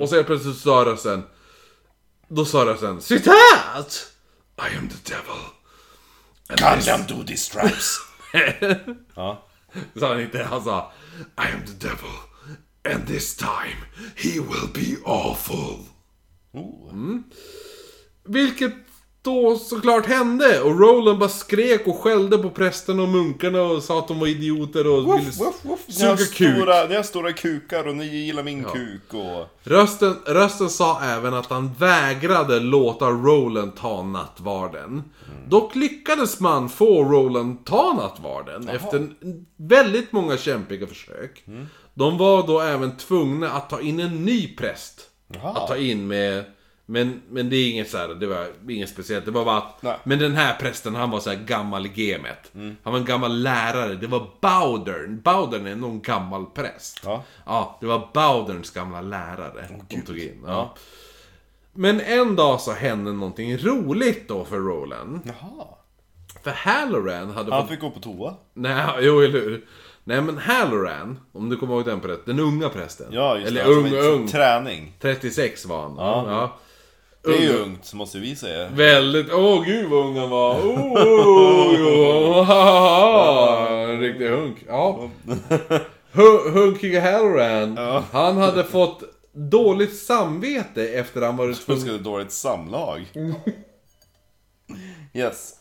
[0.00, 1.22] Och så helt plötsligt sa rösten...
[2.28, 4.10] Då sa rösten Citat!
[4.58, 5.40] I am the devil.
[6.48, 7.98] Can them do these stripes?
[9.14, 9.46] ja.
[9.98, 10.92] Sa han inte, han sa
[11.36, 12.14] I am the devil,
[12.84, 13.78] and this time
[14.16, 15.86] he will be awful.
[16.54, 17.24] Oh.
[18.26, 18.74] Vilket
[19.24, 23.98] då såklart hände och Roland bara skrek och skällde på prästerna och munkarna och sa
[23.98, 26.54] att de var idioter och ville Woof, har, suga kuk.
[26.56, 29.46] stora, ni har stora kukar och ni gillar min kuk och...
[29.62, 35.02] Rösten, rösten sa även att han vägrade låta Roland ta nattvarden.
[35.48, 39.14] Dock lyckades man få Roland ta nattvarden efter en-
[39.56, 41.44] väldigt många kämpiga försök.
[41.94, 45.00] De var då även tvungna att ta in en ny präst.
[45.34, 45.50] Jaha.
[45.50, 46.44] Att ta in med...
[46.86, 49.24] Men, men det är inget så här, det var inget speciellt.
[49.24, 49.82] Det var bara att...
[49.82, 49.96] Nej.
[50.04, 52.52] Men den här prästen, han var så här gammal i gamet.
[52.82, 53.94] Han var en gammal lärare.
[53.94, 55.20] Det var Bowdern.
[55.20, 57.00] Bowdern är någon gammal präst.
[57.04, 57.22] Ja.
[57.46, 60.42] Ja, det var Bowderns gamla lärare de tog in.
[60.46, 60.74] Ja.
[61.72, 65.20] Men en dag så hände någonting roligt då för Roland.
[65.24, 65.66] Jaha.
[66.42, 67.70] För Halloran hade Han fått...
[67.70, 68.34] fick gå på toa.
[68.54, 69.64] Nej, jo eller hur.
[70.04, 73.06] Nej men Halloran, om du kommer ihåg den prästen, den unga prästen.
[73.10, 73.70] Ja, just Eller det.
[73.70, 74.26] ung, ung.
[74.28, 74.92] Träning.
[75.00, 75.94] 36 var han.
[75.96, 76.24] Ja.
[76.30, 76.56] ja.
[77.24, 77.62] Det är ju Ung.
[77.62, 78.68] ungt, måste vi säga.
[78.68, 80.54] Väldigt, åh gud vad ung han var.
[80.60, 84.56] Oh, oh, oh, oh, En riktig hunk.
[84.68, 85.10] Ja.
[86.12, 87.76] Hu- Hunkiga Halloran,
[88.12, 89.02] han hade fått
[89.32, 91.80] dåligt samvete efter han varit Jag tvungen...
[91.82, 93.06] skulle dåligt samlag.
[95.14, 95.54] Yes.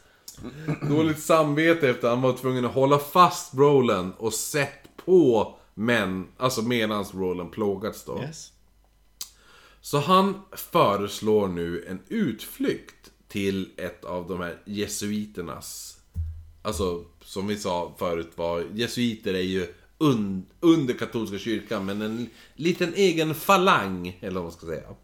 [0.90, 6.62] Dåligt samvete efter han var tvungen att hålla fast Roland och sett på män, alltså
[6.62, 8.20] medans Roland plågats då.
[8.22, 8.50] Yes.
[9.84, 15.98] Så han föreslår nu en utflykt till ett av de här jesuiternas...
[16.62, 22.30] Alltså, som vi sa förut var, jesuiter är ju un, under katolska kyrkan, men en
[22.56, 24.96] liten egen falang, eller vad man ska säga.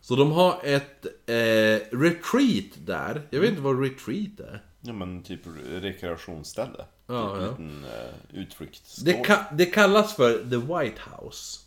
[0.00, 3.28] Så de har ett eh, retreat där.
[3.30, 4.64] Jag vet inte vad retreat är.
[4.80, 5.40] Ja men typ
[5.70, 6.84] rekreationsställe.
[7.06, 7.44] Ja, typ ja.
[7.44, 9.06] en liten uh, utflyktsgård.
[9.06, 11.60] Det, ka- det kallas för The White House.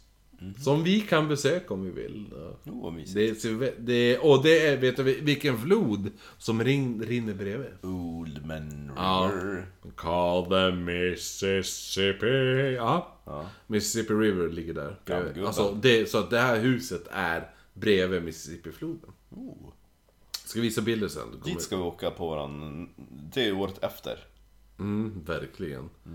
[0.59, 2.33] Som vi kan besöka om vi vill.
[2.65, 2.95] Oh.
[3.13, 7.69] Det, det, och det är, vet du vilken flod som rin, rinner bredvid?
[7.81, 9.31] Old Man Ja.
[9.33, 9.65] River.
[9.95, 12.73] Call the Mississippi.
[12.75, 13.11] Ja.
[13.67, 15.45] Mississippi River ligger där.
[15.45, 19.11] Alltså, det, så att det här huset är bredvid Mississippi-floden.
[19.29, 19.69] Oh.
[20.45, 21.41] Ska visa bilder sen.
[21.45, 22.89] Dit ska vi åka på våran...
[23.33, 24.19] Det är året efter.
[24.79, 25.89] Mm, verkligen.
[26.05, 26.11] Eh,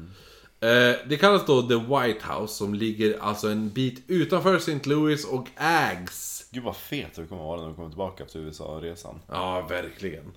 [1.09, 4.81] det kallas då The White House som ligger alltså en bit utanför St.
[4.85, 6.47] Louis och ägs.
[6.51, 9.21] Gud vad fet vi kommer vara när vi kommer tillbaka efter USA-resan.
[9.29, 10.33] Ja, verkligen.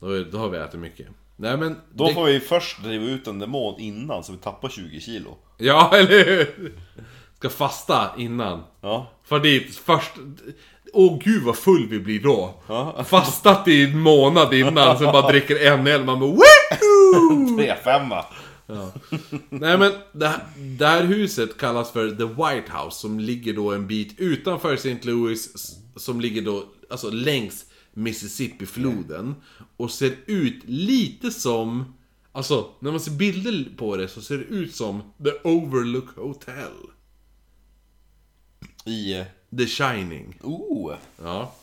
[0.00, 1.06] Då, är- då har vi ätit mycket.
[1.36, 1.76] Nej men...
[1.94, 2.14] Då det...
[2.14, 5.36] får vi först driva ut en demon innan så vi tappar 20 kilo.
[5.58, 6.72] Ja, eller hur?
[7.36, 8.62] Ska fasta innan.
[8.80, 9.10] Ja.
[9.24, 10.12] För dit först...
[10.92, 12.54] Åh gud vad full vi blir då.
[12.66, 13.04] Ja.
[13.08, 16.04] Fastat i en månad innan, sen bara dricker en öl.
[16.04, 17.56] Man bara Woohoo!
[18.68, 18.90] 3-5
[19.48, 23.72] Nej men det här, det här huset kallas för The White House som ligger då
[23.72, 24.98] en bit utanför St.
[25.02, 25.52] Louis
[25.96, 29.34] Som ligger då alltså längs Mississippi-floden
[29.76, 31.94] Och ser ut lite som
[32.32, 36.72] Alltså när man ser bilder på det så ser det ut som The Overlook Hotel
[38.84, 39.24] I...
[39.56, 40.94] The Shining Oh!
[41.22, 41.54] Ja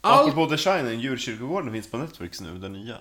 [0.00, 2.96] Allt Apropå The Shining, djurkyrkogården finns på Netflix nu, den nya.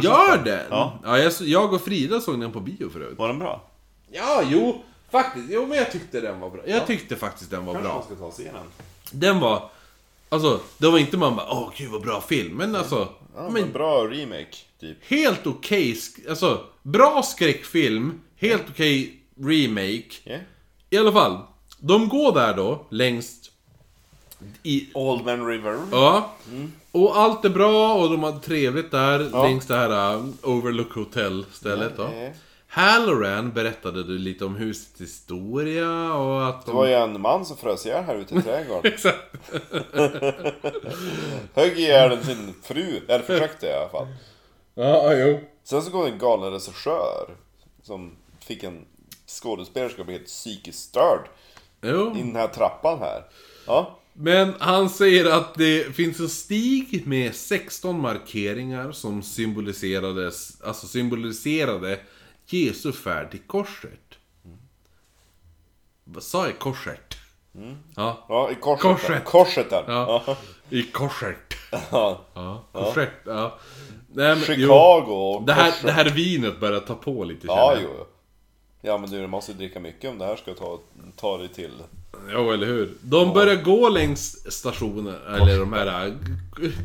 [0.00, 0.66] Du gör sett den!
[0.70, 0.98] Ja.
[1.04, 3.68] Ja, jag, jag och Frida såg den på bio förut Var den bra?
[4.10, 5.46] Ja, jo, faktiskt.
[5.50, 6.60] Jo, men jag tyckte den var bra.
[6.66, 8.02] Jag tyckte faktiskt den var bra.
[8.06, 8.64] ska ta och se den.
[9.10, 9.70] Den var...
[10.28, 13.08] Alltså, det var inte man bara åh gud vad bra film, men alltså...
[13.36, 14.98] Ja, men men bra remake, typ.
[15.04, 20.10] helt okej, sk- alltså bra skräckfilm, helt okej remake.
[20.24, 20.40] Yeah.
[20.90, 21.38] I alla fall,
[21.78, 23.50] de går där då, längst
[24.62, 24.88] i...
[24.94, 25.78] Old Man River.
[25.90, 26.32] Ja.
[26.92, 29.42] Och allt är bra och de har trevligt där Ja.
[29.42, 32.08] längs det här uh, Overlook Hotel stället då.
[32.68, 36.76] Halloran berättade du lite om husets historia och att Det de...
[36.76, 38.92] var ju en man som frös ihjäl här ute i trädgården.
[38.94, 39.36] Exakt.
[41.54, 44.06] Högg ihjäl sin fru, eller försökte i alla fall.
[44.74, 45.40] Ja, jo.
[45.64, 47.28] Sen så det en galen regissör
[47.82, 48.84] som fick en
[49.26, 51.28] skådespelerska att bli helt psykiskt störd
[51.82, 52.16] Jo.
[52.16, 53.24] i den här trappan här.
[53.66, 60.86] Ja, Men han säger att det finns en stig med 16 markeringar som symboliserades, alltså
[60.86, 62.00] symboliserade
[62.46, 64.00] Jesu färd till korset.
[66.04, 66.58] Vad sa jag?
[66.58, 67.14] Korset?
[67.96, 68.26] Ja.
[68.28, 68.82] ja i korset.
[68.82, 69.24] Korset.
[69.24, 69.84] Korset där.
[69.86, 70.22] Ja.
[70.26, 70.36] Ja.
[70.70, 71.36] I korset.
[71.90, 72.24] Ja.
[72.34, 72.64] Ja.
[72.72, 73.10] Korset.
[73.24, 73.58] Ja.
[74.14, 74.44] Nej, men, jo.
[74.54, 75.86] Chicago och Det här, korset.
[75.86, 78.06] det här vinet börjar ta på lite Ja, jo.
[78.84, 80.78] Ja men du, du måste ju dricka mycket om det här ska ta,
[81.16, 81.72] ta dig till.
[82.32, 82.94] Jo, eller hur?
[83.02, 86.12] De börjar gå längs stationen, eller de här äh,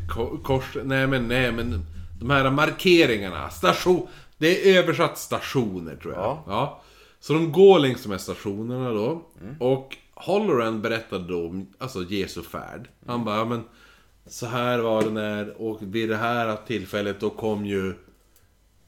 [0.08, 0.76] ko- kors...
[0.84, 1.86] Nej men, nej men...
[2.20, 4.06] De här markeringarna, station...
[4.38, 6.22] Det är översatt stationer tror jag.
[6.22, 6.44] Ja.
[6.46, 6.82] Ja.
[7.20, 9.22] Så de går längs de här stationerna då.
[9.60, 12.88] Och Holloran berättade då om alltså Jesu färd.
[13.06, 13.64] Han bara, ja, men...
[14.26, 17.94] Så här var det när, och vid det här tillfället då kom ju...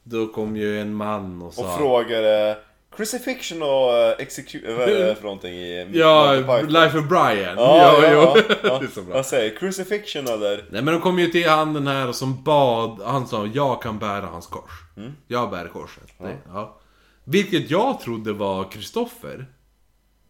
[0.03, 1.61] Då kom ju en man och sa...
[1.73, 2.57] Och frågade
[2.95, 4.75] Crucifixion och uh, execu...
[4.75, 5.87] Vad är det för någonting i...
[5.93, 6.33] Ja?
[6.67, 7.57] Life of Brian.
[7.57, 8.79] Ja, ja, ja, ja.
[8.79, 9.13] det är så bra.
[9.13, 10.65] Vad säger Crucifixion eller?
[10.71, 13.99] Nej men de kom ju till han den här som bad, han sa jag kan
[13.99, 14.71] bära hans kors.
[15.27, 16.13] Jag bär korset.
[16.17, 16.29] Ja.
[16.47, 16.79] ja.
[17.23, 19.45] Vilket jag trodde var Kristoffer.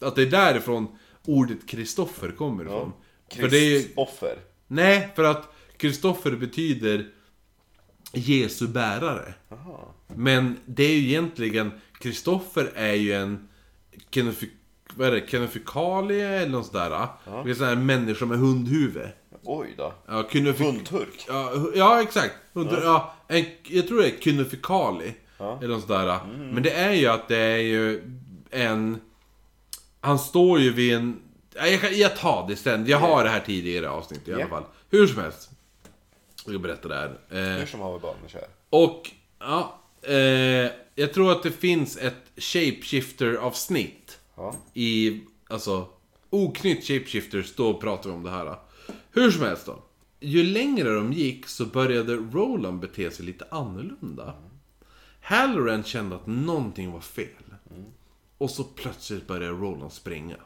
[0.01, 0.87] Att det är därifrån
[1.25, 2.93] ordet Kristoffer kommer ifrån.
[3.35, 4.37] För det är ju, Kristoffer.
[4.67, 7.07] nej, för att Kristoffer betyder
[8.13, 9.33] Jesu bärare.
[10.07, 11.71] Men det är ju egentligen,
[12.01, 13.49] Kristoffer är ju en
[14.11, 14.51] kenofik,
[14.95, 16.89] vad är det, kenofikalie eller något sådär.
[17.43, 19.09] Det är sån här människa med hundhuvud.
[19.43, 19.93] Oj då.
[20.07, 20.65] Ja, kunofik...
[20.67, 21.25] Hundturk.
[21.27, 22.33] Ja, ja exakt.
[22.53, 23.13] Under, ja.
[23.27, 25.13] en, jag tror det är kynofikali.
[25.39, 26.19] Eller något sådär.
[26.53, 28.03] Men det är ju att det är ju
[28.51, 28.99] en...
[30.01, 31.21] Han står ju vid en...
[31.55, 32.85] Ja, Jag, kan- jag tar det sen.
[32.87, 34.47] Jag har det här tidigare i avsnitt i alla Ja.
[34.47, 34.63] fall.
[34.89, 35.49] Hur som helst.
[36.45, 37.19] Jag ska berätta det här.
[37.29, 38.45] Eh, Hur som har vi barn kär.
[38.69, 39.09] och,
[39.39, 39.79] ja.
[40.01, 44.19] Eh, jag tror att det finns ett shapeshifter-avsnitt.
[44.35, 44.55] Ja.
[44.73, 45.87] I, alltså,
[46.29, 48.55] oknytt shapeshifters, då pratar vi om det här.
[49.11, 49.83] Hur som helst då.
[50.19, 54.33] Ju längre de gick så började Roland bete sig lite annorlunda.
[55.21, 57.27] Halloran kände att någonting var fel.
[58.37, 60.37] Och så plötsligt började Roland springa.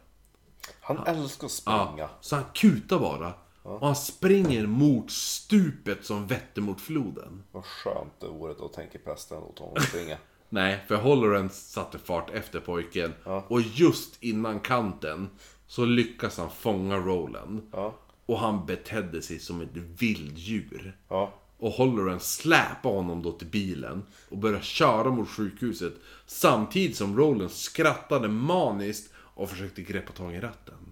[0.82, 2.10] Han älskar att Ja, springa.
[2.22, 3.34] så han kutar bara.
[3.64, 7.44] Och han springer mot stupet som vetter mot floden.
[7.52, 10.18] Vad skönt det vore då, tänker prästen, låt honom springa.
[10.56, 13.14] Nej, för Holloran satte fart efter pojken.
[13.48, 15.30] Och just innan kanten
[15.68, 17.62] så lyckas han fånga Roland.
[17.72, 17.96] Ja.
[18.26, 20.98] Och han betedde sig som ett vilddjur.
[21.08, 21.34] Ja.
[21.58, 25.94] Och Holloran släpade honom då till bilen och började köra mot sjukhuset.
[26.26, 30.92] Samtidigt som Roland skrattade maniskt och försökte greppa tag i ratten.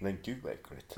[0.00, 0.94] Men gud vad äckligt.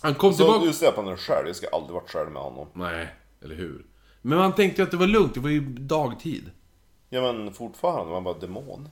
[0.00, 0.64] Han kom Så tillbaka...
[0.66, 2.68] du säger på den själv, jag ska aldrig varit själv med honom.
[2.74, 3.86] Nej, eller hur?
[4.22, 6.50] Men man tänkte att det var lugnt, det var ju dagtid.
[7.08, 8.88] Ja men fortfarande, man bara demon.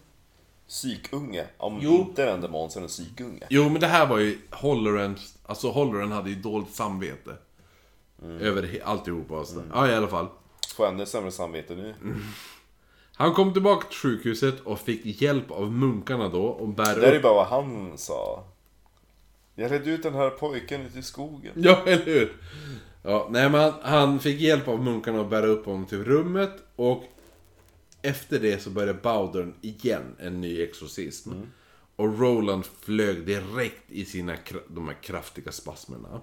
[0.69, 1.47] Psykunge.
[1.59, 1.93] Om Jo.
[1.95, 3.47] inte är en demon så är det en psykunge.
[3.51, 5.17] Jo, men det här var ju Holloran,
[5.47, 7.37] alltså Holloran hade ju dåligt samvete.
[8.41, 9.65] Över he- alltihopa och sådär.
[9.75, 10.27] Ja, i alla fall.
[10.77, 11.95] Får ännu sämre samvete nu.
[13.19, 17.11] Han kom tillbaka till sjukhuset och fick hjälp av munkarna då och bär Det är
[17.13, 17.23] ju upp...
[17.23, 18.45] bara vad han sa.
[19.55, 21.53] Jag ledde ut den här pojken ute i skogen.
[21.57, 22.37] Ja, eller hur?
[23.03, 26.53] Ja, nej men han, han fick hjälp av munkarna att bära upp honom till rummet
[26.77, 27.05] och
[28.07, 31.33] efter det så började Bowdern igen en ny exorcism.
[31.97, 34.37] Och Roland flög direkt i sina
[34.69, 36.20] de här kraftiga spasmerna.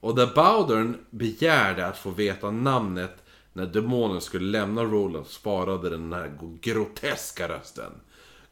[0.00, 6.12] Och där Bowdern begärde att få veta namnet när demonen skulle lämna Roland svarade den
[6.12, 7.92] här groteska rösten.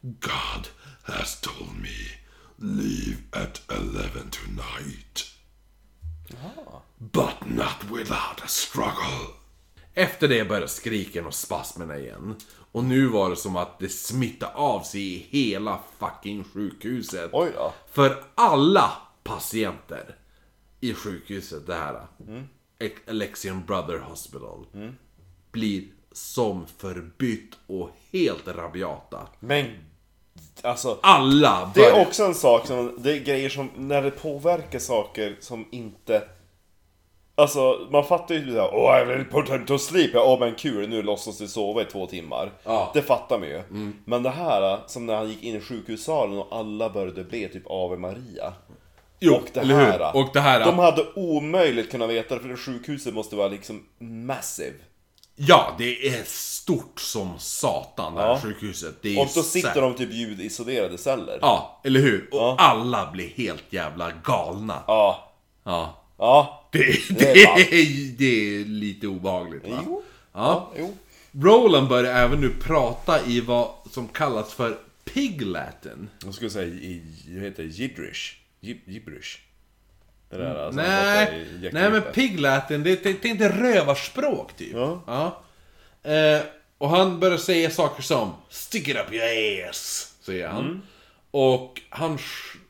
[0.01, 0.67] God
[1.03, 2.17] has told me,
[2.57, 5.33] leave at 11 tonight.
[6.97, 9.33] But not without a struggle.
[9.97, 12.35] Efter det började skriken och spasmerna igen.
[12.71, 17.29] Och nu var det som att det smittade av sig i hela fucking sjukhuset.
[17.33, 17.73] Oj då.
[17.91, 18.91] För alla
[19.23, 20.15] patienter
[20.79, 22.01] i sjukhuset, det här.
[22.79, 24.65] Ex- Alexian Brother Hospital.
[25.51, 29.27] Blir som förbytt och helt rabiata.
[29.39, 29.65] Men,
[30.61, 30.99] alltså.
[31.01, 34.79] Alla Det är börjar- också en sak som, det är grejer som, när det påverkar
[34.79, 36.23] saker som inte...
[37.39, 40.55] Alltså, man fattar ju såhär, åh jag vill put him to sleep, ja åh men
[40.55, 42.51] kul, nu låtsas du sova i två timmar.
[42.63, 42.77] Ja.
[42.81, 42.87] Mm.
[42.93, 43.61] Det fattar man ju.
[44.05, 47.63] Men det här, som när han gick in i sjukhussalen och alla började be typ
[47.69, 48.53] Ave Maria.
[49.19, 50.15] Jo, och det här?
[50.15, 50.65] Och det här...
[50.65, 54.75] De hade omöjligt kunnat veta det, för det sjukhuset måste vara liksom massive.
[55.35, 58.39] Ja, det är stort som satan det här Ja.
[58.43, 58.95] sjukhuset.
[59.01, 61.39] Det Och då sitter de typ ljudisolerade celler.
[61.41, 62.29] Ja, eller hur?
[62.31, 62.55] Och Ja.
[62.59, 64.83] alla blir helt jävla galna.
[64.87, 65.29] Ja.
[65.63, 65.93] Ja.
[66.17, 66.56] Ja.
[66.77, 69.83] Det, Det det, är det är lite obehagligt va?
[69.85, 70.03] Jo.
[70.33, 70.73] Ja.
[70.79, 70.97] Jo.
[71.31, 76.09] Roland börjar även nu prata i vad som kallas för Pig Latin.
[76.25, 78.35] Jag skulle säga i, vad heter det, gibberish.
[78.59, 79.39] Gib, gibberish.
[80.29, 80.81] Det där alltså.
[80.81, 84.73] Nej, nej men Pig Latin, det, det, det är inte rövarspråk typ.
[84.73, 85.43] Ja.
[86.03, 86.41] Eh,
[86.77, 90.65] och han börjar säga saker som Stick it up your ass, säger han.
[90.65, 90.81] Mm.
[91.31, 92.17] Och han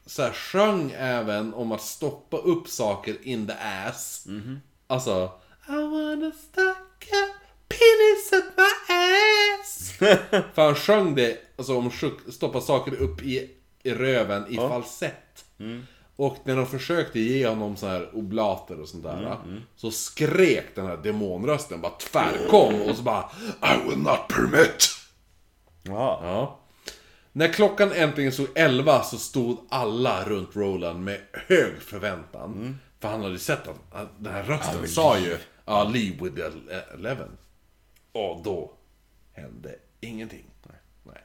[0.08, 4.24] så här, sjöng även om att stoppa upp saker in the ass.
[4.28, 4.60] Mhm.
[4.88, 5.32] Alltså
[5.68, 7.28] I wanna stuck a
[7.68, 9.92] penis up my ass.
[10.54, 11.92] För han sjöng det, alltså om
[12.30, 13.50] stoppa saker upp i,
[13.84, 15.46] i röven i falsett.
[15.60, 15.84] Mm.
[16.16, 19.38] Och när de försökte ge honom så här oblater och sånt där.
[19.46, 23.30] Mm, Så skrek den här demonrösten bara tvärkom och så bara
[23.62, 24.88] I will not permit.
[25.84, 26.20] Ja.
[26.24, 26.60] Ja.
[27.38, 32.53] När klockan äntligen stod 11 så stod alla runt Roland med hög förväntan.
[32.53, 32.77] Mm.
[32.99, 36.41] För han hade sett att, att den här rösten sa ju Ja, leave with the
[36.93, 37.38] eleven.
[38.11, 38.73] Och då
[39.34, 40.45] hände ingenting.
[41.03, 41.15] Nej.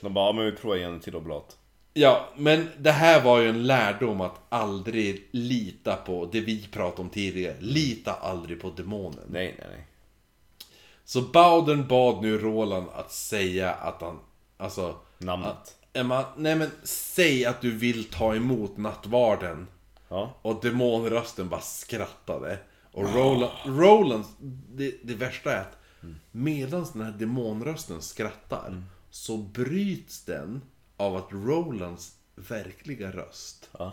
[0.00, 1.58] De bara, ja, men vi provar igen till oblat.
[1.94, 7.02] Ja, men det här var ju en lärdom att aldrig lita på det vi pratade
[7.02, 7.56] om tidigare.
[7.60, 9.24] Lita aldrig på demonen.
[9.28, 9.86] Nej, nej, nej.
[11.04, 14.18] Så Bowden bad nu Roland att säga att han,
[14.56, 14.96] alltså...
[15.18, 15.48] Namnet.
[15.48, 19.66] Att, Emma, nej men säg att du vill ta emot nattvarden.
[20.08, 20.34] Ja.
[20.42, 22.58] Och demonrösten bara skrattade.
[22.92, 24.24] Och Roland, Roland
[24.68, 25.78] det, det värsta är att
[26.30, 30.62] medan den här demonrösten skrattar så bryts den
[30.96, 33.92] av att Rolands verkliga röst Ja.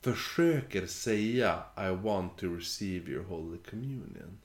[0.00, 4.38] försöker säga I want to receive your holy communion.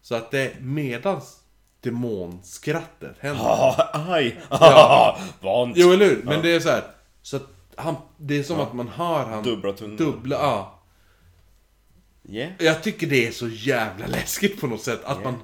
[0.00, 1.43] Så att det medans
[1.84, 3.44] demonskrattet händer.
[3.48, 4.40] Ah, aj!
[4.50, 5.18] Ja.
[5.40, 5.76] Vant!
[5.76, 6.22] Jo, eller hur?
[6.22, 6.84] Men det är så här.
[7.22, 7.46] Så att
[7.76, 9.42] han, det är som att man hör han...
[9.44, 9.96] Dubbla tunnor.
[9.96, 10.80] Dubbla, ja.
[12.28, 12.52] Yeah.
[12.58, 15.04] Jag tycker det är så jävla läskigt på något sätt.
[15.04, 15.34] Att man...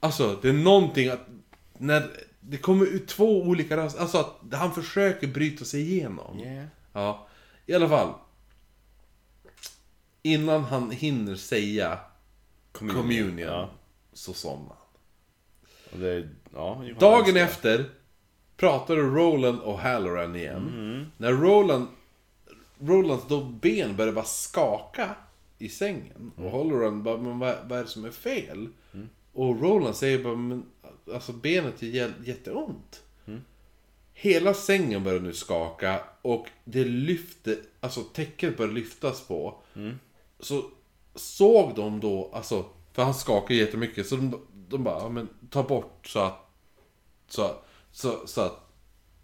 [0.00, 1.26] Alltså, det är någonting att...
[1.78, 2.10] När
[2.40, 6.38] det kommer ut två olika röster, alltså att han försöker bryta sig igenom.
[6.38, 6.66] Yeah.
[6.92, 7.26] Ja,
[7.66, 8.12] i alla fall.
[10.22, 11.98] Innan han hinner säga
[12.72, 13.70] communion, Ja.
[14.12, 14.85] så somnar han.
[16.00, 17.84] Det, ja, Dagen efter
[18.56, 20.68] pratade Roland och Halloran igen.
[20.74, 21.06] Mm.
[21.16, 21.86] När Roland,
[22.80, 25.14] Rolands då ben började bara skaka
[25.58, 26.32] i sängen.
[26.36, 26.46] Mm.
[26.46, 28.68] Och Halloran bara, men vad, vad är det som är fel?
[29.32, 30.64] Och Roland säger bara, men
[31.14, 33.02] alltså benet är jä- jätteont.
[33.26, 33.40] Mm.
[34.14, 39.54] Hela sängen börjar nu skaka och det lyfter, alltså täcket börjar lyftas på.
[39.76, 39.98] Mm.
[40.40, 40.64] Så
[41.14, 45.62] såg de då, alltså, för han skakar jättemycket, så de, de bara, ja, men ta
[45.62, 46.38] bort så att,
[47.28, 47.50] så,
[47.92, 48.58] så, så att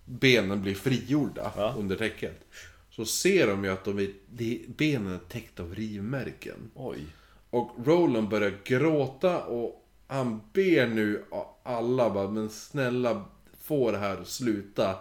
[0.05, 1.75] benen blir frigjorda Ja.
[1.79, 2.41] under täcket.
[2.91, 6.71] Så ser de ju att de är, de, benen är täckta av rivmärken.
[6.75, 7.07] Oj.
[7.51, 11.25] Och Roland börjar gråta och han ber nu
[11.63, 13.25] alla bara, men snälla
[13.63, 14.97] få det här att sluta.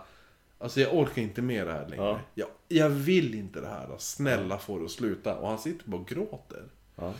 [0.57, 2.03] Alltså jag orkar inte med det här längre.
[2.05, 2.19] Ja.
[2.35, 3.95] Jag, jag vill inte det här.
[3.97, 5.35] Snälla få det att sluta.
[5.37, 6.63] Och han sitter bara och gråter.
[6.95, 7.13] Ja.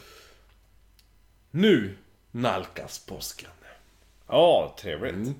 [1.52, 1.98] Nu
[2.31, 3.49] nalkas påsken.
[4.27, 5.13] Ja, trevligt.
[5.13, 5.33] Mm.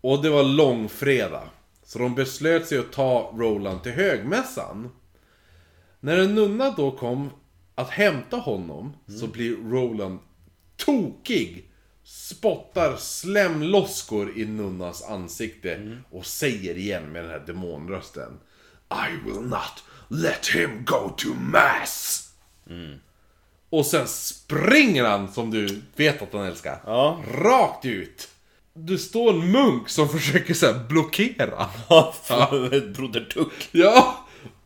[0.00, 1.48] Och det var långfredag.
[1.82, 4.90] Så de beslöt sig att ta Roland till högmässan.
[6.00, 7.30] När en nunna då kom
[7.74, 10.18] att hämta honom så blir Roland
[10.76, 11.70] tokig.
[12.04, 18.40] Spottar slemloskor i nunnans ansikte och säger igen med den här demonrösten.
[18.90, 22.30] I will not let him go to mass.
[23.78, 26.78] Och sen springer han som du vet att han älskar.
[26.86, 27.18] Ja.
[27.34, 28.28] Rakt ut.
[28.74, 31.66] Du står en munk som försöker så här blockera.
[31.88, 32.14] Ja,
[32.96, 33.68] Broder Tuck.
[33.72, 34.14] Ja.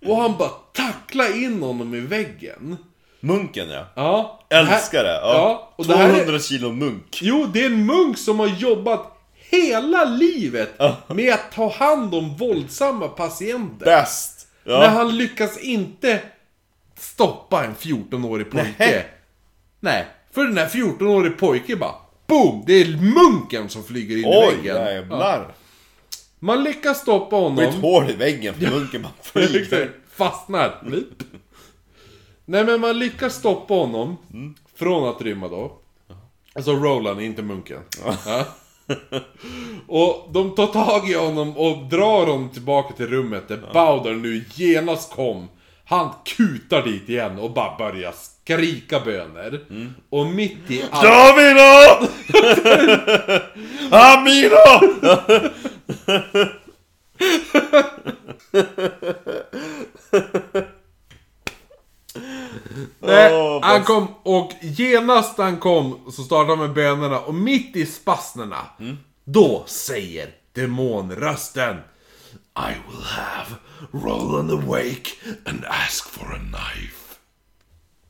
[0.06, 2.76] Och han bara tacklar in honom i väggen.
[3.20, 3.86] Munken ja.
[3.97, 4.40] Ja.
[4.51, 5.10] Älskar det.
[5.22, 5.32] Ja.
[5.35, 7.18] Ja, och det här är- 200 kilo munk.
[7.22, 9.18] Jo, det är en munk som har jobbat
[9.51, 13.85] hela livet med att ta hand om våldsamma patienter.
[13.86, 14.47] Bäst.
[14.64, 14.86] Men Ja.
[14.89, 16.20] han lyckas inte
[16.99, 18.75] stoppa en 14-årig pojke.
[18.79, 19.07] Nej.
[19.81, 21.95] Nej, för den här 14-årig pojke bara
[22.27, 22.62] BOOM!
[22.66, 24.77] Det är munken som flyger in i Oj, väggen.
[24.77, 24.91] Ja.
[24.91, 25.55] jävlar.
[26.39, 27.81] Man lyckas stoppa Det är ett honom.
[27.81, 29.91] hål i väggen för munken bara flyger.
[30.11, 30.83] Fastnar.
[32.45, 34.16] Nej men man lyckas stoppa honom
[34.75, 35.73] från att rymma då.
[36.55, 37.81] Alltså Roland, inte munken.
[38.27, 38.45] Ja.
[39.89, 44.45] Och de tar tag i honom och drar honom tillbaka till rummet där Bowder nu
[44.55, 45.49] genast kom.
[45.89, 49.60] Han kutar dit igen och bara börjar skrika böner.
[50.10, 51.05] Och mitt i allt...
[51.05, 52.09] Davino!
[53.97, 54.56] Amino!
[63.01, 67.86] Nej, han kom och genast han kom så startade han med bönerna och mitt i
[67.86, 68.66] spasnerna
[69.24, 71.77] Då säger demonrösten
[72.59, 73.56] I will have
[73.93, 75.10] Roland awake
[75.44, 77.18] and ask for a knife.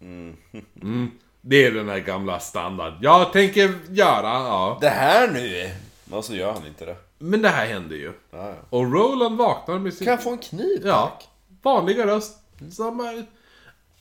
[0.01, 1.11] Mm.
[1.41, 2.95] Det är den här gamla standard.
[3.01, 4.79] Jag tänker göra, ja.
[4.81, 5.71] Det här nu!
[6.05, 6.97] Men så gör han inte det.
[7.19, 8.13] Men det här händer ju.
[8.31, 8.55] Ja, ja.
[8.71, 10.05] Och Roland vaknar med sin...
[10.05, 11.29] Kan jag få en kniv Ja, tack?
[11.63, 12.39] vanliga röst.
[12.73, 13.25] Samma...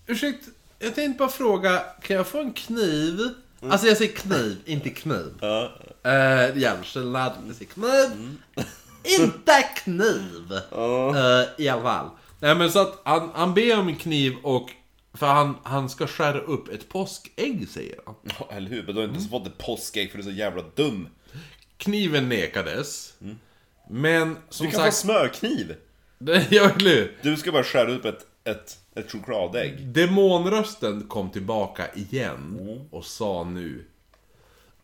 [0.08, 3.20] Ursäkta, jag tänkte bara fråga, kan jag få en kniv?
[3.62, 5.34] Alltså jag säger kniv, inte kniv.
[5.42, 5.72] Ja.
[6.06, 8.38] Uh, jag säger kniv.
[9.08, 10.52] Inte kniv!
[10.72, 12.10] Eh, I alla fall.
[12.40, 14.70] Nej men så att han, han ber om en kniv och...
[15.14, 18.16] För han, han ska skära upp ett påskägg säger han.
[18.40, 18.84] Ja, eller hur?
[18.84, 21.08] Men du har inte ens fått ett påskägg för du är så jävla dum.
[21.78, 23.14] Kniven nekades.
[23.90, 24.98] Men som Du kan få sagt...
[24.98, 25.76] smörkniv.
[26.50, 27.18] ja, eller hur?
[27.22, 29.88] Du ska bara skära upp ett, ett, ett chokladägg.
[29.88, 32.60] Demonrösten kom tillbaka igen
[32.92, 33.86] och sa nu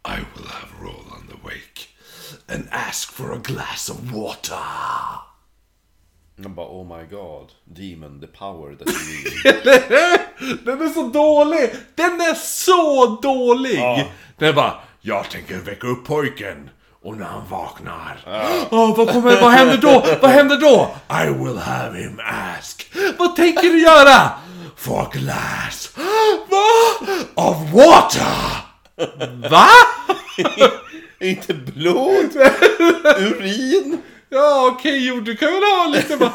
[0.08, 1.82] I will have Roland awake
[2.48, 4.56] and ask for a glass of water.
[6.44, 10.60] Han bara oh my god, demon, the power that you need.
[10.66, 11.76] Den är så dålig!
[11.96, 13.80] Den är så dålig!
[13.80, 14.04] Ja.
[14.38, 16.70] Den är bara Jag tänker väcka upp pojken
[17.04, 18.20] och när han vaknar
[18.72, 20.06] Åh, vad, kommer, vad händer då?
[20.22, 20.96] Vad händer då?
[21.10, 22.20] I will have him
[22.58, 24.32] ask Vad tänker du göra?
[24.76, 25.90] For a glass
[26.50, 26.66] Va?
[27.36, 28.58] Of water!
[29.50, 29.68] Va?
[31.24, 32.36] inte blod,
[33.18, 34.02] urin.
[34.30, 36.32] Ja okej, jo du kan väl ha lite bara...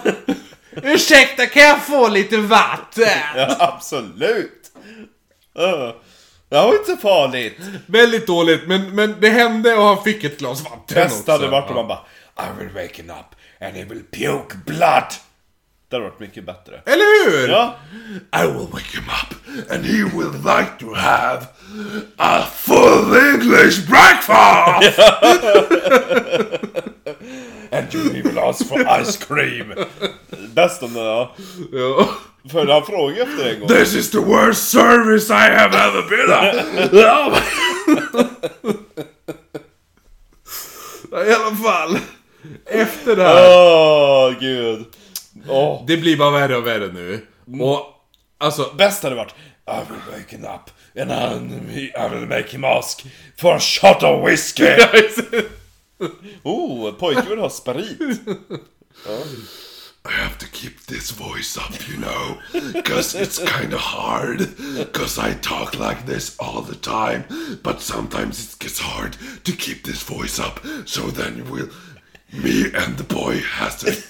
[0.82, 3.08] Ursäkta, kan jag få lite vatten?
[3.36, 4.72] Ja, absolut.
[5.58, 5.92] Uh,
[6.48, 7.56] det var inte så farligt.
[7.86, 11.50] Väldigt dåligt, men, men det hände och han fick ett glas vatten Bäst hade också.
[11.50, 12.04] varit om man bara
[12.38, 15.12] I will waken up and he will puke blood.
[15.88, 16.82] Det hade varit mycket bättre.
[16.86, 17.48] Eller hur?
[17.48, 17.76] Ja,
[18.36, 19.34] I will wake him up,
[19.70, 21.46] and he will like to have
[22.16, 24.98] a full English breakfast.
[27.72, 29.74] and you will ask for ice cream.
[30.54, 31.34] bäst om det ja.
[31.72, 32.08] Ja.
[32.52, 33.68] För han frågade efter en gång.
[33.68, 36.54] This is the worst service I have ever been at.
[41.28, 41.98] I alla fall.
[42.66, 43.48] Efter det här.
[43.50, 44.86] Åh, gud.
[45.48, 45.84] Åh.
[45.86, 47.26] Det blir bara värre och värre nu.
[47.48, 47.60] Mm.
[47.60, 47.86] Och
[48.38, 49.34] alltså, Bäst hade varit
[49.66, 53.06] I will wake him up and I will make him ask
[53.36, 54.64] for a shot of whiskey.
[56.42, 57.98] oh, pojken vill ha sprit.
[60.04, 62.38] I have to keep this voice up, you know,
[62.72, 64.38] because it's kind of hard,
[64.74, 67.24] because I talk like this all the time,
[67.62, 71.68] but sometimes it gets hard to keep this voice up, so then we'll,
[72.32, 74.02] me and the boy has to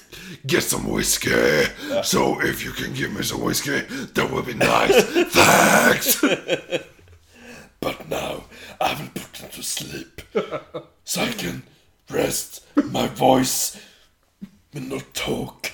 [0.46, 1.64] get some whiskey.
[2.02, 5.02] So if you can give me some whiskey, that would be nice.
[5.32, 6.20] Thanks!
[7.80, 8.44] but now
[8.80, 10.22] I will put him to sleep,
[11.04, 11.62] so I can
[12.10, 13.80] rest my voice
[14.72, 15.72] and not talk.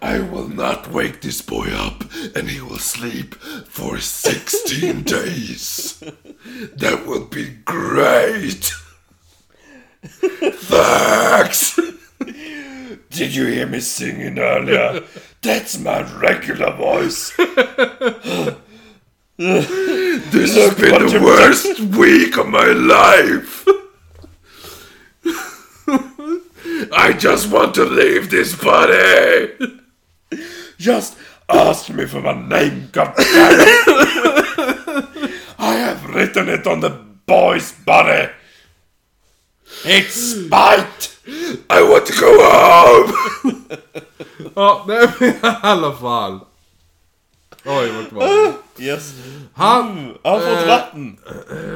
[0.00, 2.04] I will not wake this boy up
[2.36, 5.98] and he will sleep for 16 days.
[6.76, 8.72] That will be great.
[10.04, 11.80] Thanks.
[13.10, 15.04] Did you hear me singing earlier?
[15.42, 17.34] That's my regular voice.
[19.36, 23.66] this has been the worst week of my life.
[26.92, 29.52] I just want to leave this body.
[30.78, 31.16] Just
[31.48, 33.14] ask me for my name, goddammit.
[35.58, 38.30] I have written it on the boy's body.
[39.84, 41.10] It's spite.
[41.70, 43.12] I want to go home.
[44.54, 46.40] ja, nej men i alla fall.
[47.64, 48.52] Oj, vart var?
[48.78, 49.12] Yes.
[49.54, 50.14] Han...
[50.24, 50.66] Han har fått Eh.
[50.68, 51.18] vatten.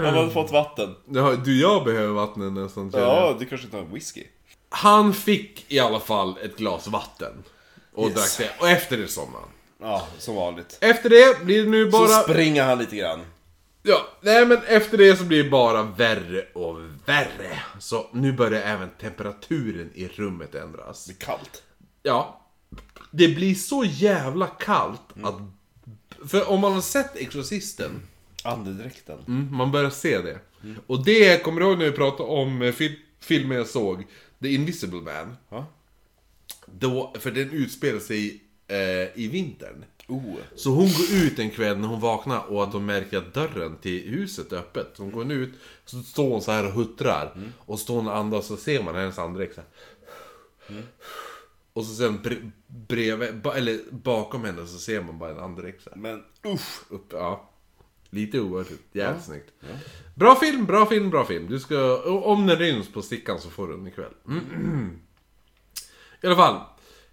[0.05, 0.95] Han har fått vatten.
[1.11, 2.91] Ja, du, jag behöver vattnet nästan.
[2.95, 4.25] Ja, du kanske inte har whisky.
[4.69, 7.33] Han fick i alla fall ett glas vatten.
[7.95, 8.15] Och Yes.
[8.15, 8.63] drack det.
[8.65, 9.89] Och efter det somnade han.
[9.91, 10.79] Ja, som vanligt.
[10.81, 12.23] Efter det blir det nu Så bara...
[12.23, 13.21] springer han lite grann.
[13.83, 16.77] Ja, nej men efter det så blir det bara värre och
[17.11, 17.59] värre.
[17.79, 21.05] Så nu börjar även temperaturen i rummet ändras.
[21.07, 21.63] Det är kallt.
[22.03, 22.47] Ja,
[23.11, 25.35] det blir så jävla kallt att...
[26.31, 27.91] För om man har sett Exorcisten,
[28.45, 29.19] Andedräkten.
[29.29, 30.39] mm, man börjar se det.
[30.87, 34.07] Och det, kommer du ihåg när vi pratade om eh, fil- filmen jag såg?
[34.43, 35.37] The Invisible Man.
[35.49, 35.67] Ja.
[36.67, 39.85] Då, för den utspelar sig eh, i vintern.
[40.11, 40.37] Oh.
[40.55, 43.77] Så hon går ut en kväll när hon vaknar och att hon märker att dörren
[43.77, 44.91] till huset är öppet.
[44.95, 45.55] Så hon går ut,
[45.85, 47.53] så står hon så här och huttrar.
[47.59, 49.67] Och står hon och andas så ser man hennes andedräkt här.
[51.73, 55.89] Och så sen bre- bredvid, eller bakom henne så ser man bara en andedräkt.
[55.97, 56.93] Men usch.
[56.93, 57.51] Upp, ja.
[58.11, 59.51] Lite oerhört, jävligt snyggt.
[60.15, 61.47] Bra film, bra film, bra film.
[61.49, 64.13] Du ska, om den ryms på stickan så får du den ikväll.
[66.23, 66.61] I alla fall.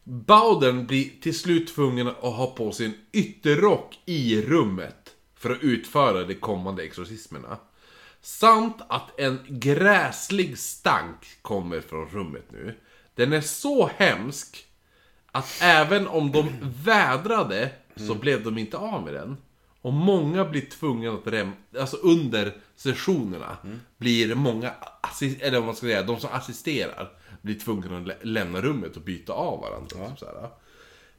[0.10, 6.24] Bowden blir till slut tvungen att ha på sin ytterrock i rummet för att utföra
[6.24, 7.58] de kommande exorcismerna.
[8.22, 12.76] Samt att en gräslig stank kommer från rummet nu.
[13.16, 14.66] Den är så hemsk
[15.32, 16.50] att även om de
[16.84, 19.38] vädrade så blev de inte av med den.
[19.82, 21.52] Och många blir tvungna att rem...
[21.80, 23.58] Alltså under sessionerna
[23.98, 24.74] blir många,
[25.40, 27.12] eller vad man ska säga, de som assisterar
[27.48, 30.10] blir tvungna att lä- lämna rummet och byta av varandra.
[30.10, 30.50] Typ så här.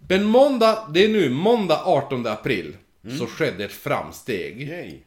[0.09, 2.77] Men måndag, det är nu måndag 18 april,
[3.19, 4.63] så skedde ett framsteg.
[4.63, 4.99] Yay.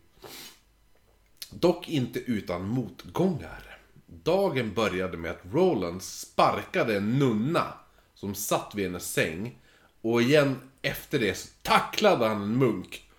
[1.50, 3.78] Dock inte utan motgångar.
[4.06, 7.74] Dagen började med att Roland sparkade en nunna
[8.14, 9.58] som satt vid hennes säng.
[10.02, 13.10] Och igen efter det så tacklade han en munk.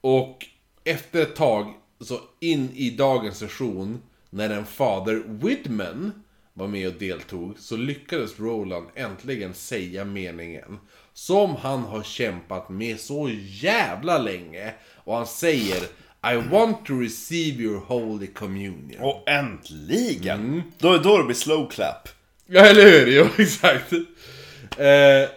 [0.00, 0.46] Och
[0.84, 6.23] efter ett tag, så in i dagens session, när en fader Widman
[6.54, 10.78] var med och deltog, så lyckades Roland äntligen säga meningen.
[11.12, 14.74] Som han har kämpat med så jävla länge.
[15.04, 15.82] Och han säger
[16.32, 19.00] I want to receive your holy communion.
[19.00, 20.62] Och äntligen!
[20.78, 22.08] Då, då det blir slow clap.
[22.46, 23.06] Ja, eller hur?
[23.06, 23.92] Jo, exakt.
[24.78, 25.28] Eh,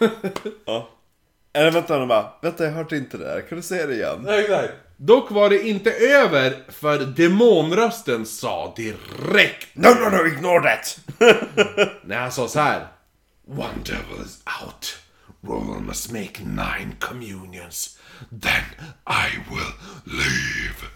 [1.52, 2.32] Eller vänta nu bara.
[2.42, 3.40] Vänta, jag hörde inte det där.
[3.40, 4.28] Kan du säga det igen?
[4.28, 4.72] exakt.
[5.02, 11.00] Dock var det inte över, för demonrösten sa direkt No, no, no, ignore that!
[12.04, 12.86] när han sa så här.
[13.46, 14.98] One devil is out.
[15.40, 17.98] Roland must make nine communions.
[18.30, 18.64] Then
[19.06, 19.72] I will
[20.04, 20.86] leave.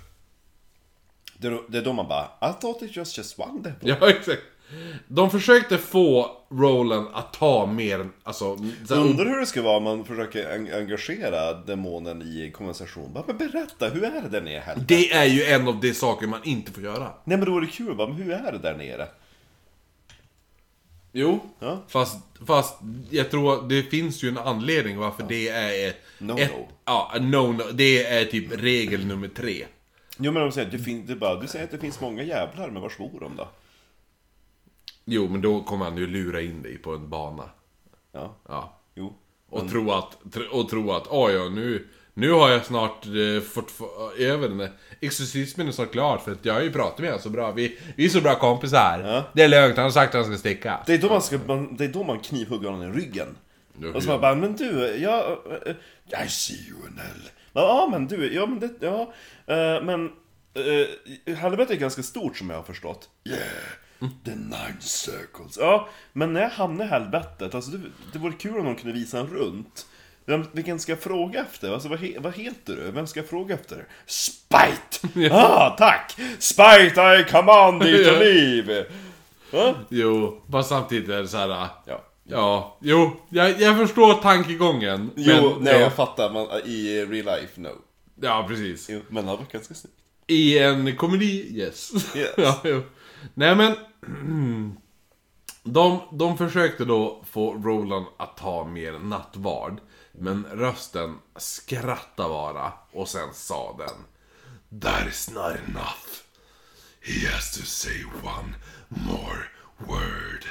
[1.68, 3.96] Det är, då, man bara, I thought it was just one devil.
[4.00, 4.42] Ja, exakt.
[5.08, 8.56] De försökte få Roland att ta mer, alltså...
[8.88, 13.12] så här- Undrar hur det ska vara om man försöker en- engagera demonen i konversation.
[13.12, 14.60] Bara, men berätta, hur är det där nere?
[14.60, 14.86] Helvete?
[14.94, 17.10] Det är ju en av de saker man inte får göra.
[17.24, 19.08] Nej men då är det kul, bara, men hur är det där nere?
[21.12, 21.82] Jo, Ja.
[21.88, 22.78] fast, fast
[23.10, 25.96] jag tror det finns ju en anledning varför det är ett...
[26.18, 26.40] No-no.
[26.40, 26.50] ett,
[26.84, 27.72] Ja, a no-no.
[27.72, 29.66] Det är typ regel nummer tre.
[30.18, 32.70] Jo men de säger, det fin- det bara, du säger att det finns många jävlar,
[32.70, 33.48] men var svor de då?
[35.04, 37.50] Jo, men då kommer han ju lura in dig på en bana.
[38.12, 38.80] Ja, Ja.
[38.94, 39.14] jo.
[39.48, 40.18] Och tro att,
[40.50, 44.58] och tro att, oj ja, nu, nu har jag snart eh, fått få, över den
[44.58, 44.70] där
[45.00, 47.52] exorcismen är snart klar för att jag har ju pratat med honom så bra.
[47.52, 49.02] Vi, vi är så bra kompisar.
[49.04, 49.24] Ja.
[49.32, 50.80] Det är lugnt, han har sagt att han ska sticka.
[50.86, 53.36] Det är då man, ska, man, det är då man knivhugger honom i ryggen.
[53.94, 55.38] Och så man bara, men du, jag...
[56.26, 57.30] I see you in hell.
[57.52, 59.12] Ja, men du, ja men det, ja.
[59.46, 60.12] eh, men...
[60.58, 63.08] Uh, helvetet är ganska stort som jag har förstått.
[63.28, 63.40] Yeah,
[64.24, 65.58] the nine circles.
[65.58, 67.80] Ja, men när jag hamnar i helvetet, alltså det,
[68.12, 69.86] det vore kul om de kunde visa en runt.
[70.26, 71.72] Vem, vilken ska jag fråga efter?
[71.72, 72.90] Alltså vad, he, vad heter du?
[72.90, 73.86] Vem ska jag fråga efter?
[74.06, 75.30] Spite!
[75.34, 76.16] ah, tack!
[76.38, 78.86] Spite I command thee to leave!
[79.50, 79.74] Ja?
[79.88, 81.48] Jo, fast samtidigt är det så här.
[81.48, 82.04] äh, Ja.
[82.28, 85.10] Ja, jo, jag, jag förstår tankegången.
[85.16, 87.68] Jo, men, nej ja, jag fattar, man, i real life, no.
[88.22, 88.90] ja, precis.
[88.90, 89.96] Jo, men det var ganska snyggt.
[90.26, 91.92] I en komedi, yes.
[92.16, 92.30] Yes.
[92.36, 92.82] ja, jo.
[93.34, 93.76] Nej men...
[95.66, 99.80] De, de försökte då få Roland att ta mer nattvard.
[100.12, 104.04] Men rösten skrattade bara och sen sa den.
[104.80, 106.24] That is not enough.
[107.00, 108.54] He has to say one
[108.88, 109.48] more
[109.78, 110.44] word.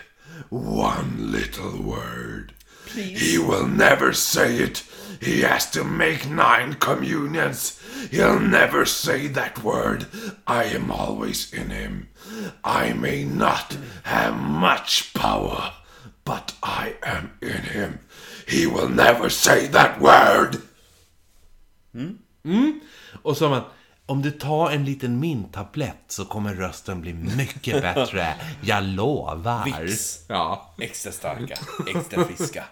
[0.49, 2.53] One little word.
[2.91, 4.83] He will never say it.
[5.21, 7.79] He has to make nine communions.
[8.11, 10.05] He'll never say that word.
[10.45, 12.09] I am always in him.
[12.63, 15.73] I may not have much power,
[16.25, 17.99] but I am in him.
[18.47, 20.61] He will never say that word.
[21.93, 22.17] Hmm?
[22.43, 22.71] Hmm?
[23.21, 23.63] Och så man.
[24.05, 28.35] Om du tar en liten minttablett så kommer rösten bli mycket bättre.
[28.61, 29.65] Jag lovar.
[29.65, 30.19] Vicks.
[30.27, 30.73] Ja.
[30.79, 31.55] Extra starka,
[31.95, 32.63] extra friska.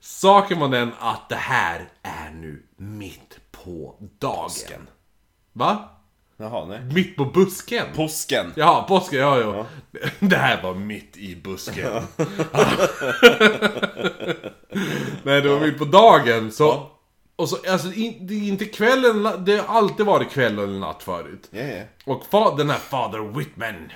[0.00, 4.42] Saken var den att det här är nu mitt på dagen.
[4.44, 4.86] Påsken.
[5.52, 5.88] Va?
[6.36, 6.80] Jaha, nej.
[6.80, 7.86] Mitt på busken?
[7.94, 8.52] Påsken.
[8.56, 9.66] Ja, påsken, ja, ja.
[10.20, 11.92] Det här var mitt i busken.
[15.22, 16.90] Nej, det var mitt på dagen, så...
[17.36, 21.02] Och så, alltså, in, det är inte kvällen, det har alltid varit kväll eller natt
[21.02, 21.48] förut.
[21.50, 21.82] Ja, ja.
[22.04, 23.92] Och fa, den här Father Whitman,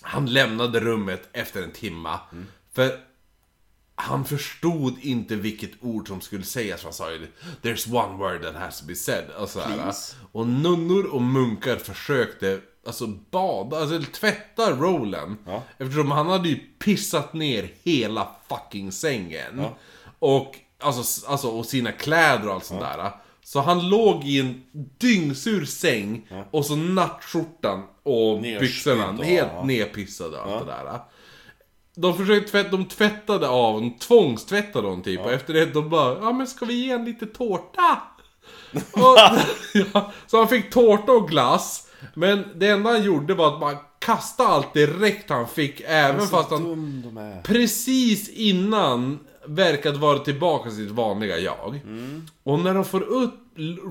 [0.00, 2.20] han lämnade rummet efter en timma.
[2.72, 3.00] För
[3.94, 6.84] han förstod inte vilket ord som skulle sägas.
[6.84, 7.26] Han sa ju
[7.62, 9.24] There's one word that has to be said.
[9.38, 9.74] Och, så här.
[9.74, 10.16] Please.
[10.32, 15.36] och nunnor och munkar försökte alltså bada, alltså eller tvätta Roland.
[15.46, 15.62] Ja.
[15.78, 19.66] Eftersom han hade ju pissat ner hela fucking sängen.
[20.18, 23.10] Och, alltså, alltså, och sina kläder och allt sånt där.
[23.44, 24.62] Så han låg i en
[24.98, 29.64] dyngsur säng och så nattskjortan och Nerspydd byxorna och- helt ja.
[29.64, 31.00] nedpissade och allt det där.
[31.94, 35.20] De försökte tvätta, de tvättade av, de tvångstvättade honom typ.
[35.20, 38.02] Och efter det de bara, ja men ska vi ge en lite tårta?
[38.92, 39.18] och,
[39.94, 41.88] ja, så han fick tårta och glass.
[42.14, 46.50] Men det enda han gjorde var att man kastade allt direkt han fick, även fast
[46.50, 47.42] han dum de är.
[47.42, 51.80] precis innan verkade vara tillbaka till sitt vanliga jag.
[52.42, 53.34] Och när de får upp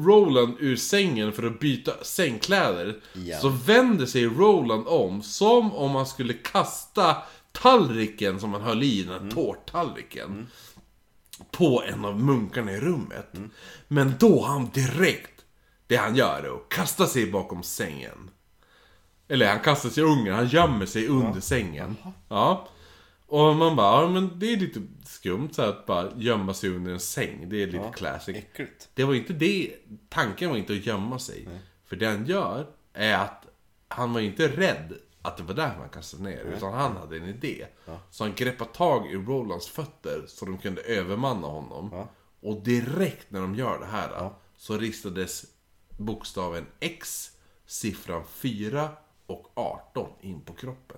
[0.06, 3.42] Roland ur sängen för att byta sängkläder Igen.
[3.42, 7.18] så vänder sig Roland om som om han skulle kasta
[7.52, 10.48] tallriken som han höll i, den här tårttallriken.
[11.52, 13.34] På en av munkarna i rummet.
[13.88, 15.46] Men då han direkt,
[15.88, 18.30] det han gör är att kasta sig bakom sängen.
[19.28, 21.96] Eller han kastar sig i ungen, han gömmer sig under sängen.
[22.30, 22.68] Ja.
[23.32, 26.70] Och man bara, ja men det är lite skumt så här att bara gömma sig
[26.70, 27.50] under en säng.
[27.50, 28.36] Det är lite classic.
[28.36, 28.90] Äckligt.
[28.94, 29.76] Det var inte det,
[30.10, 31.48] tanken var inte att gömma sig.
[31.86, 33.46] För det han gör är att
[33.88, 36.44] han var inte rädd att det var där man kastade ner.
[36.58, 37.68] Utan han hade en idé.
[38.10, 42.08] Så han greppade tag i Rolands fötter så de kunde övermanna honom.
[42.42, 45.46] Och direkt när de gör det här så ristades
[45.98, 47.32] bokstaven X,
[47.66, 48.90] siffran 4
[49.26, 50.98] och 18 in på kroppen.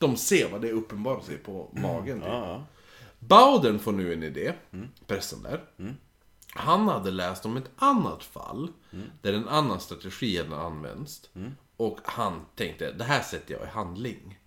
[0.00, 2.20] De ser vad det uppenbarar sig på magen.
[2.20, 2.28] Typ.
[2.28, 2.64] Ja,
[3.18, 4.52] Bowden får nu en idé,
[5.06, 5.64] prästen där.
[6.54, 8.68] Han hade läst om ett annat fall,
[9.22, 11.30] där en annan strategi hade använts.
[11.76, 14.38] Och han tänkte, det här sätter jag i handling.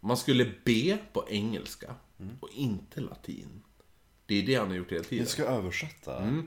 [0.00, 1.94] Man skulle be på engelska,
[2.40, 3.62] och inte latin.
[4.26, 5.18] Det är det han har gjort hela tiden.
[5.24, 6.42] Jag ska översätta.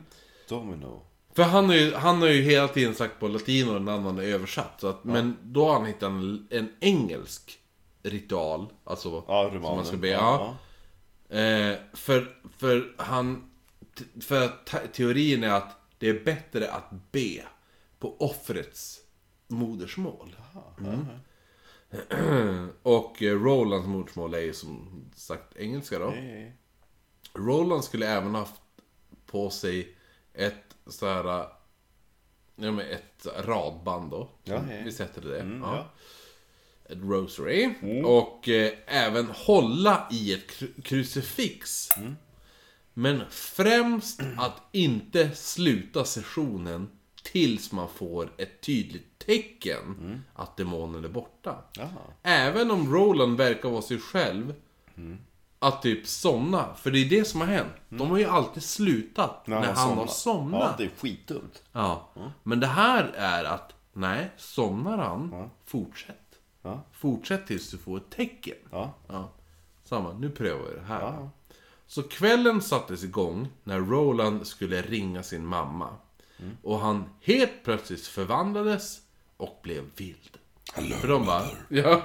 [0.50, 1.02] Domino.
[1.34, 4.20] För han har, ju, han har ju hela tiden sagt på latin och den annan
[4.20, 4.84] är översatt.
[4.84, 7.61] Att, Men då har han hittat en, en engelsk
[8.03, 8.73] ritual.
[8.84, 10.07] Alltså Ja, som man ska be.
[10.07, 10.57] Ja,
[11.28, 11.38] Ja.
[11.38, 13.52] Eh, för, för han...
[14.22, 17.44] För att teorin är att det är bättre att be
[17.99, 18.99] på offrets
[19.48, 20.36] modersmål.
[20.80, 22.69] Mm.
[22.84, 26.14] Och eh, Rolands modersmål är ju som sagt engelska då.
[27.34, 28.61] Roland skulle även haft
[29.26, 29.95] på sig
[30.34, 31.48] ett så här...
[32.56, 34.30] Ja, ett radband då.
[34.44, 34.82] Ja, ja.
[34.84, 35.40] Vi sätter det.
[35.40, 35.86] Mm, ja.
[36.91, 36.97] Ja.
[36.97, 37.73] Ett rosary.
[38.05, 41.89] Och eh, även hålla i ett kru- krucifix.
[42.93, 46.89] Men främst att inte sluta sessionen
[47.23, 51.55] tills man får ett tydligt tecken att demonen är borta.
[51.73, 51.89] Jaha.
[52.23, 54.53] Även om Roland verkar vara sig själv.
[55.59, 56.73] Att typ somna.
[56.76, 57.72] För det är det som har hänt.
[57.89, 60.77] De har ju alltid slutat när, han har Ja, somnat.
[60.77, 61.63] det är skitdumt.
[61.72, 62.09] Ja.
[62.43, 66.31] Men det här är att, nej, somnar han, fortsätt.
[66.62, 66.84] Ja.
[66.92, 68.56] Fortsätt tills du får ett tecken.
[68.72, 68.94] Ja.
[69.08, 69.30] Ja.
[69.84, 71.02] Samma, nu prövar vi det här.
[71.02, 71.30] Ja.
[71.88, 75.90] Så kvällen sattes igång när Roland skulle ringa sin mamma.
[76.40, 76.58] Mm.
[76.64, 79.00] Och han helt plötsligt förvandlades
[79.38, 80.38] och blev vild.
[81.02, 82.02] För de bara, ja.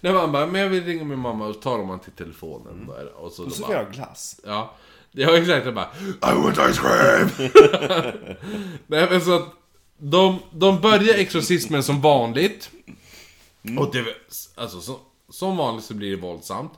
[0.00, 2.86] Nej, man bara, men jag vill ringa min mamma och tar man till telefonen.
[2.86, 4.40] Där, och så, Och så bara, vill jag glass.
[4.44, 4.74] Ja,
[5.10, 5.64] ja exakt.
[5.64, 7.28] Jag bara, I want ice cream!
[8.86, 9.48] Nej men så att
[9.98, 12.70] de, de börjar exorcismen som vanligt.
[13.78, 14.04] Och det,
[14.54, 14.98] alltså så,
[15.28, 16.72] som vanligt så blir det våldsamt.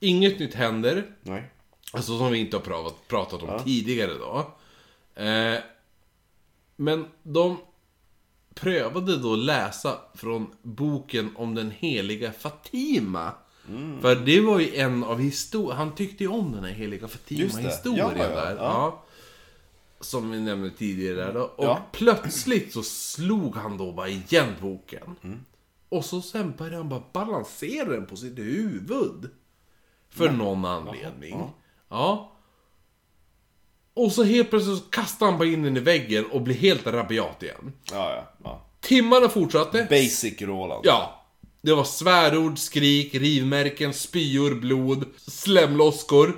[0.00, 1.04] Inget nytt händer.
[1.22, 1.50] Nej.
[1.92, 4.54] Alltså som vi inte har pratat, pratat om tidigare då.
[5.22, 5.58] Eh,
[6.76, 7.56] men de
[8.54, 13.32] prövade då läsa från boken om den heliga Fatima.
[14.00, 17.08] För det var ju en av historien, han tyckte ju om den här heliga.
[17.08, 18.34] Fatima-historien Ja, ja, ja.
[18.34, 18.56] där.
[18.56, 18.62] Ja.
[18.62, 19.02] Ja.
[20.00, 21.40] Som vi nämnde tidigare då.
[21.42, 21.82] Och Ja.
[21.92, 25.16] plötsligt så slog han då bara igen boken.
[25.22, 25.44] Mm.
[25.88, 29.30] Och så sen började han bara balansera den på sitt huvud.
[30.10, 31.50] För någon anledning.
[31.88, 32.32] Ja.
[33.94, 36.86] Och så helt plötsligt så kastar han bara in den i väggen och blir helt
[36.86, 37.72] rabiat igen.
[37.92, 38.32] Ja, ja.
[38.44, 38.66] ja.
[38.80, 39.86] Timmarna fortsatte.
[39.90, 40.86] Basic Roland.
[40.86, 41.22] Ja.
[41.62, 46.36] Det var svärord, skrik, rivmärken, spyor, blod, slemloskor.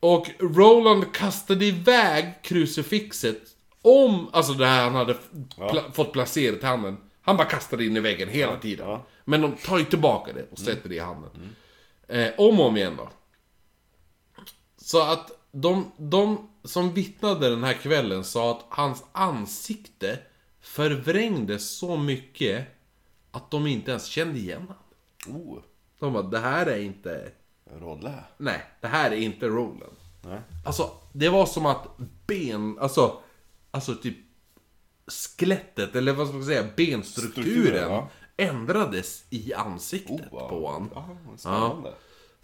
[0.00, 3.42] Och Roland kastade iväg krucifixet
[3.82, 5.16] om, alltså det här han hade
[5.56, 6.96] pla- fått placerat i handen.
[7.26, 8.88] Han bara kastade in i väggen hela tiden.
[8.88, 9.06] ja.
[9.24, 11.30] Men de tar ju tillbaka det och sätter det i handen.
[12.08, 13.08] Eh, om och om igen då.
[14.76, 20.18] Så att de, de som vittnade den här kvällen sa att hans ansikte
[20.60, 22.66] förvrängdes så mycket
[23.30, 24.68] att de inte ens kände igen
[25.26, 25.46] honom.
[25.48, 25.62] Oh,
[25.98, 27.30] De bara, det här är inte...
[27.80, 28.24] Rodlä.
[28.36, 29.96] Nej, det här är inte Roland.
[30.22, 30.40] Nej.
[30.66, 31.86] Alltså, det var som att
[32.26, 33.20] ben, alltså,
[33.70, 34.16] alltså typ
[35.08, 38.08] skelettet, eller vad ska man säga, benstrukturen Strukturen, ja.
[38.36, 40.48] ändrades i ansiktet Oh, wow.
[40.48, 40.90] på honom.
[41.44, 41.84] Ja.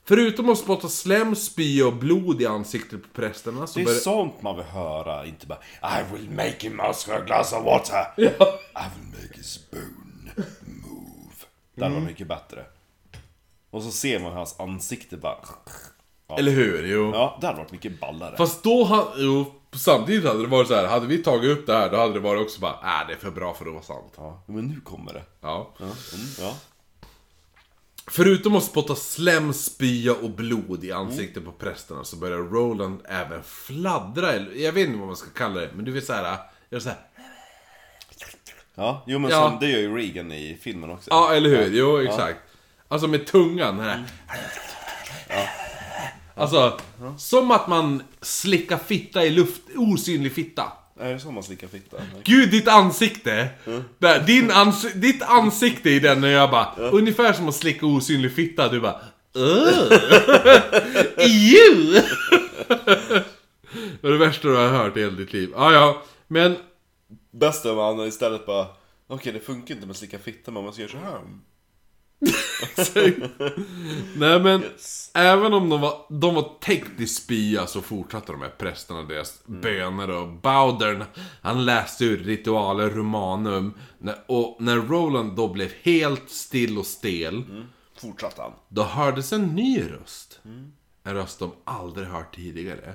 [0.05, 4.01] Förutom att spotta slem, spy och blod i ansiktet på prästerna så Det är började...
[4.03, 7.65] sånt man vill höra, inte bara I will make him ask for a glass of
[7.65, 8.07] water.
[8.17, 8.31] Ja.
[8.31, 11.35] I will make his bone move.
[11.75, 12.65] Det hade varit mycket bättre.
[13.71, 15.39] Och så ser man hans ansikte bara...
[16.39, 16.87] Eller hur?
[16.87, 17.11] Jo.
[17.15, 18.37] Ja, det hade varit mycket ballare.
[18.37, 21.73] Fast då hade, jo, samtidigt hade det varit så här, hade vi tagit upp det
[21.73, 23.83] här då hade det varit också bara, äh, det är för bra för att vara
[23.83, 24.13] sant.
[24.17, 25.23] Ja, men nu kommer det.
[25.41, 25.75] Ja.
[25.79, 26.55] Ja, mm, ja.
[28.11, 33.43] Förutom att spotta slem, spya och blod i ansiktet på prästerna så börjar Roland även
[33.43, 36.37] fladdra, eller jag vet inte vad man ska kalla det, men du vet såhär,
[36.71, 36.99] gör såhär.
[38.75, 39.51] ja jo men Ja.
[39.51, 41.11] Som, det gör ju Regan i filmen också.
[41.11, 41.77] Ja, eller hur?
[41.79, 42.39] Jo, exakt.
[42.89, 44.05] Alltså med tungan, här.
[46.43, 46.79] Alltså,
[47.19, 50.73] som att man slickar fitta i luft, osynlig fitta.
[51.01, 51.97] Är det så man slickar fitta?
[52.25, 53.49] Gud, ditt ansikte!
[53.99, 58.35] Där, din ans ditt ansikte i den när jag bara, ungefär som att slicka osynlig
[58.35, 59.01] fitta, du bara.
[61.17, 62.03] Ew!
[64.01, 65.53] Det är det värsta du har hört i hela ditt liv.
[65.57, 66.57] Ah, ja, men
[67.31, 68.67] Bäst om man istället bara...
[69.07, 71.21] Okej, det funkar inte med att slicka fitta, men man ska göra så här.
[74.17, 75.11] Nej men, Yes.
[75.15, 79.43] även om de var, de var täckt i spya så fortsatte de här prästerna deras
[79.47, 81.05] böner och Bowdern,
[81.43, 83.75] han läste ur Ritualer Romanum.
[84.27, 87.45] Och när Roland då blev helt still och stel,
[87.97, 88.53] Fortsatte han.
[88.69, 90.41] då hördes en ny röst.
[91.05, 92.95] En röst de aldrig hört tidigare.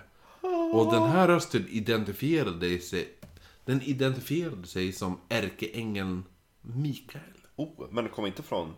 [0.73, 3.07] Och den här rösten identifierade sig,
[3.65, 6.23] den identifierade sig som ärkeängeln
[6.61, 7.21] Mikael.
[7.55, 8.73] Oh, men det kom inte från...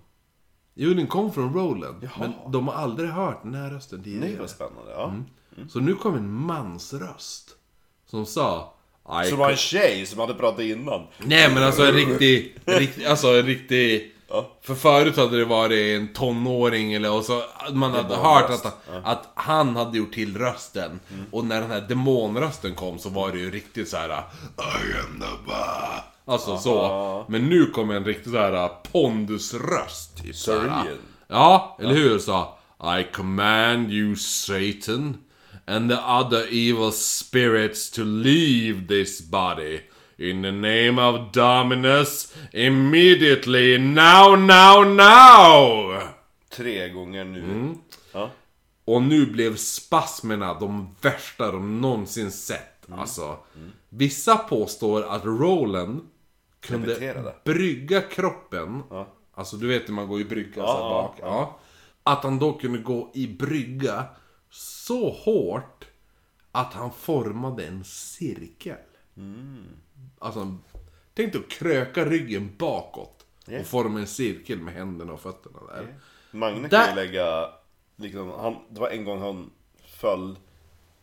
[0.74, 1.98] Jo, den kom från Roland.
[2.04, 2.12] Jaha.
[2.20, 4.40] Men de har aldrig hört den här rösten Nej, tidigare.
[4.40, 4.92] vad spännande.
[4.92, 5.14] Ja.
[5.70, 7.56] Så nu kom en mansröst.
[8.06, 8.74] Som sa...
[9.06, 11.08] "I Så det var en tjej som hade pratat innan?
[11.18, 14.52] Nej men alltså en riktig, riktig alltså en riktig Ja.
[14.62, 17.44] För förut hade det varit en tonåring eller och så
[17.74, 21.00] man hade hört att, att han hade gjort till rösten.
[21.32, 24.10] Och när den här demonrösten kom så var det ju riktigt så här.
[24.10, 24.14] I
[25.00, 26.04] am the bar.
[26.26, 27.26] Alltså så.
[27.30, 30.24] Men nu kommer en riktigt så här pondusröst.
[30.24, 30.36] Typ.
[30.36, 30.88] Syrian.
[31.28, 32.20] Ja, eller hur?
[32.20, 32.56] Så.
[33.00, 35.18] I command you Satan
[35.68, 39.82] and the other evil spirits to leave this body.
[40.20, 46.00] In the name of Dominus, immediately, now, now, now!
[46.50, 47.44] Tre gånger nu.
[47.44, 47.78] Mm.
[48.14, 48.30] Ja.
[48.86, 52.88] Och nu blev spasmerna de värsta de någonsin sett.
[52.88, 53.00] Mm.
[53.00, 53.38] Alltså,
[53.90, 56.02] vissa påstår att Roland
[56.60, 57.36] kunde Repeterade.
[57.46, 58.84] brygga kroppen.
[59.34, 61.18] Alltså du vet när man går i brygga så Ja, bak.
[61.22, 61.60] Ja.
[62.04, 64.06] Att han då kunde gå i brygga
[64.52, 65.86] så hårt
[66.52, 68.78] att han formade en cirkel.
[69.20, 69.66] Mm.
[70.20, 70.58] Alltså,
[71.14, 73.26] tänk dig att kröka ryggen bakåt.
[73.46, 73.60] Ja.
[73.60, 75.96] Och forma en cirkel med händerna och fötterna där.
[76.32, 77.50] Magne Där- kan ju lägga,
[77.96, 79.50] liksom, han, det var en gång han
[79.86, 80.36] föll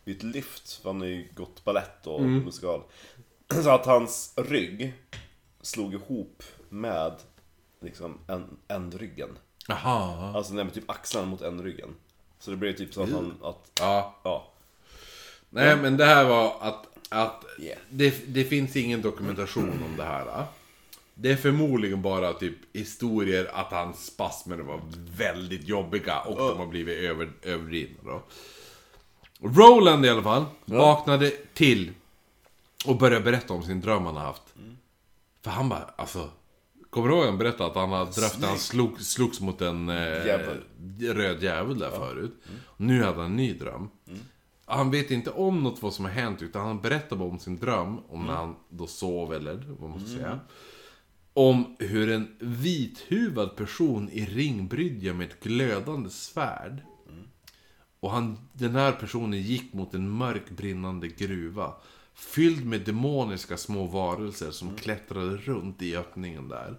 [0.04, 2.38] vid ett lyft, för han har ju gått ballett och Mm.
[2.44, 2.82] musikal.
[3.62, 4.94] Så att hans rygg
[5.60, 7.14] slog ihop med
[7.80, 8.58] liksom en.
[9.68, 10.32] Jaha.
[10.36, 11.94] Alltså nej, men typ axlarna mot ändryggen.
[12.38, 14.14] Så det blev typ så att han, att, Ja.
[14.22, 14.52] ja.
[15.50, 17.78] Nej men det här var att, att Yeah.
[17.90, 20.44] det, det finns ingen dokumentation om det här.
[21.14, 24.80] Det är förmodligen bara typ historier att hans spasmer var
[25.16, 28.22] väldigt jobbiga och de har blivit över, överdrivna då.
[29.40, 31.92] Roland i alla fall vaknade till
[32.86, 34.54] och började berätta om sin dröm han har haft.
[35.42, 36.30] För han bara, alltså...
[36.90, 39.96] Kommer du ihåg han berättade att han hade drömt han slog, slogs mot en eh,
[40.26, 40.62] Djävul.
[41.00, 42.34] röd djävul där förut.
[42.76, 43.88] Nu hade han en ny dröm.
[44.68, 47.56] Han vet inte om något vad som har hänt utan han berättar bara om sin
[47.58, 50.40] dröm, om när han då sov eller vad man ska säga.
[51.32, 56.82] Om hur en vithuvad person i ringbrydja med ett glödande svärd.
[58.00, 61.72] Och han, den här personen gick mot en mörk brinnande gruva.
[62.14, 66.76] Fylld med demoniska små varelser som klättrade runt i öppningen där.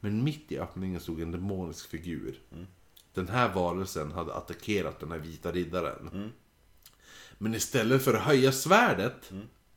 [0.00, 2.40] Men mitt i öppningen stod en demonisk figur.
[3.14, 6.32] Den här varelsen hade attackerat den här vita riddaren.
[7.38, 9.32] Men istället för att höja svärdet,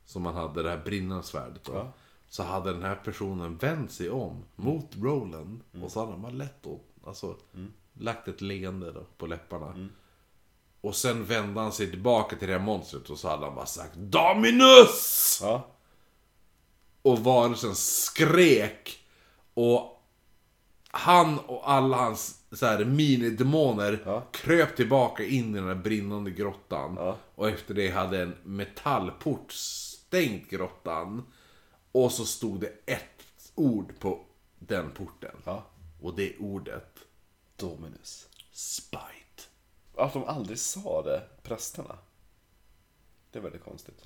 [0.06, 1.94] som han hade, det här brinnande svärdet då,
[2.30, 6.32] så hade den här personen vänt sig om mot Roland och så hade han bara
[6.32, 7.38] lätt åt, alltså,
[7.94, 9.90] lagt ett leende då på läpparna.
[10.82, 13.66] Och sen vände han sig tillbaka till det här monstret och så hade han bara
[13.66, 15.40] sagt Dominus!
[15.42, 15.68] Ja.
[17.02, 19.00] Och varelsen skrek.
[19.54, 20.01] Och
[20.92, 24.24] han och alla hans så här, minidemoner Ja.
[24.32, 26.96] kröp tillbaka in i den här brinnande grottan.
[26.96, 27.18] Ja.
[27.36, 31.24] Och efter det hade en metallport stängt grottan.
[31.92, 34.20] Och så stod det ett ord på
[34.60, 35.36] den porten.
[35.44, 35.64] Ja.
[36.02, 37.00] Och det ordet,
[37.56, 38.28] Dominus.
[38.52, 39.08] spite.
[39.98, 41.98] Att de aldrig sa det, prästerna.
[43.32, 44.04] Det är väldigt konstigt.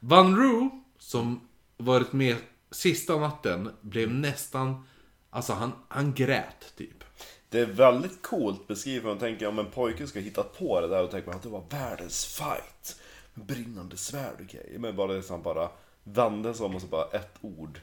[0.00, 2.36] Van Roo, som varit med
[2.70, 4.86] sista natten, blev nästan...
[5.30, 7.04] Alltså han, han grät typ.
[7.48, 9.04] Det är väldigt coolt beskrivet.
[9.04, 11.48] Man tänker om en pojke ska hitta på det där och tänker man att det
[11.48, 13.00] var världens fight.
[13.34, 14.78] Med brinnande svärd och grejer.
[14.78, 15.68] Men bara det som bara
[16.04, 17.80] vände sig om och så bara ett ord.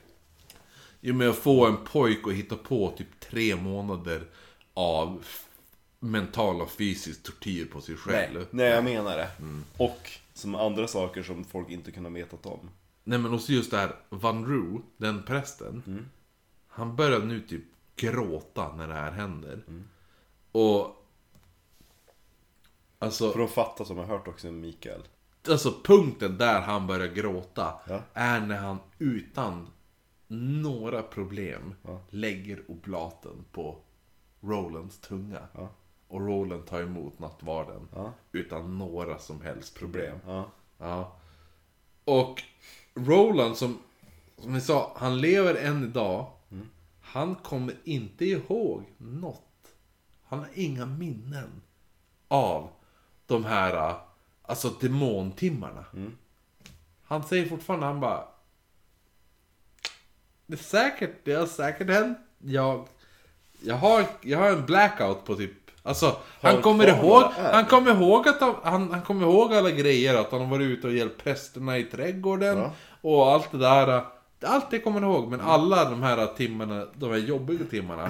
[1.02, 4.22] Jo men att få en pojk att hitta på typ tre månader
[4.74, 5.26] av
[5.99, 8.45] mental och fysisk tortyr på sig själv.
[8.52, 9.30] Nej, jag menar det.
[9.78, 12.69] Och som andra saker som folk inte kunde ha vetat om.
[13.03, 16.10] Nej men också just det här, Van Roo, den prästen.
[16.78, 17.64] Han börjar nu typ
[17.95, 19.64] gråta när det här händer.
[20.52, 21.04] Och...
[22.99, 23.32] Alltså...
[23.32, 25.02] För de fattar som jag har hört också med Mikael.
[25.49, 27.99] Alltså punkten där han börjar gråta Ja.
[28.14, 29.68] är när han utan
[30.28, 31.99] några problem Ja.
[32.10, 33.78] lägger oblaten på
[34.41, 35.48] Rolands tunga.
[35.54, 35.70] Ja.
[36.08, 37.88] Och Roland tar emot nattvarden
[38.32, 40.20] utan några som helst problem.
[40.26, 40.52] Ja.
[40.78, 41.16] Ja.
[42.06, 42.44] Och
[42.94, 43.78] Roland som,
[44.38, 46.32] som ni sa, han lever än idag.
[47.08, 49.44] Han kommer inte ihåg något.
[50.28, 51.62] Han har inga minnen
[52.28, 52.70] av
[53.26, 53.96] de här,
[54.42, 55.86] alltså demontimmarna.
[57.04, 58.24] Han säger fortfarande, han bara...
[60.46, 62.18] Det är säkert, det har säkert hänt.
[62.40, 62.88] Jag,
[63.62, 65.52] jag, har, jag har en blackout på typ...
[65.84, 70.16] Alltså, han kommer ihåg, han kommer ihåg att han, han, han kommer ihåg alla grejer,
[70.16, 72.72] att han har varit ute och hjälpt prästerna i trädgården Ja.
[73.02, 74.06] och allt det där.
[74.42, 78.04] Allt det kommer han ihåg, men alla de här timmarna, de här jobbiga timmarna,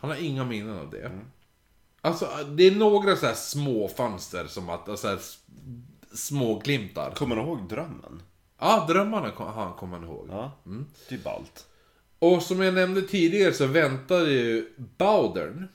[0.00, 1.10] han har inga minnen av det.
[2.00, 5.18] Alltså, det är några så här små fönster som att, alltså, här,
[6.12, 7.10] små glimtar.
[7.10, 8.22] Kommer du ihåg drömmen?
[8.58, 10.26] Ja, drömmarna kom, han kommer han ihåg.
[10.30, 10.52] Ja.
[11.08, 11.66] Det är ballt.
[12.18, 15.68] Och som jag nämnde tidigare så väntade ju Bowdern.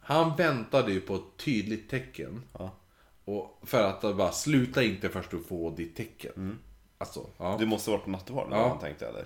[0.00, 2.42] Han väntade ju på ett tydligt tecken.
[2.58, 2.70] Ja.
[3.24, 6.58] Och för att bara sluta inte först du får ditt tecken.
[6.98, 7.56] Alltså, ja.
[7.58, 8.68] Det måste varit nattvard Ja.
[8.68, 9.24] han tänkte eller?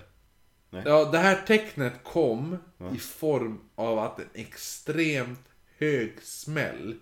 [0.71, 2.57] Ja, det här tecknet kom
[2.93, 5.45] i form av att en extremt
[5.77, 6.95] hög smäll,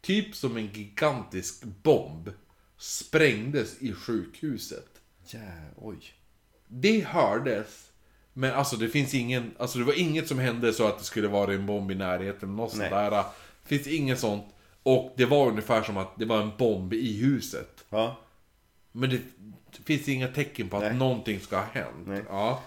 [0.00, 2.30] typ som en gigantisk bomb,
[2.78, 4.88] sprängdes i sjukhuset.
[5.26, 5.40] Ja,
[5.76, 5.98] oj.
[6.68, 7.90] Det hördes,
[8.32, 11.28] men alltså det finns ingen, alltså det var inget som hände så att det skulle
[11.28, 12.90] vara en bomb i närheten, något sånt Nej.
[12.90, 13.10] där.
[13.10, 13.24] Det
[13.64, 14.44] finns inget sånt.
[14.82, 17.84] Och det var ungefär som att det var en bomb i huset.
[17.88, 18.18] Ja.
[18.92, 19.20] Men det
[19.84, 20.94] finns inga tecken på att Nej.
[20.94, 22.06] någonting ska ha hänt.
[22.06, 22.22] Nej.
[22.28, 22.62] Ja.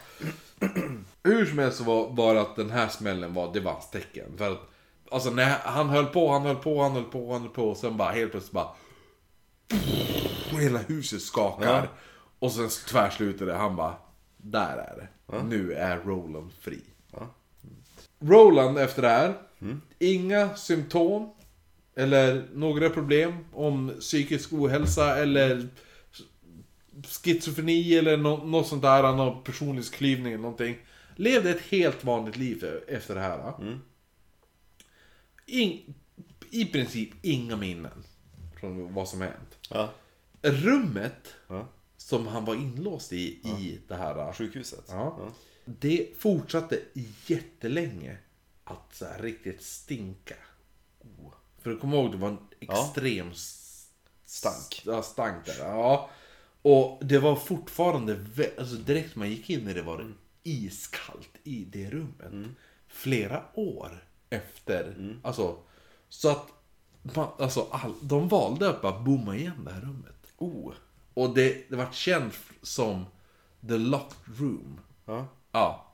[1.23, 4.37] Hur som helst så var bara att den här smällen var, det var hans tecken.
[4.37, 4.59] För att,
[5.11, 7.77] alltså när han höll på, han höll på, han höll på, han höll på och
[7.77, 8.69] sen bara helt plötsligt bara...
[10.51, 11.75] Hela huset skakar.
[11.75, 11.87] Ja.
[12.39, 13.95] Och sen tvärslutade han bara,
[14.37, 15.43] där är det.
[15.43, 16.81] Nu är Roland fri.
[17.11, 17.27] Ja.
[18.19, 19.33] Roland efter det här,
[19.99, 21.29] inga symptom
[21.95, 25.67] eller några problem om psykisk ohälsa eller
[27.03, 30.77] schizofreni eller nå- något sånt där, han har personlighetsklyvning eller någonting.
[31.15, 33.53] Levde ett helt vanligt liv efter det här.
[35.45, 35.93] In,
[36.49, 38.03] I princip inga minnen
[38.59, 39.57] från vad som hänt.
[39.69, 39.89] Ja.
[40.41, 41.67] Rummet ja.
[41.97, 44.85] som han var inlåst i, i det här Sjukhuset.
[44.87, 45.29] Ja.
[45.65, 46.79] Det fortsatte
[47.27, 48.17] jättelänge
[48.63, 50.35] att så här riktigt stinka.
[51.61, 53.33] För du kommer ihåg, det var en extrem
[54.29, 54.81] Stank.
[54.85, 55.59] Ja, stank där.
[55.59, 56.09] Ja.
[56.61, 58.19] Och det var fortfarande,
[58.57, 60.11] alltså direkt man gick in i det var det
[60.43, 62.55] iskallt i det rummet.
[62.87, 65.15] Flera år efter.
[65.23, 65.57] Alltså,
[66.09, 66.47] så att
[67.01, 70.33] man, alltså, all, de valde att bara bomma igen det här rummet.
[70.37, 70.73] Oh.
[71.13, 73.05] Och det, det var känt som
[73.67, 74.79] The Locked Room.
[75.05, 75.27] Ja.
[75.51, 75.85] Ja.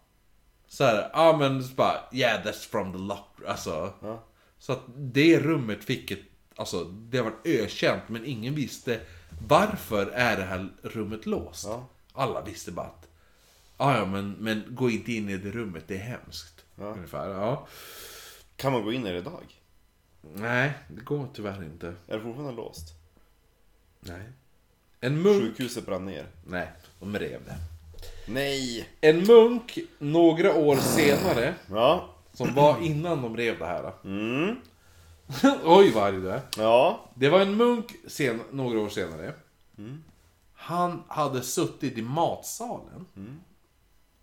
[0.68, 3.94] Så här, ja men så bara, yeah that's from the locked Alltså.
[4.02, 4.24] Ja.
[4.60, 6.20] Så att det rummet fick ett,
[6.56, 9.00] alltså det var ökänt men ingen visste
[9.48, 11.66] varför är det här rummet låst.
[11.68, 11.88] Ja.
[12.14, 13.08] Alla visste bara att,
[13.78, 16.66] ja ja men, men gå inte in i det rummet, det är hemskt.
[16.80, 16.84] Ja.
[16.86, 17.68] Ungefär, ja.
[18.56, 19.62] Kan man gå in i det idag?
[20.36, 21.88] Nej, det går tyvärr inte.
[21.88, 22.94] Är det fortfarande låst?
[24.00, 24.24] Nej.
[25.02, 26.26] En munk, Sjukhuset brann ner.
[26.48, 26.68] nej,
[27.00, 27.56] de rev det.
[28.28, 28.90] Nej!
[29.02, 32.10] En munk några år senare, Ja.
[32.34, 33.92] som var innan de rev det här.
[34.04, 34.56] Mm.
[35.64, 36.42] Oj vad arg du är.
[36.58, 37.10] Ja.
[37.16, 39.34] Det var en munk sen, några år senare.
[40.54, 43.06] Han hade suttit i matsalen.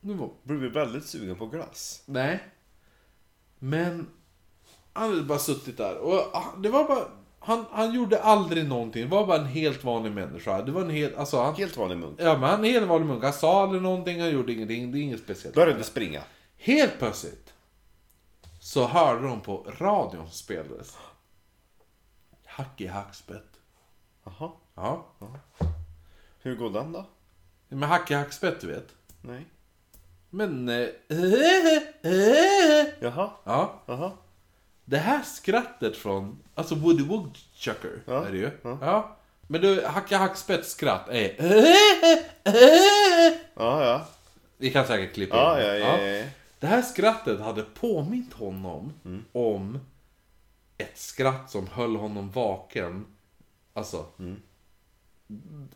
[0.01, 2.03] Nu var, Blev vi väldigt sugen på glass.
[2.07, 2.43] nej.
[3.59, 4.07] Men
[4.93, 5.99] han hade bara suttit där.
[5.99, 7.05] Och ah, det var bara...
[7.39, 9.03] Han, han gjorde aldrig någonting.
[9.03, 10.63] Det var bara en helt vanlig människa.
[10.63, 11.17] Det var en helt...
[11.17, 11.55] Alltså han...
[11.55, 12.17] Helt vanlig munk.
[12.21, 13.25] Ja men han är en helt vanlig munk.
[13.25, 14.93] Han sa aldrig någonting, han gjorde ingenting.
[14.93, 15.55] Det är inget speciellt.
[15.55, 16.23] Började springa.
[16.57, 17.52] Helt plötsligt
[18.65, 20.97] så hörde de på radion som spelades.
[22.47, 23.45] Hack i hackspett.
[24.25, 24.51] Jaha.
[24.75, 25.07] Ja.
[26.43, 27.05] Hur går den då?
[27.69, 28.89] Men hack i hackspett du vet.
[29.21, 29.47] Nej.
[30.31, 30.69] Men...
[30.69, 30.89] Eh,
[33.01, 33.31] Jaha.
[33.45, 33.83] ja.
[33.87, 34.13] Jaha.
[34.85, 36.39] Det här skrattet från...
[36.55, 38.51] Alltså Woody Woodchucker Ja, är det ju.
[38.63, 38.79] ja.
[38.81, 39.17] Ja.
[39.47, 41.37] Men du, hacka hackspetts skratt är...
[43.55, 44.07] Ja, ja.
[44.57, 46.09] Vi kan säkert klippa Ja, in ja, det.
[46.09, 46.25] ja, ja.
[46.63, 49.25] Det här skrattet hade påmint honom Mm.
[49.33, 49.79] om
[50.79, 53.07] ett skratt som höll honom vaken.
[53.73, 54.07] Alltså,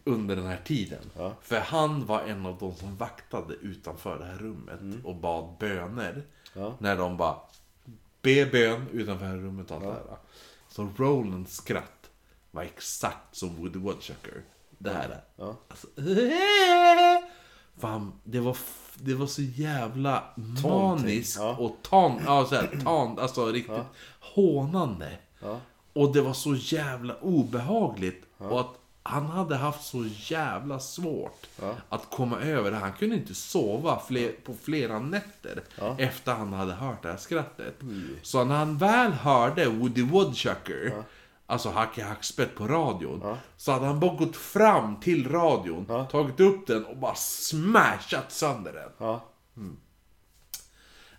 [0.04, 0.98] under den här tiden.
[0.98, 1.10] Mm.
[1.26, 1.34] Ja.
[1.42, 6.10] För han var en av de som vaktade utanför det här rummet och bad böner.
[6.12, 6.24] Mm.
[6.52, 6.74] Ja.
[6.78, 7.36] När de bara
[8.22, 10.18] be bön utanför det här rummet och allt det här.
[10.68, 12.10] Så Rolands skratt
[12.50, 14.42] var exakt som Woody Woodchucker.
[14.78, 15.24] Det här är.
[15.36, 15.56] Ja.
[15.68, 15.86] Alltså,
[17.78, 18.56] Fan, det var,
[18.94, 20.24] det var så jävla
[20.62, 21.56] maniskt ja.
[21.58, 23.84] och tan, ja, så här, tan, alltså riktigt
[24.20, 25.10] hånande.
[25.42, 25.60] Ja.
[25.92, 28.24] Och det var så jävla obehagligt.
[28.38, 31.74] Och att han hade haft så jävla svårt Ja.
[31.88, 32.76] att komma över det.
[32.76, 35.94] Han kunde inte sova fler, på flera nätter Ja.
[35.98, 37.74] efter han hade hört det här skrattet.
[38.22, 41.02] Så när han väl hörde Woody Woodchucker,
[41.46, 46.04] alltså Hacke Hackspett på radion, så hade han bara gått fram till radion, Ja.
[46.04, 48.90] tagit upp den och bara smashat sönder den.
[48.98, 49.24] Ja.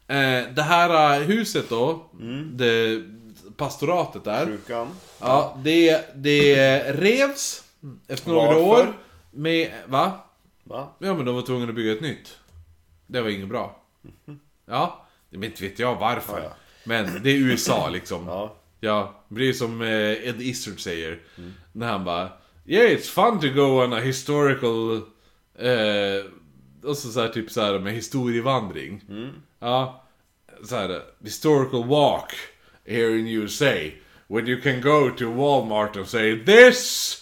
[0.08, 2.10] Eh, det här eh, huset då,
[2.54, 3.04] det
[3.58, 4.46] pastoratet där.
[4.46, 4.88] Sjukan.
[5.22, 7.64] Ja, det, det revs
[8.08, 8.62] efter några Varför?
[8.62, 8.94] år.
[9.32, 10.12] Med, va?
[10.64, 10.88] Va?
[11.00, 12.38] Ja men de var tvungna att bygga ett nytt.
[13.08, 13.80] Det var inget bra.
[14.66, 16.38] Ja, men inte vet jag varför.
[16.38, 16.52] Ja, ja.
[16.84, 18.50] Men det är USA liksom.
[18.80, 19.17] Ja.
[19.30, 21.20] Det blir som eh, Ed Izzard säger.
[21.72, 22.30] När han bara
[22.70, 24.96] Yeah, it's fun to go on a historical...
[25.60, 26.26] Eh,
[26.84, 29.02] och så, så här, typ så här med historievandring.
[29.60, 30.04] Ja.
[30.64, 32.32] Så här, historical walk
[32.86, 33.74] here in USA.
[34.28, 37.22] When you can go to Walmart and say this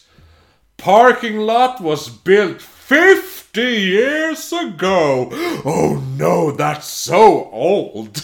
[0.78, 5.32] parking lot was built 50 years ago.
[5.66, 8.18] Oh no, that's so old.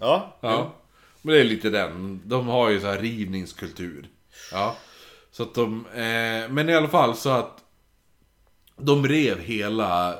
[0.00, 0.74] Ja, Ja.
[1.22, 2.20] Men det är lite den.
[2.24, 4.08] De har ju så här rivningskultur.
[4.52, 4.76] Ja.
[5.30, 5.86] Så att de...
[5.86, 7.58] Eh, men i alla fall så att...
[8.76, 10.18] De rev hela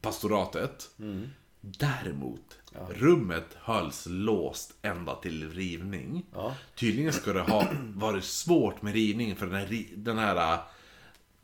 [0.00, 0.88] pastoratet.
[1.60, 2.58] Däremot,
[2.90, 6.26] rummet hölls låst ända till rivning.
[6.74, 9.86] Tydligen ska det ha varit svårt med rivning för den här...
[9.96, 10.58] Den här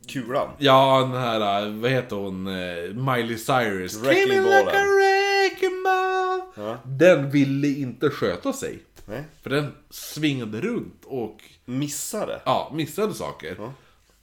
[0.08, 0.48] kulan.
[0.58, 2.46] Ja, den här, vad heter hon?
[2.46, 3.96] Eh, Miley Cyrus.
[3.96, 6.09] Wrecking ballen.
[6.54, 6.78] Ja.
[6.84, 8.78] Den ville inte sköta sig.
[9.06, 9.24] Nej.
[9.42, 12.42] För den svingade runt och Missade.
[12.44, 13.72] ja, missade saker.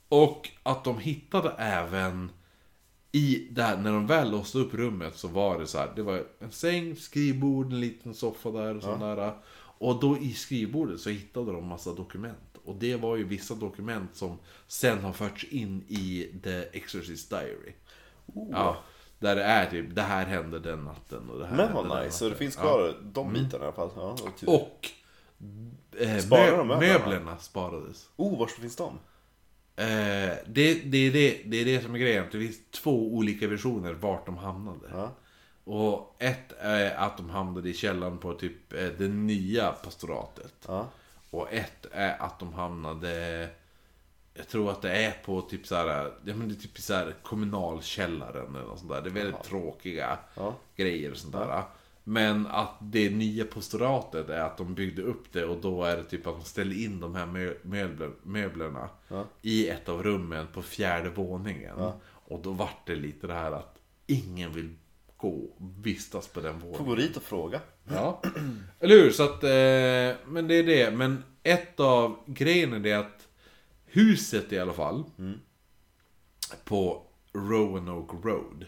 [0.09, 2.31] Och att de hittade även
[3.11, 6.23] i där, när de väl låste upp rummet så var det så här, det var
[6.39, 9.33] en säng, skrivbord, en liten soffa där och sån där.
[9.79, 12.57] Och då i skrivbordet så hittade de massa dokument.
[12.65, 14.37] Och det var ju vissa dokument som
[14.67, 17.73] sen har förts in i The Exorcist Diary.
[18.51, 18.77] Ja,
[19.19, 22.17] där det är typ, det här hände den natten och det här Men vad nice,
[22.17, 22.61] så det finns Ja.
[22.61, 23.89] kvar de bitarna i alla fall.
[23.95, 24.49] Ja, vad kul.
[24.49, 24.89] Och
[25.99, 27.37] eh, Sparar de möblerna?
[27.37, 28.07] sparades.
[28.15, 28.99] Oh, var finns de?
[29.75, 32.25] Eh, det, det, är det, det är det som är grejen.
[32.31, 34.87] Det finns två olika versioner vart de hamnade.
[34.91, 35.11] Ja.
[35.63, 40.53] Och ett är att de hamnade i källaren på typ eh, det nya pastoratet.
[40.67, 40.87] Ja.
[41.29, 43.47] Och ett är att de hamnade...
[44.37, 46.93] Jag tror att det är på typ så här, ja men det är typ så
[46.93, 49.01] här kommunalkällaren eller något sånt där.
[49.01, 50.55] Det är väldigt tråkiga Ja.
[50.75, 51.63] grejer och sånt där.
[52.03, 56.03] Men att det nya pastoratet är att de byggde upp det och då är det
[56.03, 58.89] typ att de ställer in de här mö- möbler, möblerna
[59.41, 61.75] i ett av rummen på fjärde våningen.
[62.29, 63.75] Och då vart det lite det här att
[64.07, 64.75] ingen vill
[65.17, 66.85] gå och vistas på den Får våningen.
[66.85, 67.59] gå dit och fråga.
[67.89, 68.21] Ja,
[68.79, 69.11] eller hur?
[69.11, 70.91] Så att, eh, men det är det.
[70.91, 73.16] Men ett av grejerna är det att
[73.87, 75.03] huset i alla fall,
[76.63, 77.03] på
[77.33, 78.65] Roanoke Road,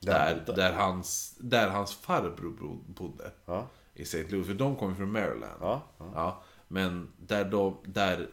[0.00, 0.52] där, bodde.
[0.62, 3.32] där, hans, där hans farbror bo- bodde.
[3.46, 3.68] Ja.
[3.94, 4.24] I St.
[4.28, 5.56] Louis, för de kommer från Maryland.
[5.60, 6.42] Ja, ja.
[6.68, 8.28] Men där, de, där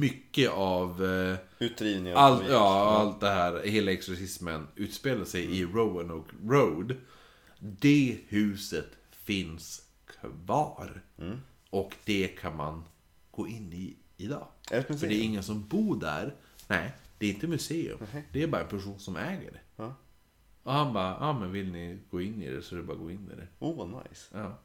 [0.00, 2.16] mycket av eh, Utdrivningar.
[2.16, 6.96] allt, och- ja, allt det här, hela exorcismen utspelar sig i Roanoke Road.
[7.60, 11.02] Det huset finns kvar.
[11.70, 12.84] Och det kan man
[13.30, 14.46] gå in i idag.
[14.68, 16.34] För det är ingen som bor där.
[16.68, 17.98] Nej, det är inte museum.
[18.32, 19.60] Det är bara en person som äger det.
[19.76, 19.94] Ja.
[20.62, 22.92] Och han bara, ja men vill ni gå in i det så är det bara
[22.92, 23.46] att gå in i det.
[23.58, 24.26] Oh, vad nice.
[24.32, 24.58] Ja.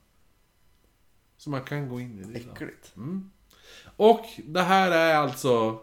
[1.37, 2.53] Så man kan gå in i det idag.
[2.53, 2.93] Äckligt.
[3.95, 5.79] Och det här är alltså...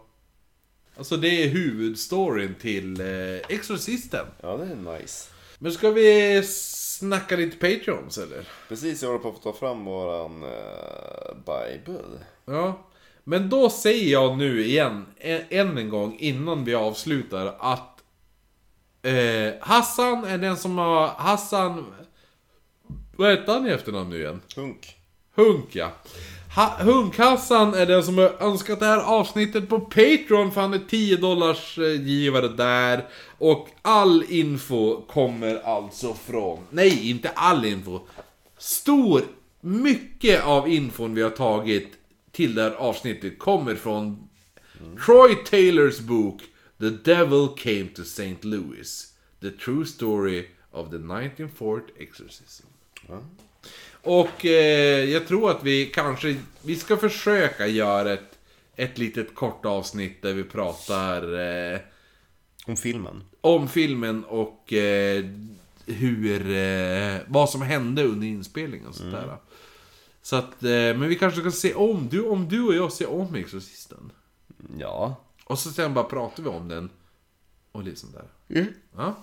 [0.97, 3.07] Alltså det är huvudstoryn till eh,
[3.49, 4.27] Exorcisten.
[4.41, 5.31] Ja, det är nice.
[5.59, 8.49] Men ska vi snacka lite Patreons eller?
[8.69, 12.19] Precis, jag håller på att ta fram våran uh, Bible.
[12.45, 12.90] Ja.
[13.25, 18.03] Men då säger jag nu igen, en, än en gång innan vi avslutar att
[19.03, 21.09] eh, Hassan är den som har...
[21.09, 21.87] Hassan...
[23.17, 24.41] Vad heter han i efternamn nu igen?
[24.57, 24.97] Hunk.
[25.35, 25.93] Hunk ja.
[26.57, 30.81] Ha, Hunk-Hassan är den som har önskat det här avsnittet på Patreon för han är
[30.89, 33.09] 10 dollars eh, givare där.
[33.39, 36.59] Och all info kommer alltså från...
[36.71, 38.01] Nej, inte all info.
[38.59, 39.23] Stor,
[39.61, 41.93] mycket av infon vi har tagit
[42.33, 44.29] till det här avsnittet kommer från
[45.07, 46.43] Troy Taylors bok
[46.81, 48.37] The Devil Came to St.
[48.41, 49.15] Louis.
[49.41, 52.67] The True Story of the 1940 Exorcism.
[54.03, 58.39] Och eh, jag tror att vi kanske, vi ska försöka göra ett,
[58.77, 61.39] ett litet kort avsnitt där vi pratar
[61.73, 61.81] eh,
[62.67, 63.23] Om filmen.
[63.41, 65.25] om filmen och eh,
[65.87, 69.37] hur, eh, vad som hände under inspelningen och sånt där.
[70.23, 73.11] Så att, eh, men vi kanske ska se om, du, om du och jag ser
[73.11, 74.13] om Exorcisten.
[74.79, 75.17] Ja.
[75.45, 76.91] Och så sen bara pratar vi om den.
[77.73, 78.65] Och sånt där.
[78.97, 79.15] Ja.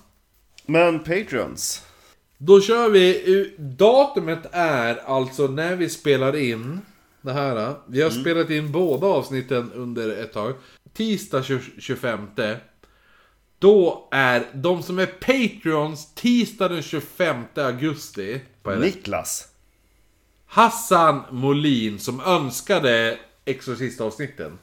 [0.65, 1.85] Men Patreons.
[2.37, 6.81] Då kör vi, eh, datumet är alltså när vi spelar in
[7.21, 7.75] det här.
[7.87, 10.53] Vi har spelat in båda avsnitten under ett tag.
[10.93, 12.27] Tisdag 20 25.
[13.59, 18.41] Då är de som är Patreons tisdag den 25 augusti.
[18.79, 19.46] Niklas.
[20.47, 24.59] Hassan Molin som önskade Exorcist-avsnitten.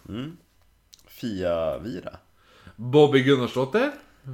[1.06, 2.16] Fia Vira.
[2.76, 3.92] Bobby Gunnarsdotter.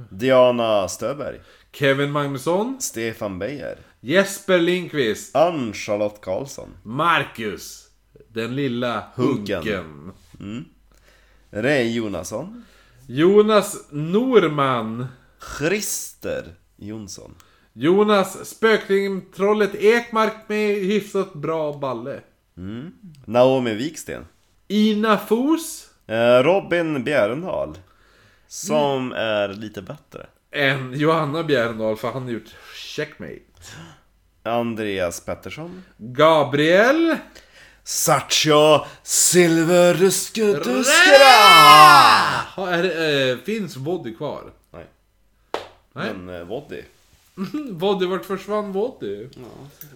[0.09, 1.41] Diana Stöberg.
[1.71, 2.77] Kevin Magnusson.
[2.81, 3.77] Stefan Beijer.
[4.01, 5.35] Jesper Lindqvist.
[5.35, 6.69] Ann-Charlotte Karlsson.
[6.83, 7.87] Marcus.
[8.27, 9.57] Den lilla Hunken.
[9.57, 10.65] hunken.
[11.49, 12.65] Ray Jonasson.
[13.07, 15.07] Jonas Norman.
[15.39, 17.35] Christer Jonsson.
[17.73, 22.19] Jonas Spökling-trollet Ekmark med hyfsat bra balle.
[23.25, 24.25] Naomi Wiksten.
[24.67, 25.89] Ina Fos.
[26.07, 27.77] Eh, Robin Bjärendal.
[28.47, 30.25] Som är lite bättre.
[30.51, 33.41] En Johanna Bjärndal för han har gjort checkmate.
[34.43, 35.83] Andreas Pettersson.
[35.97, 37.17] Gabriel.
[37.83, 41.31] Satcha Silverskudduskra!
[42.55, 44.43] Ha, är, det, eh, finns Voddy kvar?
[44.71, 44.85] Nej.
[45.93, 46.13] Nej.
[46.13, 46.81] Men eh, Voddy.
[47.71, 49.27] Voddy, vart försvann Voddy?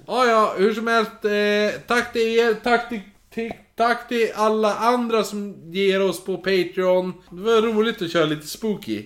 [0.08, 1.12] Ja, ja, hur som helst.
[1.26, 6.38] Eh, tack till er, tack till, till, tack till alla andra som ger oss på
[6.38, 7.14] Patreon.
[7.30, 9.06] Det var roligt att köra lite spooky.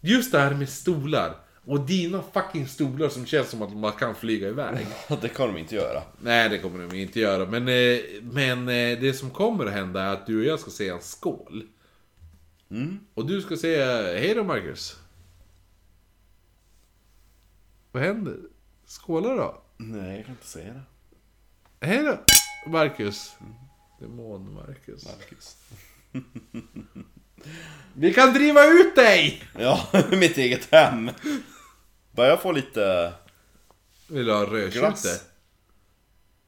[0.00, 1.36] Just det här med stolar.
[1.64, 4.86] Och dina fucking stolar som känns som att man kan flyga iväg.
[5.20, 6.02] Det kan de inte göra.
[6.20, 7.46] Nej, det kommer de inte göra.
[7.46, 10.70] Men, eh, men eh, det som kommer att hända är att du och jag ska
[10.70, 11.62] säga en skål.
[13.14, 14.96] Och du ska säga hej då Marcus.
[17.92, 18.36] Vad händer?
[18.86, 19.62] Skåla då.
[19.76, 21.86] Nej, jag kan inte säga det.
[21.86, 22.18] Hej då
[22.70, 23.32] Marcus.
[24.00, 25.04] Demon Marcus.
[27.94, 29.42] Vi kan driva ut dig!
[29.58, 31.10] Ja, mitt eget hem.
[32.12, 33.12] Börjar få lite...
[34.08, 34.78] Vill du ha rödtjute?
[34.78, 35.24] Glass.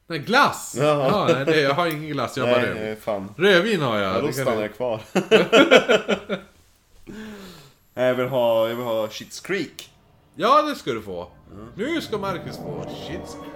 [0.07, 0.75] Nej, glass!
[0.79, 2.83] Ja, nej, det, jag har ingen glass, jag har bara rödvin.
[2.83, 3.33] Nej, fan.
[3.37, 4.15] Rödvin har jag.
[4.15, 5.01] Ja, då det kan stannar du- jag kvar.
[7.93, 9.90] Nej, jag vill ha, jag vill ha Shits Creek.
[10.35, 11.27] Ja, det ska du få.
[11.75, 13.55] Nu ska Marcus få Shits Creek.